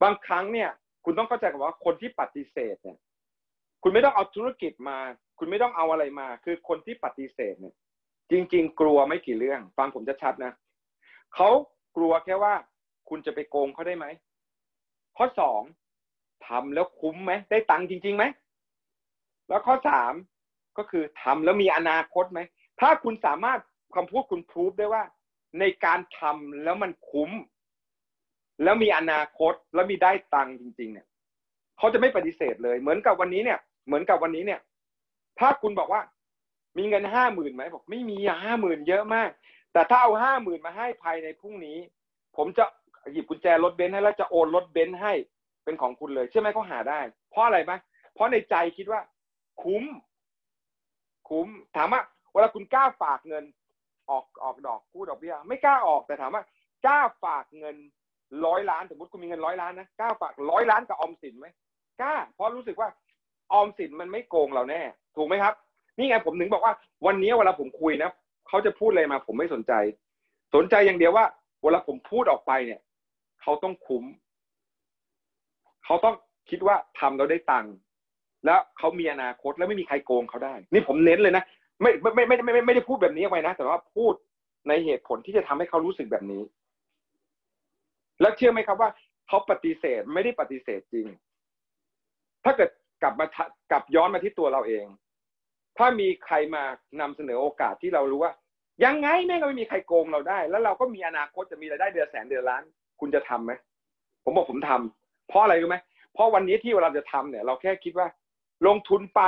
[0.02, 0.70] บางครั้งเนี่ย
[1.04, 2.98] คุณต้องเข้าใจกับว่าคนที่ปฏิเสธเนี่ย
[3.82, 4.98] คุณไม่ต้องเอาธุรกิจมา
[5.41, 7.74] คุณไม่ต้องเอาอะไรมา คือคนที่ปฏิเสธเนี่ย
[8.30, 10.53] จริง ๆ กลัวไม่กี่เรื่อง ฟังผมจะชัดนะ
[11.34, 11.49] เขา
[11.97, 12.55] กลัวแค่ว่า
[13.09, 14.07] คุณจะไปโกงเขาได้ไหม
[15.16, 15.62] ข้อสอง
[16.47, 18.24] ทำแล้วคุ้มไหมได้ตังค์จริงๆไหม
[19.49, 20.12] แล้วข้อสาม
[20.78, 22.41] ก็คือทำแล้วมีอนาคตไหม
[22.80, 23.61] ถ้าคุณสามารถ
[23.95, 25.03] คำพูดคุณพูดได้ว่า
[25.61, 27.30] ในการทำแล้วมันคุ้ม
[28.62, 31.07] แล้วมีอนาคตแล้วมีได้ตังค์จริง ๆ เนี่ย
[31.78, 34.61] เขาจะไม่ปฏิเสธเลย เหมือนกับวันนี้เนี่ย เหมือนกับวันนี้เนี่ย
[35.41, 36.03] ถ้าคุณบอกว่า
[36.78, 39.30] มีเงินห้าหมื่นไหมบอกไม่มีห้าหมื่นเยอะมาก
[39.72, 41.78] แต่ถ้าเอาห้าหมื่นมาให้ภายในพรุ่งนี้
[42.36, 42.64] ผมจะ
[43.12, 45.12] หยิบกุญแจรถเบนซ์ให้แล้วจะโอนรถเบนซ์ให้
[45.64, 47.72] เป็นของคุณเลยใช่ไหมเขาหาได้ เพราะอะไรไหม
[48.14, 49.01] เพราะในใจคิดว่า
[49.62, 49.84] คุ้ม
[51.28, 53.45] คุ้มถามว่าเวลาคุณกล้าฝากเงิน
[54.11, 56.43] ออกออกดอกกู้ดอกเบี้ยไม่กล้าออกแต่ถามว่า
[56.86, 57.76] กล้าฝากเงิน
[58.47, 61.47] ร้อยล้านสมมติคุณมีเงินร้อยล้านนะกล้าฝากร้อยล้านกับออมสินไหม
[62.01, 62.88] กล้าเพราะรู้สึกว่า
[63.53, 64.82] ออมสินมันไม่โกงเราแน่
[65.16, 65.55] ถูกไหมครับ
[65.98, 66.74] นี่ไงผมถึงบอกว่า
[67.07, 68.11] วันนี้เวลาผมคุยนะ
[68.48, 69.72] เขาจะพูดอะไรมา ผมไม่สนใจ
[70.55, 71.24] สนใจอย่างเดียวว่า
[71.62, 72.80] เวลาผมพูดออกไปเนี่ย
[73.42, 74.05] เขาต้องคุ้ม
[75.84, 76.14] เขาต้อง
[76.51, 77.74] คิดว่าทำเราได้ตังค์
[78.46, 81.44] แล้วเขามีอนาคตแล้วไม่มีใครโกงเขาได้ นี่ผมเน้นเลยนะ
[81.82, 84.14] ไม่ไม่ไม่ไม่ไม่ไม่ได้พูดแบบนี้ออกไปนะ แต่ว่าพูด
[84.68, 86.42] ในเหตุผลที่จะทำให้เขารู้สึกแบบนี้
[88.20, 88.90] แล้วเชื่อไหมครับว่า
[89.28, 91.07] เขาปฏิเสธไม่ได้ปฏิเสธจริง
[92.44, 92.70] ถ้าเกิด
[93.03, 93.26] กลับมา
[93.70, 94.86] กลับย้อนมาที่ตัวเราเอง
[95.78, 96.62] ถ้ามีใครมา
[97.01, 98.32] นำเสนอโอกาสที่เรารู้ว่า
[98.84, 102.62] ยังไงแม่งก็ไม่มีใครโกงเราได้ แล้วเราก็มีอนาคตจะมีรายได้เดือนแสนเดือนล้าน
[103.01, 103.53] คุณจะทํำไหม
[104.24, 105.76] ผมบอกผมทำเพราะอะไรรู้ไหม
[106.14, 108.09] เพราะวันนี้ที่เราจะทำเนี่ย เราแค่คิดว่า
[108.66, 109.22] ลงทุนไป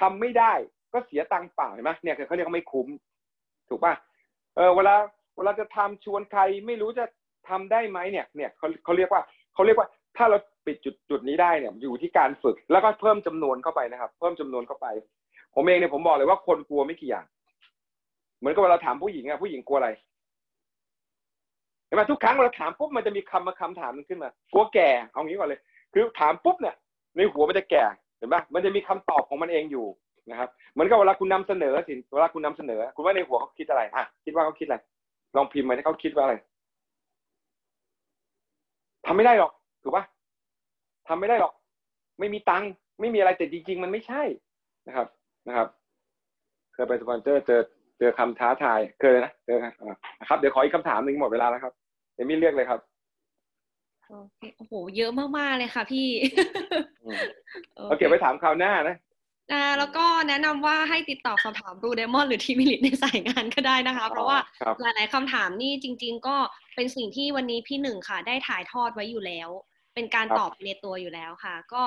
[0.00, 0.52] ทำไม่ได้
[0.92, 2.88] ก็เสียตังค์เปล่าเห็นไหมเนี่ยเขาเรียกว่าไม่คุ้ม
[3.68, 3.94] ถูกป่ะ
[4.56, 4.94] เออเวลา
[5.36, 7.04] เวลาจะทำชวนใครไม่รู้จะ
[7.48, 9.22] ทำได้ไหมเนี่ย เนี่ยเขาเขาเรียกว่า
[9.54, 14.86] เขาเรียกว่า ถ้าเราปิดจุดจุดนี้ได้เนี่ยอยู่ที่การฝึกแล้วก็เพิ่มจำนวนเข้าไปนะครับ เพิ่มจำนวนเข้าไป
[15.54, 17.26] ผมเองเนี่ยผมบอกเลยว่าคนกลัวไม่กี่อย่าง
[18.38, 19.90] เหมือนกับเวลาถามผู้หญิงอะผู้หญิงกลัวอะไร
[21.86, 25.60] เห็นไหมทุกครั้งเราถามปุ๊บมันจะมีคำมาคำถามนึงขึ้นมากลัวแก่เอางี้ก่อนเลย
[25.92, 26.74] คือถามปุ๊บเนี่ย
[27.16, 27.84] ในหัวมันจะแก่
[28.18, 29.86] เห็นปะมันจะมีคำตอบของมันเองอยู่
[30.30, 34.76] นะครับเหมือนกับเวลาคุณนำเสนอสินเวลาคุณนำเสนอ คุณว่าในหัวเขาคิดอะไรอะคิดว่าเขาคิดอะไร
[35.36, 36.34] ลองพิมพ์มาให้เขาคิดว่าอะไร
[39.06, 39.52] ทำไม่ได้หรอก
[39.86, 40.04] ถูกปะ
[41.08, 41.52] ทำไม่ได้หรอก
[42.18, 42.70] ไม่มีตังค์
[43.00, 44.22] ไม่มีอะไรแต่จริง ๆ มันไม่ใช่
[44.86, 45.06] นะครับ
[45.48, 45.68] นะครับ
[46.72, 47.60] เคยไปสปอนเซอร์เจอ
[47.98, 49.58] เจอคำท้าทายเคยนะเจอ
[50.28, 51.72] ครับเดี๋ยวขออีกคำถามหนึ่งหมดเวลาแล้วครับ
[52.14, 52.80] เอมี่เรียกเลยครับ
[54.06, 56.08] โอเคโอ้โห เยอะมากๆเลยค่ะพี่
[57.88, 58.96] เราเก็บไว้ถามคราวหน้านะ
[59.52, 64.38] อ่าแล้วก็แนะนำว่าให้ติดต่อสอบถามบลูเดมอนหรือทีมิลิตในสายงานก็ได้นะคะ เพราะว่า
[64.80, 66.36] หลายๆคำถามนี่จริง ๆ ก็
[66.74, 69.50] เป็นสิ่งที่วันนี้พี่หนึ่งค่ะ ได้ถ่ายทอดไว้อยู่แล้ว
[69.96, 71.82] เป็นการตอบในตัวอยู่แล้วค่ะ ก็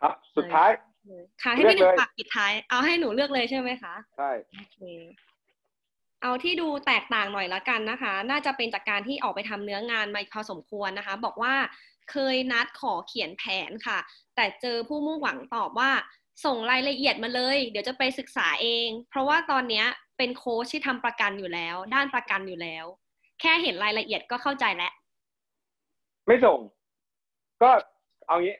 [0.00, 0.70] ครับสุดท้าย
[1.42, 4.78] ค่ะให้พี่หนึ่งฝากปิดท้าย เอาให้หนูเลือกเลยใช่ไหมคะใช่โอเค
[6.22, 11.54] เอาที่ดูแตกต่างหน่อยละกันนะคะ น่าจะเป็นจากการที่ออกไปทำเนื้องานมาพอสมควรนะคะ บอกว่า
[12.10, 13.98] เคยนัดขอเขียนแผนค่ะ
[14.36, 15.90] แต่เจอผู้มุ่งหวังตอบว่า
[16.44, 19.84] ส่งรายละเอียดมาเลย เดี๋ยวจะไปศึกษาเอง เพราะว่าตอนนี้
[20.18, 22.84] เป็นโค้ชที่ทำประกันอยู่แล้ว ด้านประกันอยู่แล้ว
[23.40, 24.92] แค่เห็นรายละเอียดก็เข้าใจแล้ว
[26.26, 26.58] ไม่ส่ง
[27.62, 27.70] ก็
[28.26, 28.56] เอางี้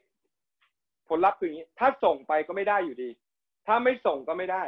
[1.08, 3.10] ผลลัพธ์คืออย่างนี้ ถ้าส่งไปก็ไม่ได้อยู่ดี
[3.66, 4.64] ถ้าไม่ส่งก็ไม่ได้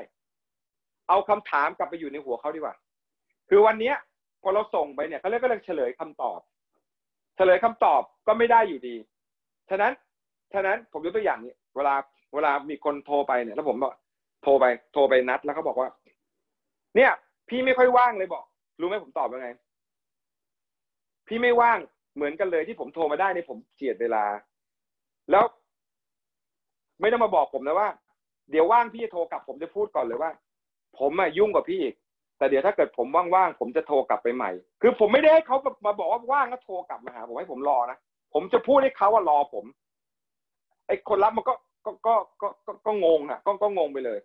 [1.09, 2.75] เอาคำถามกลับไปอยู่ในหัวเขาดีกว่า
[3.49, 3.97] คือวันเนี้ย
[4.43, 6.41] พอเราส่งไปเนี่ยเขาเรียกก็เลยเฉลยคำตอบ
[7.37, 8.97] เฉลยคำตอบก็ไม่ได้อยู่ดี
[9.71, 9.93] ฉะนั้น
[10.55, 11.95] ฉะนั้นผมยกตัวอย่างนี้เวลา
[12.35, 13.95] เวลามีคนโทรไปเนี่ย แล้วผมบอก
[14.43, 15.89] โทรไป โทรไปนัดแล้วเขาบอกว่า
[16.97, 17.13] เนี่ย
[17.49, 18.45] พี่ไม่ค่อยว่างเลยบอก
[18.81, 19.49] รู้ไหมผมตอบยังไง
[21.29, 21.79] พี่ไม่ว่าง
[22.17, 24.25] เหมือนกันเลยที่ผมโทรมาได้ในผมเจียดเวลา
[25.31, 25.45] แล้ว
[27.01, 27.89] ไม่ต้องมาบอกผมนะว่า
[28.51, 30.31] เดี๋ยวว่างพี่จะโทรกลับผมจะพูดก่อนเลยว่า
[30.99, 31.95] ผมอะยุ่งกว่าพี่อีก
[32.39, 34.51] แต่เดี๋ยวถ้าเกิดผมว่างๆผมจะโทรกลับไปใหม่
[34.83, 35.57] คือผมไม่ได้ให้เขา
[35.87, 37.99] มาบอกว่าว่างแล้วโทรกลับมาหาผมให้ผมรอนะ
[38.35, 39.65] ผมจะพูดให้เขาว่ารอผม
[40.87, 41.55] ไอ้คนรับมันก็
[41.87, 42.49] ก็ก็ก็
[42.87, 44.19] ก็งงอะก็ก็งงไปเลย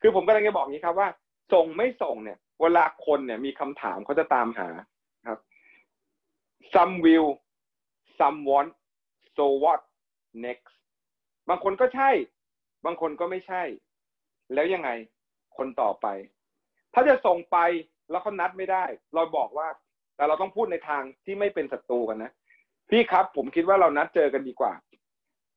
[0.00, 1.08] คือผมกำลังจะบอกนี้ครับว่า
[1.52, 4.68] ส่งไม่ส่งเนี่ย เวลาคนเนี่ยมีคำถามเขาจะตามหา
[6.74, 7.30] some will
[8.18, 8.70] some want
[9.36, 9.80] so what
[10.44, 10.74] next
[11.48, 12.10] บางคนก็ใช่
[12.84, 13.62] บางคนก็ไม่ใช่
[14.54, 14.90] แล้วยังไง
[15.56, 16.06] คนต่อไป
[16.94, 17.58] ถ้าจะส่งไป
[18.10, 18.84] แล้วเขานัดไม่ได้
[19.14, 19.68] เราบอกว่า
[20.16, 22.32] แต่เราต้องพูดในทางที่ไม่เป็นศัตรูกันนะ
[22.90, 24.72] พี่ครับ ผมคิดว่าเรานัดเจอกันดีกว่า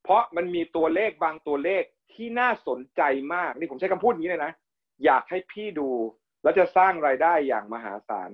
[0.04, 1.84] เพราะมันมีตัวเลขบางตัวเลข
[2.14, 3.02] ที่น่าสนใจ
[3.34, 4.54] มาก นี่ผมใช้คำพูดอย่างนี้เลยนะ
[5.06, 5.90] อยากให้พี่ดู
[6.44, 8.30] แล้วจะสร้างรายได้อย่างมหาศาล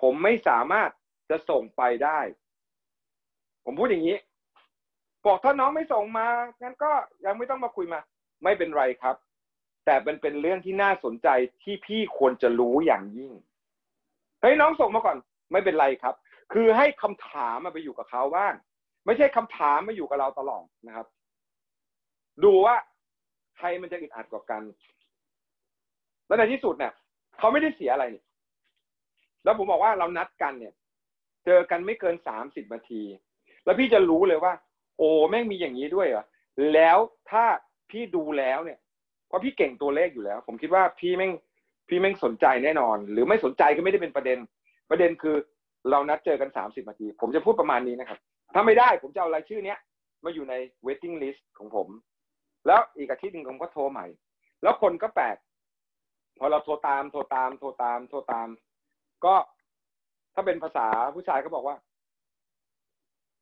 [0.00, 0.90] ผมไม่สามารถ
[1.32, 2.18] จะส่งไปได้
[3.64, 4.16] ผมพูดอย่างนี้
[5.26, 6.26] บอกถ้าน้องไม่ส่งมา
[6.62, 6.92] งั้นก็
[7.24, 8.00] ยังไม่ต้องมาคุยมา
[8.44, 9.16] ไม่เป็นไรครับ
[9.86, 11.28] แต่เป็นเป็นเรื่องที่น่าสนใจ
[11.62, 13.32] ที่พี่ควรจะรู้อย่างยิ่ง
[14.40, 15.16] เฮ้ยน้องส่งมาก่อน
[15.52, 16.14] ไม่เป็นไรครับ
[16.52, 18.54] คือให้คำถามมาไปอยู่กับเขาบ้าง
[19.06, 21.06] ไม่ใช่คำถามมาอยู่กับเราตลอดนะครับ
[22.44, 22.76] ดูว่า
[23.56, 24.62] ใครมันจะอึดอัดกว่ากัน
[26.26, 26.92] แล้วในที่สุดเนี่ย
[27.38, 28.04] เขาไม่ได้เสียอะไร
[29.44, 30.74] แล้วผมบอกว่าเรานัดกันเนี่ย
[31.46, 33.02] เจอกันไม่เกินสามสิบนาที
[33.64, 34.52] แล้วพี่จะรู้เลยว่า
[34.98, 36.24] โอ้แม่งมีอย่างนี้ด้วยเหรอ
[36.72, 36.98] แล้ว
[37.30, 37.44] ถ้า
[37.90, 38.78] พี่ดูแล้วเนี่ย
[39.28, 41.32] เพราะพี่เก่งตัวเลขอยู่แล้ว ผมคิดว่าพี่แม่ง
[41.88, 44.38] พี่แม่งสนใจแน่นอน หรือไม่สนใจก็ไม่ได้เป็นประเด็น
[44.90, 45.36] ประเด็นคือ
[45.90, 48.18] เรานัดเจอกันสามสิบนาที ผมจะพูดประมาณนี้นะครับ
[48.54, 49.78] ถ้าไม่ได้ผมจะเอารายชื่อเนี้ย
[50.24, 50.54] มาอยู่ใน
[50.86, 51.88] waiting list ของผม
[52.66, 54.06] แล้วอีกอาทิตย์หนึ่งผมก็โทรใหม่
[54.62, 55.36] แล้วคนก็แปลก
[56.38, 58.48] พอเราโทรตามโทรตามโทรตามโทรตาม
[59.24, 59.34] ก็
[60.34, 61.76] ถ้าเป็นภาษาผู้ชายก็บอกว่า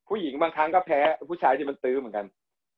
[0.09, 2.25] ผู้หญิงบางครั้งก็แพ้ผู้ชายที่มันตื้อเหมือนกัน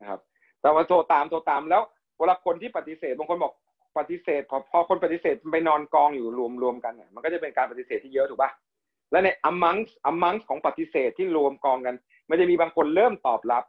[0.02, 0.20] นะครับ
[0.62, 1.84] แต่ว่าโทรตามโทรตามแล้ว
[2.20, 3.54] เวลาคนที่ปฏิเสธบางคนบอก
[3.98, 8.52] ปฏิเสธพอพอคนปฏิเสธไปนอนกองอยู่รวมรวมกันเนี่ยมันก็จะเป็นการปฏิเสธที่เยอะถูกปะ
[9.12, 11.96] และใน amongst amongst ของปฏิเสธที่รวมกองกัน
[12.30, 13.64] มันจะมีบางคนเริ่มตอบรับ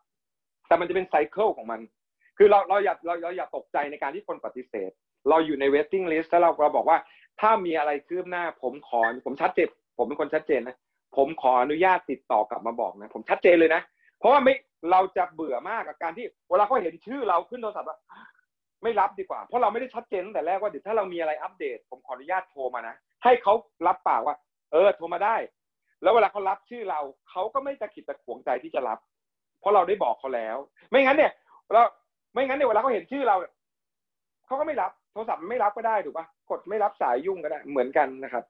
[0.66, 1.80] แต่มันจะเป็นไซเคิลของมัน
[2.38, 4.90] คือเราเราอย่าเราเราอย่าตกใจในการที่คนปฏิเสธ
[5.28, 6.99] เราอยู่ใน waiting list แล้วเราเราบอกว่า
[7.40, 10.76] ถ้ามีอะไรคืบหน้าผมขอผมชัดเจน ผมเป็นคนชัดเจนนะ
[11.16, 13.82] ผมขออนุญาตติดต่อกลับมาบอกนะ ผมชัดเจนเลยนะ
[14.18, 14.55] เพราะว่าไม่
[14.90, 17.99] เราจะเบื่อมากกับการที่เวลาเขาเห็นชื่อเราขึ้นโทรศัพท์ว่า
[18.82, 23.55] ไม่รับดีกว่า เพราะเราไม่ได้ชัดเจนตั้งแต่แรกว่าเดี๋ยวถ้าเรามีอะไรอัปเดต ผมขออนุญาตโทรมานะให้เขา
[23.86, 24.36] รับปากว่า
[24.72, 25.36] เออโทรมาได้
[26.03, 28.99] แล้วเวลาเขารับชื่อเราเขาก็ไม่ตะขิดตะขวงใจที่จะรับ
[29.61, 30.57] เพราะเราได้บอกเขาแล้ว
[30.90, 31.32] ไม่งั้นเนี่ย
[31.72, 31.82] เรา
[32.32, 33.36] ไม่งั้นเนี่ยเวลาเขาเห็นชื่อเรา
[34.47, 38.45] เขาก็ไม่รับ โทรศัพท์ไม่รับก็ได้ถูกปะกดไม่รับสายยุ่งก็ได้เหมือนกันนะครับ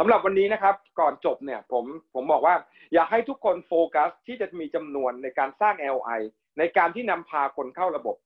[0.00, 1.84] สำหรับวันนี้นะครับก่อนจบเนี่ยผม
[2.14, 2.54] ผมบอกว่า
[2.94, 6.20] อยากให้ทุกคนโฟกัสที่จะมีจำนวนในการสร้าง LI
[6.58, 8.16] ในการที่นำพาคนเข้าระบบ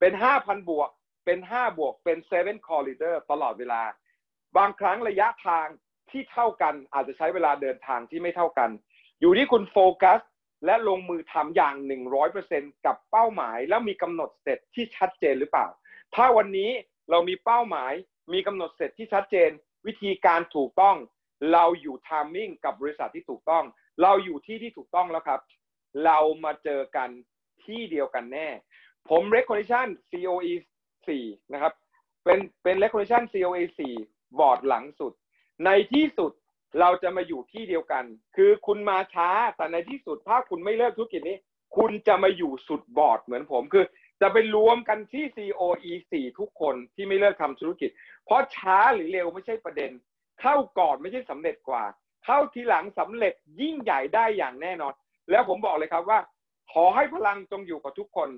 [0.00, 0.90] เป็น 5,000 บวก
[1.24, 3.82] เป็น 5 บวก เป็น 7 corridor ตลอดเวลา
[4.56, 5.66] บางครั้งระยะทาง
[6.10, 8.70] ที่เท่ากันอาจจะใช้เวลาเดินทางที่ไม่เท่ากัน
[9.20, 10.20] อยู่ที่คุณโฟกัส
[10.66, 11.74] และลงมือทำอย่าง
[12.30, 15.66] 100%กับเป้าหมาย แล้วมีกำหนดเสร็จที่ชัดเจนหรือเปล่า
[16.14, 16.70] ถ้าวันนี้
[17.10, 17.92] เรามีเป้าหมาย
[18.32, 19.50] มีกำหนดเสร็จที่ชัดเจน
[19.86, 20.96] วิธีการถูกต้อง
[21.52, 23.64] เราอยู่ทามมิ่งกับบริษัทที่ถูกต้อง
[24.02, 25.40] เราอยู่ที่ที่ถูกต้องแล้วครับ
[26.04, 27.10] เรามาเจอกัน
[27.64, 28.48] ที่เดียวกันแน่
[29.08, 30.52] ผม recognition COE
[31.02, 31.72] 4นะครับ
[32.24, 33.62] เป็นเป็น recognition COE
[34.00, 35.12] 4บอร์ดหลังสุด
[35.64, 36.32] ในที่สุด
[36.80, 38.04] เราจะมาอยู่ที่เดียวกัน
[38.36, 41.36] คือคุณมาช้า แต่ในที่สุดถ้าคุณไม่เลิกธุรกิจนี้
[41.76, 43.84] คุณจะมาอยู่สุดบอร์ดเหมือนผมคือ
[44.20, 47.90] จะไปรวมกันที่ COE 4ทุกคนที่ไม่เลิกทำธุรกิจ
[48.24, 49.90] เพราะช้าหรือเร็วไม่ใช่ประเด็น
[50.40, 51.84] เข้าก่อนไม่ใช่สำเร็จกว่า
[52.24, 54.92] เข้าทีหลังสำเร็จยิ่งใหญ่ได้อย่างแน่นอน
[55.30, 56.18] แล้วผมบอกเลยครับว่า
[56.72, 58.28] ขอให้พลังจงอยู่กับทุกคน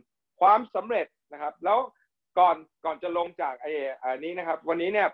[0.40, 1.78] ความสำเร็จนะครับ แล้ว
[2.38, 3.72] ก่อนก่อนจะลงจากไอ้
[4.02, 5.08] อันนี้นะครับ วันนี้เนี่ย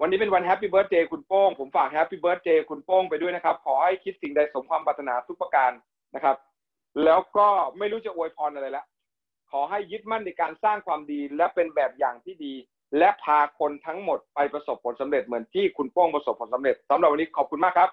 [0.00, 5.72] วันนี้เป็นวันแฮปปี้เบิร์ a เดย์คุณโป้ง ผมฝากแฮปปี้เบิร์ a เดย์คุณโป้งไปด้วยนะครับ ขอให้คิดสิ่งใดสมความปรารถนาทุกประการ
[6.14, 6.36] นะครับ
[7.04, 7.48] แล้วก็
[7.78, 8.86] ไม่รู้จะอวยพรอะไรแล้ว
[9.50, 12.54] ขอให้ยึดมั่นในการสร้างความดีและเป็นแบบอย่างที่ดี
[12.98, 17.90] และพาคนทั้งหมดไปประสบผลสำเร็จเหมือนที่คุณโป้งประสบผลสำเร็จสำหรับวันนี้ขอบคุณมากครับ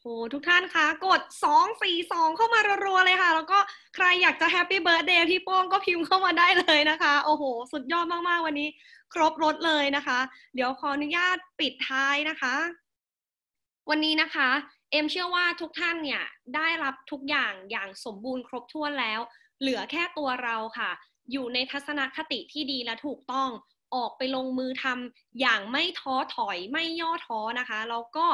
[0.00, 1.20] โหทุกท่านคะกด
[1.52, 3.58] 2 4 2 เข้ามารัวๆเลยค่ะ แล้วก็
[3.96, 8.68] ใครอยากจะ happy birthday พี่โป้งก็พิมพ์เข้ามาได้เลยนะคะ โอ้โห สุดยอดมากๆ วันนี้
[9.14, 10.18] ครบรสเลยนะคะ
[10.54, 12.54] เดี๋ยวขออนุญาตปิดท้ายนะคะ
[13.90, 14.48] วันนี้นะคะ
[14.90, 16.22] เอ็มเชื่อว่าทุกท่านเนี่ย
[16.56, 19.20] ได้รับทุกอย่างอย่างสมบูรณ์ครบถ้วนแล้ว
[19.60, 20.90] เหลือแค่ตัวเราค่ะ
[21.32, 23.48] อยู่ในทัศนคติที่ดีและถูกต้อง
[23.94, 28.26] ออกไปลงมือทำอย่างไม่ท้อถอยไม่ย่อท้อนะคะแล้วก็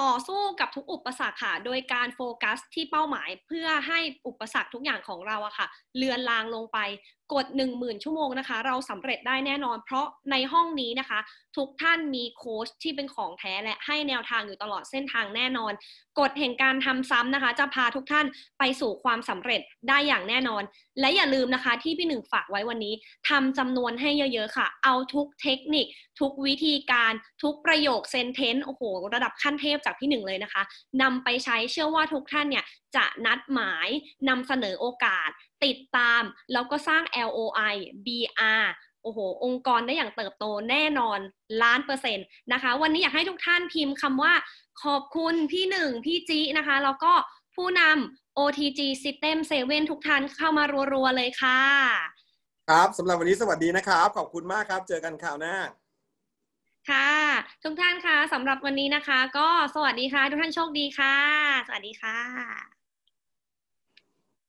[0.00, 5.66] ต่อสู้กับทุกอุปสรรคค่ะ โดยการโฟกัสที่เป้าหมายเพื่อให้อุปสรรคทุกอย่างของเราอะค่ะ
[5.96, 6.78] เลือนลางลงไป
[7.32, 11.18] กด 1 0,000 ชั่วโมงนะคะ เราสำเร็จได้แน่นอน เพราะในห้องนี้นะคะ
[11.56, 15.72] ทุกท่านมีโค้ชที่เป็นของแท้และให้แนวทางอยู่ตลอดเส้นทางแน่นอน
[16.20, 18.26] กฎแห่งการทำซ้ำนะคะ จะพาทุกท่าน
[18.58, 20.62] ไปสู่ความสำเร็จได้อย่างแน่นอน
[21.00, 22.94] และอย่าลืมนะคะที่พี่หนึ่งฝากไว้วันนี้
[23.28, 25.86] ทำจำนวนให้เยอะๆค่ะ เอาทุกเทคนิค
[26.20, 27.12] ทุกวิธีการ
[27.42, 28.82] ทุกประโยคเซนเทนต์โอ้โห
[29.14, 30.62] ระดับขั้นเทพจากพี่หนึ่งเลยนะคะ
[31.02, 32.64] นำไปใช้เชื่อว่าทุกท่านเนี่ย
[32.96, 33.88] จะนัดหมาย
[34.28, 35.30] นำเสนอโอกาส
[35.64, 37.74] ติดตาม แล้วก็สร้าง LOI
[38.06, 38.64] BR
[39.02, 41.18] โอ้โห องค์กรได้อย่างเติบโตแน่นอน
[41.62, 44.34] ล้านเปอร์เซ็นต์นะคะ วันนี้อยากให้ทุกท่านพิมพ์คำว่า
[44.82, 47.12] ขอบคุณพี่หนึ่งพี่จีนะคะ แล้วก็
[47.56, 51.62] ผู้นำ OTG System 7ทุกท่านเข้ามารัวๆเลยค่ะ
[52.68, 55.56] ครับสำหรับวันนี้สวัสดีนะครับ ขอบคุณมากครับ เจอกันข่าวหน้า
[56.90, 57.12] ค่ะ
[57.64, 61.16] ทุกท่านคะสำหรับวันนี้นะคะ ก็สวัสดีค่ะ ทุกท่านโชคดีค่ะ
[61.66, 62.79] สวัสดีค่ะ